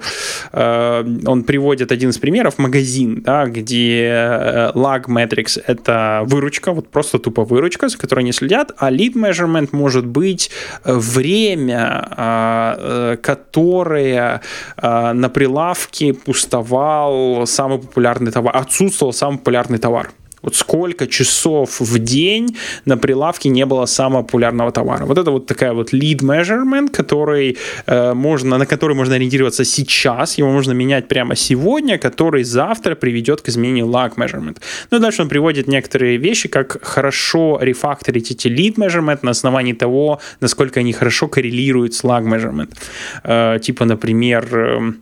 э, 0.52 1.18
он 1.26 1.44
приводит 1.44 1.92
один 1.92 2.10
из 2.10 2.18
примеров, 2.18 2.58
магазин, 2.58 3.22
да, 3.22 3.46
где 3.46 4.04
э, 4.04 4.72
lag 4.76 5.06
metrics— 5.08 5.62
это 5.68 6.24
выручка, 6.26 6.72
вот 6.72 6.90
просто 6.90 7.20
тупо 7.20 7.44
выручка, 7.44 7.90
за 7.90 7.98
которой 7.98 8.22
они 8.22 8.32
следят, 8.32 8.72
а 8.78 8.92
lead 8.92 9.14
measurement 9.14 9.70
может 9.72 10.06
быть 10.06 10.52
время, 10.84 12.08
э, 12.18 13.14
э 13.14 13.18
которое 13.22 14.42
э, 14.78 15.14
на 15.14 15.30
прилавке 15.30 16.14
пустовал 16.14 17.46
самый 17.48 17.80
популярный 17.80 18.32
товар, 18.32 18.56
отсутствовал 18.56 19.14
самый 19.14 19.38
популярный 19.38 19.78
товар. 19.78 20.12
Вот 20.42 20.56
сколько 20.56 21.08
часов 21.08 21.80
в 21.80 22.00
день 22.00 22.58
на 22.86 22.98
прилавке 22.98 23.50
не 23.50 23.66
было 23.66 23.86
самого 23.86 24.24
популярного 24.24 24.72
товара. 24.72 25.06
Вот 25.06 25.18
это 25.18 25.32
вот 25.32 25.46
такая 25.46 25.74
вот 25.74 25.94
lead 25.94 26.20
measurement, 26.22 26.90
который, 26.90 27.58
э, 27.88 28.14
можно, 28.14 28.58
на 28.58 28.66
который 28.66 28.96
можно 28.96 29.16
ориентироваться 29.16 29.66
сейчас, 29.66 30.38
его 30.38 30.52
можно 30.52 30.74
менять 30.74 31.08
прямо 31.08 31.36
сегодня, 31.36 31.98
который 31.98 32.44
завтра 32.44 32.96
приведет 32.96 33.42
к 33.42 33.50
изменению 33.50 33.88
lag 33.88 34.16
measurement. 34.16 34.58
Ну 34.92 34.98
и 34.98 35.02
дальше 35.02 35.22
он 35.22 35.30
приводит 35.30 35.68
некоторые 35.68 36.18
вещи, 36.18 36.50
как 36.50 36.84
хорошо 36.84 37.60
рефакторить 37.62 38.32
эти 38.32 38.48
lead 38.48 38.76
measurement 38.76 39.20
на 39.22 39.32
основании 39.32 39.74
того, 39.74 40.20
насколько 40.42 40.80
они 40.80 40.94
хорошо 40.94 41.28
коррелируют 41.28 41.94
с 41.94 42.04
lag 42.04 42.24
measurement. 42.24 42.70
Э, 43.24 43.60
типа, 43.60 43.86
например, 43.86 44.48
э, 44.52 44.94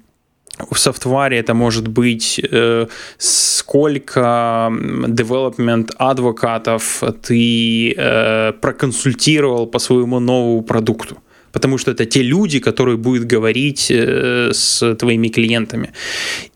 в 0.72 0.78
софтваре 0.78 1.38
это 1.38 1.54
может 1.54 1.88
быть 1.88 2.40
э, 2.52 2.88
сколько 3.18 4.70
development 5.08 5.92
адвокатов 5.98 7.04
ты 7.22 7.94
э, 7.98 8.54
проконсультировал 8.54 9.68
по 9.68 9.80
своему 9.80 10.20
новому 10.20 10.62
продукту 10.62 11.18
потому 11.52 11.78
что 11.78 11.92
это 11.92 12.06
те 12.06 12.22
люди, 12.22 12.60
которые 12.60 12.98
будут 12.98 13.26
говорить 13.26 13.92
э, 13.92 14.52
с 14.54 14.96
твоими 14.96 15.28
клиентами. 15.28 15.92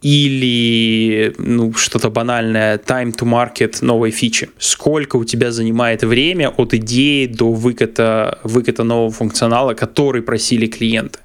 Или 0.02 1.34
ну, 1.38 1.74
что-то 1.74 2.10
банальное, 2.10 2.78
time 2.78 3.16
to 3.16 3.26
market 3.26 3.78
новой 3.82 4.12
фичи. 4.12 4.50
Сколько 4.60 5.18
у 5.18 5.24
тебя 5.24 5.52
занимает 5.52 6.04
время 6.04 6.50
от 6.50 6.74
идеи 6.74 7.26
до 7.28 7.52
выката, 7.52 8.40
выката 8.44 8.84
нового 8.84 9.12
функционала, 9.12 9.74
который 9.74 10.22
просили 10.22 10.68
клиенты. 10.68 11.20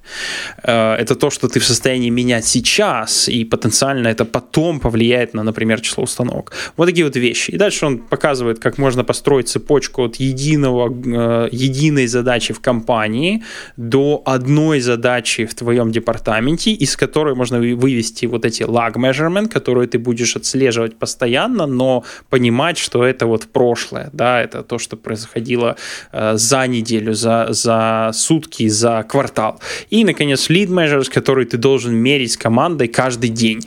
Э, 0.62 0.94
это 0.94 1.14
то, 1.14 1.30
что 1.30 1.48
ты 1.48 1.60
в 1.60 1.64
состоянии 1.64 2.10
менять 2.10 2.46
сейчас, 2.46 3.28
и 3.28 3.44
потенциально 3.44 4.08
это 4.08 4.24
потом 4.24 4.80
повлияет 4.80 5.34
на, 5.34 5.42
например, 5.42 5.80
число 5.80 6.04
установок. 6.04 6.52
Вот 6.76 6.86
такие 6.86 7.04
вот 7.04 7.16
вещи. 7.16 7.50
И 7.50 7.56
дальше 7.56 7.86
он 7.86 7.98
показывает, 7.98 8.58
как 8.58 8.78
можно 8.78 9.04
построить 9.04 9.48
цепочку 9.48 10.02
от 10.02 10.16
единого, 10.16 10.88
э, 10.88 11.48
единой 11.52 12.06
задачи 12.06 12.52
в 12.52 12.60
компании 12.60 13.42
до 13.76 14.22
одной 14.24 14.80
задачи 14.80 15.46
в 15.46 15.54
твоем 15.54 15.92
департаменте, 15.92 16.72
из 16.72 16.96
которой 16.96 17.34
можно 17.34 17.58
вывести 17.58 18.26
вот 18.26 18.44
эти 18.44 18.62
lag 18.62 18.94
measurement, 18.94 19.48
которые 19.48 19.88
ты 19.88 19.98
будешь 19.98 20.36
отслеживать 20.36 20.96
постоянно, 20.98 21.66
но 21.66 22.04
понимать, 22.30 22.78
что 22.78 23.04
это 23.04 23.26
вот 23.26 23.46
прошлое, 23.46 24.10
да, 24.12 24.42
это 24.42 24.62
то, 24.62 24.78
что 24.78 24.96
происходило 24.96 25.76
э, 26.12 26.36
за 26.36 26.66
неделю, 26.66 27.14
за, 27.14 27.48
за 27.50 28.10
сутки, 28.12 28.68
за 28.68 29.04
квартал. 29.08 29.60
И, 29.90 30.04
наконец, 30.04 30.50
lead 30.50 30.68
measures, 30.68 31.10
которые 31.10 31.46
ты 31.46 31.56
должен 31.56 31.94
мерить 31.94 32.32
с 32.32 32.36
командой 32.36 32.88
каждый 32.88 33.30
день. 33.30 33.60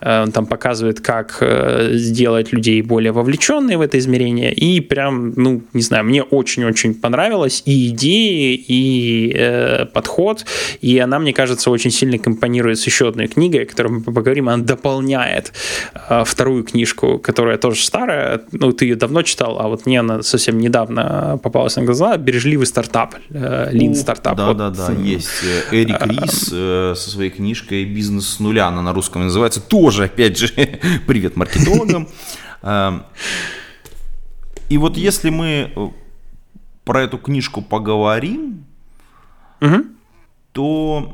Э, 0.00 0.22
он 0.22 0.32
там 0.32 0.46
показывает, 0.46 1.00
как 1.00 1.38
э, 1.40 1.90
сделать 1.92 2.52
людей 2.52 2.82
более 2.82 3.12
вовлеченные 3.12 3.78
в 3.78 3.80
это 3.80 3.98
измерение. 3.98 4.52
И 4.52 4.80
прям, 4.80 5.32
ну, 5.36 5.62
не 5.72 5.82
знаю, 5.82 6.04
мне 6.04 6.22
очень-очень 6.22 6.94
понравилось 6.94 7.62
и 7.66 7.88
идеи, 7.88 8.54
и 8.54 9.32
э, 9.34 9.86
подход. 9.86 10.44
И 10.80 10.98
она, 10.98 11.18
мне 11.18 11.32
кажется, 11.32 11.70
очень 11.70 11.90
сильно 11.90 12.18
компонирует 12.18 12.78
с 12.78 12.86
еще 12.86 13.08
одной 13.08 13.28
книгой, 13.28 13.64
о 13.64 13.66
которой 13.66 13.88
мы 13.88 14.02
поговорим. 14.02 14.48
Она 14.48 14.62
дополняет 14.62 15.52
э, 16.08 16.24
вторую 16.24 16.64
книжку, 16.64 17.18
которая 17.18 17.58
тоже 17.58 17.84
старая. 17.84 18.40
Ну, 18.52 18.72
ты 18.72 18.86
ее 18.86 18.96
давно 18.96 19.22
читал, 19.22 19.58
а 19.60 19.68
вот 19.68 19.86
мне 19.86 20.00
она 20.00 20.22
совсем 20.22 20.58
недавно 20.58 21.38
попалась 21.42 21.76
на 21.76 21.82
глаза. 21.82 22.16
«Бережливый 22.16 22.66
стартап», 22.66 23.14
э, 23.30 23.70
«Lean 23.72 23.94
стартап». 23.94 24.36
Да-да-да, 24.36 24.86
вот. 24.88 24.98
есть. 24.98 25.28
Эрик 25.70 26.06
Рис 26.06 26.50
э, 26.52 26.94
со 26.96 27.10
своей 27.10 27.30
книжкой 27.30 27.84
«Бизнес 27.84 28.28
с 28.28 28.40
нуля», 28.40 28.68
она 28.68 28.82
на 28.82 28.92
русском 28.92 29.22
называется 29.22 29.51
называется, 29.52 29.60
тоже, 29.60 30.04
опять 30.04 30.38
же, 30.38 30.48
привет 31.06 31.36
маркетологам. 31.36 32.08
Эм, 32.62 33.04
и 34.68 34.78
вот 34.78 34.96
если 34.96 35.30
мы 35.30 35.72
э, 35.74 35.88
про 36.84 37.02
эту 37.02 37.18
книжку 37.18 37.62
поговорим, 37.62 38.64
то 40.52 41.10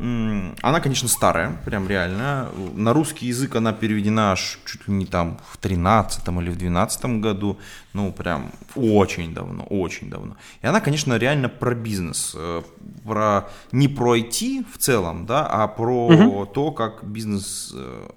она, 0.63 0.81
конечно, 0.81 1.09
старая, 1.09 1.61
прям 1.65 1.89
реально. 1.89 2.51
На 2.75 2.93
русский 2.93 3.27
язык 3.27 3.55
она 3.55 3.73
переведена 3.73 4.33
аж 4.33 4.59
чуть 4.65 4.89
ли 4.89 4.95
не 4.95 5.07
там 5.07 5.39
в 5.53 5.59
13 5.59 6.27
или 6.27 6.51
в 6.51 6.59
12 6.59 7.05
году. 7.21 7.57
Ну, 7.93 8.13
прям 8.13 8.51
очень 8.75 9.35
давно, 9.35 9.63
очень 9.71 10.11
давно. 10.11 10.37
И 10.61 10.67
она, 10.67 10.81
конечно, 10.81 11.17
реально 11.17 11.49
про 11.49 11.75
бизнес. 11.75 12.35
Э, 12.37 12.63
про, 13.05 13.49
не 13.71 13.87
про 13.87 14.17
IT 14.17 14.67
в 14.75 14.79
целом, 14.79 15.25
да, 15.25 15.47
а 15.47 15.69
про 15.69 16.07
угу. 16.09 16.47
то, 16.47 16.73
как 16.73 17.05
бизнес 17.05 17.73
э, 17.77 18.09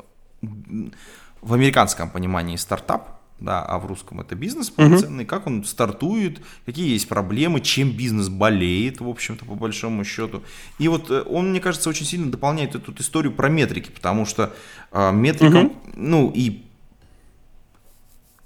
в 0.42 1.54
американском 1.54 2.10
понимании 2.10 2.56
стартап, 2.56 3.20
да, 3.39 3.64
а 3.64 3.80
в 3.80 3.88
русском 3.88 4.22
это 4.22 4.36
бизнес 4.36 4.70
полноценный, 4.70 5.24
uh-huh. 5.24 5.28
как 5.28 5.48
он 5.48 5.64
стартует, 5.64 6.42
какие 6.66 6.92
есть 6.92 7.08
проблемы, 7.08 7.60
чем 7.60 7.92
бизнес 7.92 8.30
болеет, 8.30 9.02
в 9.02 9.10
общем-то, 9.10 9.46
по 9.46 9.56
большому 9.56 10.04
счету. 10.04 10.44
И 10.78 10.88
вот 10.88 11.10
э, 11.10 11.24
он, 11.24 11.50
мне 11.50 11.60
кажется, 11.60 11.89
очень 11.89 12.06
сильно 12.06 12.32
дополняет 12.32 12.76
эту 12.76 12.94
историю 13.00 13.34
про 13.34 13.50
метрики, 13.50 13.89
потому 13.89 14.26
что 14.26 14.54
э, 14.92 15.12
метрикам, 15.12 15.68
uh-huh. 15.68 15.94
ну 15.96 16.32
и 16.34 16.64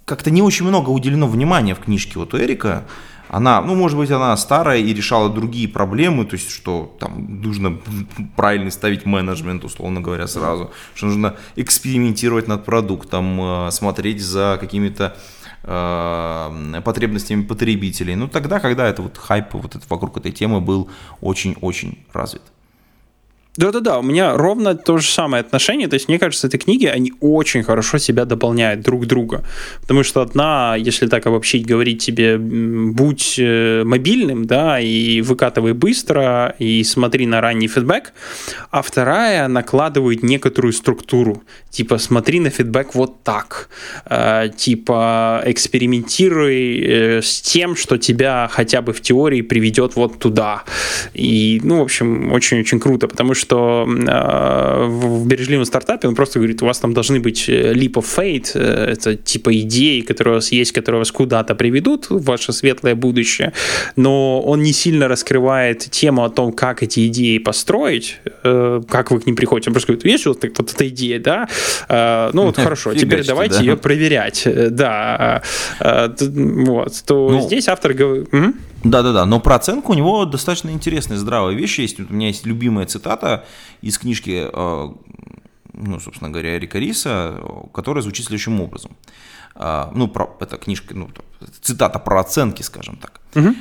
как-то 0.06 0.32
не 0.32 0.42
очень 0.42 0.66
много 0.66 0.92
уделено 0.92 1.28
внимания 1.28 1.76
в 1.76 1.80
книжке 1.80 2.18
вот 2.18 2.34
у 2.34 2.38
Эрика, 2.38 2.86
она, 3.36 3.60
ну, 3.60 3.76
может 3.76 3.98
быть, 3.98 4.12
она 4.12 4.38
старая 4.38 4.80
и 4.80 4.94
решала 4.94 5.30
другие 5.30 5.68
проблемы, 5.68 6.24
то 6.24 6.36
есть, 6.36 6.50
что 6.50 6.96
там 7.02 7.42
нужно 7.42 7.78
правильно 8.38 8.72
ставить 8.72 9.06
менеджмент, 9.06 9.66
условно 9.66 10.00
говоря, 10.00 10.26
сразу, 10.26 10.72
что 10.94 11.08
нужно 11.08 11.36
экспериментировать 11.58 12.48
над 12.48 12.64
продуктом, 12.64 13.68
э, 13.68 13.72
смотреть 13.72 14.22
за 14.22 14.58
какими-то 14.58 15.18
э, 15.64 16.82
потребностями 16.86 17.44
потребителей. 17.44 18.16
Ну, 18.16 18.30
тогда, 18.30 18.62
когда 18.62 18.88
это 18.88 19.02
вот 19.02 19.18
хайп 19.18 19.54
вот 19.54 19.76
это, 19.76 19.86
вокруг 19.90 20.16
этой 20.16 20.32
темы 20.32 20.62
был 20.62 20.90
очень-очень 21.20 22.06
развит. 22.14 22.55
Да-да-да, 23.58 24.00
у 24.00 24.02
меня 24.02 24.36
ровно 24.36 24.76
то 24.76 24.98
же 24.98 25.08
самое 25.08 25.42
отношение. 25.42 25.88
То 25.88 25.94
есть, 25.94 26.10
мне 26.10 26.20
кажется, 26.20 26.48
эти 26.48 26.58
книги, 26.58 26.86
они 26.86 27.14
очень 27.22 27.64
хорошо 27.64 27.98
себя 27.98 28.26
дополняют 28.26 28.82
друг 28.82 29.06
друга. 29.06 29.44
Потому 29.82 30.04
что 30.04 30.22
одна, 30.22 30.76
если 30.78 31.08
так 31.08 31.26
обобщить, 31.26 31.66
говорит 31.66 32.00
тебе, 32.00 32.38
будь 32.38 33.36
э, 33.40 33.84
мобильным, 33.86 34.46
да, 34.46 34.80
и 34.82 35.22
выкатывай 35.22 35.74
быстро, 35.74 36.56
и 36.60 36.84
смотри 36.84 37.28
на 37.28 37.40
ранний 37.40 37.70
фидбэк. 37.70 38.12
А 38.72 38.82
вторая 38.82 39.48
накладывает 39.48 40.22
некоторую 40.22 40.74
структуру. 40.74 41.44
Типа, 41.70 41.98
смотри 41.98 42.42
на 42.42 42.50
фидбэк 42.50 42.94
вот 42.94 43.24
так. 43.24 43.70
Э, 44.06 44.50
типа, 44.56 45.44
экспериментируй 45.46 46.80
э, 46.80 47.22
с 47.22 47.40
тем, 47.42 47.78
что 47.78 47.98
тебя 47.98 48.50
хотя 48.52 48.82
бы 48.82 48.92
в 48.92 49.00
теории 49.00 49.42
приведет 49.42 49.96
вот 49.96 50.20
туда. 50.20 50.64
И, 51.14 51.62
ну, 51.64 51.80
в 51.80 51.84
общем, 51.84 52.34
очень-очень 52.34 52.82
круто, 52.82 53.08
потому 53.08 53.34
что 53.34 53.45
что 53.46 53.88
э, 53.88 54.86
в 54.88 55.28
бережливом 55.28 55.66
стартапе 55.66 56.08
он 56.08 56.16
просто 56.16 56.40
говорит, 56.40 56.64
у 56.64 56.66
вас 56.66 56.80
там 56.80 56.94
должны 56.94 57.20
быть 57.20 57.48
э, 57.48 57.74
leap 57.74 57.94
of 57.94 58.06
faith, 58.18 58.52
э, 58.56 58.94
это 58.94 59.16
типа 59.16 59.56
идеи, 59.60 60.02
которые 60.02 60.34
у 60.34 60.36
вас 60.38 60.52
есть, 60.52 60.72
которые 60.72 61.00
вас 61.00 61.12
куда-то 61.12 61.54
приведут 61.54 62.10
в 62.10 62.24
ваше 62.24 62.54
светлое 62.54 62.96
будущее, 62.96 63.54
но 63.96 64.42
он 64.42 64.64
не 64.64 64.74
сильно 64.74 65.08
раскрывает 65.08 65.80
тему 65.92 66.24
о 66.24 66.30
том, 66.30 66.52
как 66.52 66.82
эти 66.82 67.08
идеи 67.08 67.38
построить, 67.38 68.18
э, 68.44 68.82
как 68.90 69.12
вы 69.12 69.20
к 69.20 69.28
ним 69.28 69.36
приходите. 69.36 69.70
Он 69.70 69.74
просто 69.74 69.94
говорит, 69.94 70.06
есть 70.06 70.26
вот, 70.26 70.44
вот 70.58 70.74
эта 70.74 70.88
идея, 70.88 71.20
да? 71.20 71.48
Э, 71.88 72.32
ну 72.34 72.46
вот 72.46 72.58
хорошо, 72.64 72.96
теперь 72.96 73.24
давайте 73.24 73.60
ее 73.60 73.78
проверять, 73.78 74.48
да. 74.72 75.44
Вот, 75.80 77.04
то 77.06 77.30
ну, 77.30 77.42
здесь 77.42 77.68
автор 77.68 77.94
говорит... 77.94 78.30
Да-да-да, 78.86 79.26
но 79.26 79.40
про 79.40 79.56
оценку 79.56 79.94
у 79.94 79.96
него 79.96 80.26
достаточно 80.26 80.70
интересная, 80.70 81.18
здравая 81.18 81.56
вещь 81.56 81.80
есть. 81.80 82.00
У 82.00 82.14
меня 82.14 82.28
есть 82.28 82.46
любимая 82.46 82.86
цитата 82.86 83.46
из 83.82 83.98
книжки, 83.98 84.48
э, 84.52 84.90
ну, 85.74 86.00
собственно 86.00 86.30
говоря, 86.30 86.56
Эрика 86.56 86.78
Риса, 86.78 87.42
которая 87.74 88.04
звучит 88.04 88.28
следующим 88.28 88.62
образом. 88.62 88.96
Э, 89.56 89.88
ну, 89.96 90.08
про, 90.08 90.30
это 90.40 90.58
книжка, 90.58 90.94
ну, 90.94 91.10
цитата 91.62 91.98
про 91.98 92.20
оценки, 92.20 92.62
скажем 92.62 92.98
так. 92.98 93.22
Угу. 93.34 93.56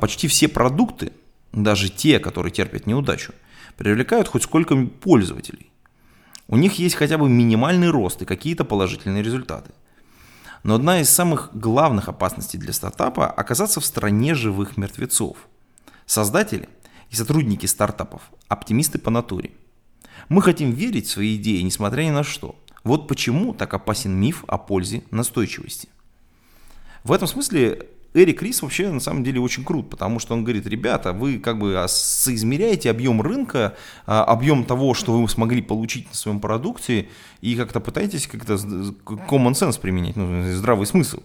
Почти 0.00 0.28
все 0.28 0.48
продукты, 0.48 1.12
даже 1.52 1.90
те, 1.90 2.18
которые 2.18 2.50
терпят 2.50 2.86
неудачу, 2.86 3.34
привлекают 3.76 4.28
хоть 4.28 4.44
сколько 4.44 4.74
пользователей. 4.76 5.70
У 6.48 6.56
них 6.56 6.78
есть 6.78 6.94
хотя 6.94 7.18
бы 7.18 7.28
минимальный 7.28 7.90
рост 7.90 8.22
и 8.22 8.24
какие-то 8.24 8.64
положительные 8.64 9.22
результаты. 9.22 9.72
Но 10.62 10.74
одна 10.74 11.00
из 11.00 11.08
самых 11.08 11.50
главных 11.54 12.08
опасностей 12.08 12.58
для 12.58 12.72
стартапа– 12.72 13.26
оказаться 13.30 13.80
в 13.80 13.84
стране 13.84 14.34
живых 14.34 14.76
мертвецов. 14.76 15.36
Создатели 16.06 16.68
и 17.10 17.14
сотрудники 17.16 17.66
стартапов– 17.66 18.22
оптимисты 18.48 18.98
по 18.98 19.10
натуре. 19.10 19.52
Мы 20.28 20.42
хотим 20.42 20.70
верить 20.70 21.06
в 21.06 21.10
свои 21.10 21.36
идеи, 21.36 21.62
несмотря 21.62 22.02
ни 22.02 22.10
на 22.10 22.22
что. 22.22 22.56
Вот 22.84 23.08
почему 23.08 23.54
так 23.54 23.72
опасен 23.74 24.12
миф 24.12 24.44
о 24.46 24.58
пользе 24.58 25.02
настойчивости. 25.10 25.88
В 27.04 27.12
этом 27.12 27.26
смысле 27.26 27.88
Эрик 28.12 28.42
Рис 28.42 28.62
вообще 28.62 28.90
на 28.90 29.00
самом 29.00 29.22
деле 29.22 29.40
очень 29.40 29.64
крут, 29.64 29.88
потому 29.88 30.18
что 30.18 30.34
он 30.34 30.42
говорит, 30.42 30.66
ребята, 30.66 31.12
вы 31.12 31.38
как 31.38 31.58
бы 31.58 31.84
соизмеряете 31.88 32.90
объем 32.90 33.22
рынка, 33.22 33.76
а, 34.04 34.24
объем 34.24 34.64
того, 34.64 34.94
что 34.94 35.12
вы 35.12 35.28
смогли 35.28 35.62
получить 35.62 36.08
на 36.08 36.14
своем 36.14 36.40
продукте, 36.40 37.08
и 37.40 37.54
как-то 37.54 37.78
пытаетесь 37.78 38.26
как-то 38.26 38.54
common 38.54 39.52
sense 39.52 39.80
применять, 39.80 40.16
ну, 40.16 40.42
здравый 40.52 40.86
смысл. 40.86 41.20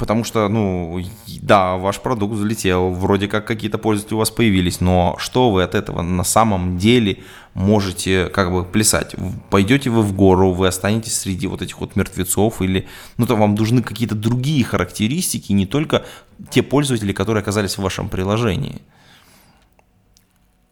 Потому 0.00 0.24
что, 0.24 0.48
ну, 0.48 0.98
да, 1.42 1.76
ваш 1.76 2.00
продукт 2.00 2.32
взлетел, 2.32 2.88
вроде 2.88 3.28
как 3.28 3.46
какие-то 3.46 3.76
пользователи 3.76 4.14
у 4.14 4.18
вас 4.18 4.30
появились, 4.30 4.80
но 4.80 5.14
что 5.18 5.50
вы 5.50 5.62
от 5.62 5.74
этого 5.74 6.00
на 6.00 6.24
самом 6.24 6.78
деле 6.78 7.18
можете 7.52 8.30
как 8.30 8.50
бы 8.50 8.64
плясать? 8.64 9.14
Пойдете 9.50 9.90
вы 9.90 10.00
в 10.00 10.14
гору, 10.14 10.52
вы 10.52 10.68
останетесь 10.68 11.18
среди 11.18 11.46
вот 11.46 11.60
этих 11.60 11.80
вот 11.80 11.96
мертвецов 11.96 12.62
или, 12.62 12.88
ну, 13.18 13.26
там 13.26 13.40
вам 13.40 13.54
нужны 13.54 13.82
какие-то 13.82 14.14
другие 14.14 14.64
характеристики, 14.64 15.52
не 15.52 15.66
только 15.66 16.06
те 16.48 16.62
пользователи, 16.62 17.12
которые 17.12 17.42
оказались 17.42 17.76
в 17.76 17.82
вашем 17.82 18.08
приложении. 18.08 18.80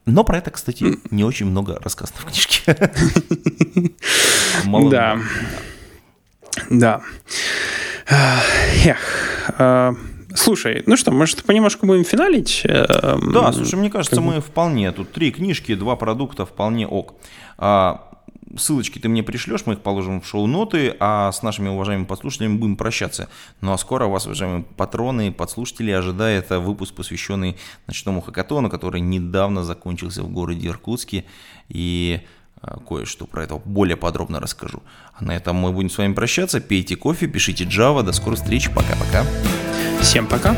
Но 0.07 0.25
про 0.25 0.39
это, 0.39 0.51
кстати, 0.51 0.97
не 1.11 1.23
очень 1.23 1.45
много 1.45 1.79
рассказано 1.83 2.19
в 2.21 2.25
книжке. 2.25 2.63
Да. 4.91 5.21
Да. 6.71 7.03
Эх. 8.09 8.99
Э, 9.59 9.95
слушай, 10.35 10.83
ну 10.87 10.97
что, 10.97 11.11
может, 11.11 11.45
понемножку 11.45 11.87
будем 11.87 12.05
финалить? 12.05 12.63
Эм, 12.65 13.33
да, 13.33 13.53
слушай, 13.53 13.75
мне 13.75 13.91
кажется, 13.91 14.21
мы 14.21 14.41
вполне. 14.41 14.93
Тут 14.93 15.13
три 15.13 15.31
книжки, 15.31 15.75
два 15.75 15.97
продукта, 15.97 16.47
вполне 16.47 16.87
ок. 16.87 17.15
А, 17.59 18.09
ссылочки 18.57 18.99
ты 18.99 19.09
мне 19.09 19.23
пришлешь, 19.23 19.67
мы 19.67 19.75
их 19.75 19.81
положим 19.81 20.21
в 20.21 20.27
шоу-ноты, 20.27 20.97
а 21.01 21.33
с 21.33 21.43
нашими 21.43 21.69
уважаемыми 21.69 22.07
подслушателями 22.07 22.57
будем 22.57 22.77
прощаться. 22.77 23.29
Ну 23.61 23.73
а 23.73 23.79
скоро 23.79 24.07
вас, 24.07 24.25
уважаемые 24.27 24.65
патроны, 24.65 25.31
подслушатели, 25.33 25.91
ожидает 25.91 26.51
выпуск, 26.51 26.95
посвященный 26.95 27.57
ночному 27.87 28.23
хакатону, 28.23 28.71
который 28.71 29.01
недавно 29.01 29.65
закончился 29.65 30.23
в 30.23 30.31
городе 30.31 30.69
Иркутске. 30.69 31.25
И 31.69 32.21
кое-что 32.87 33.27
про 33.27 33.45
это 33.45 33.57
более 33.57 33.97
подробно 33.97 34.41
расскажу. 34.41 34.83
А 35.15 35.25
на 35.25 35.37
этом 35.37 35.57
мы 35.57 35.73
будем 35.73 35.91
с 35.91 35.99
вами 35.99 36.13
прощаться. 36.13 36.61
Пейте 36.61 36.97
кофе, 36.97 37.27
пишите 37.27 37.65
Java. 37.65 38.03
До 38.03 38.13
скорых 38.13 38.39
встреч. 38.39 38.71
Пока-пока. 38.71 39.25
Всем 40.01 40.27
пока. 40.27 40.55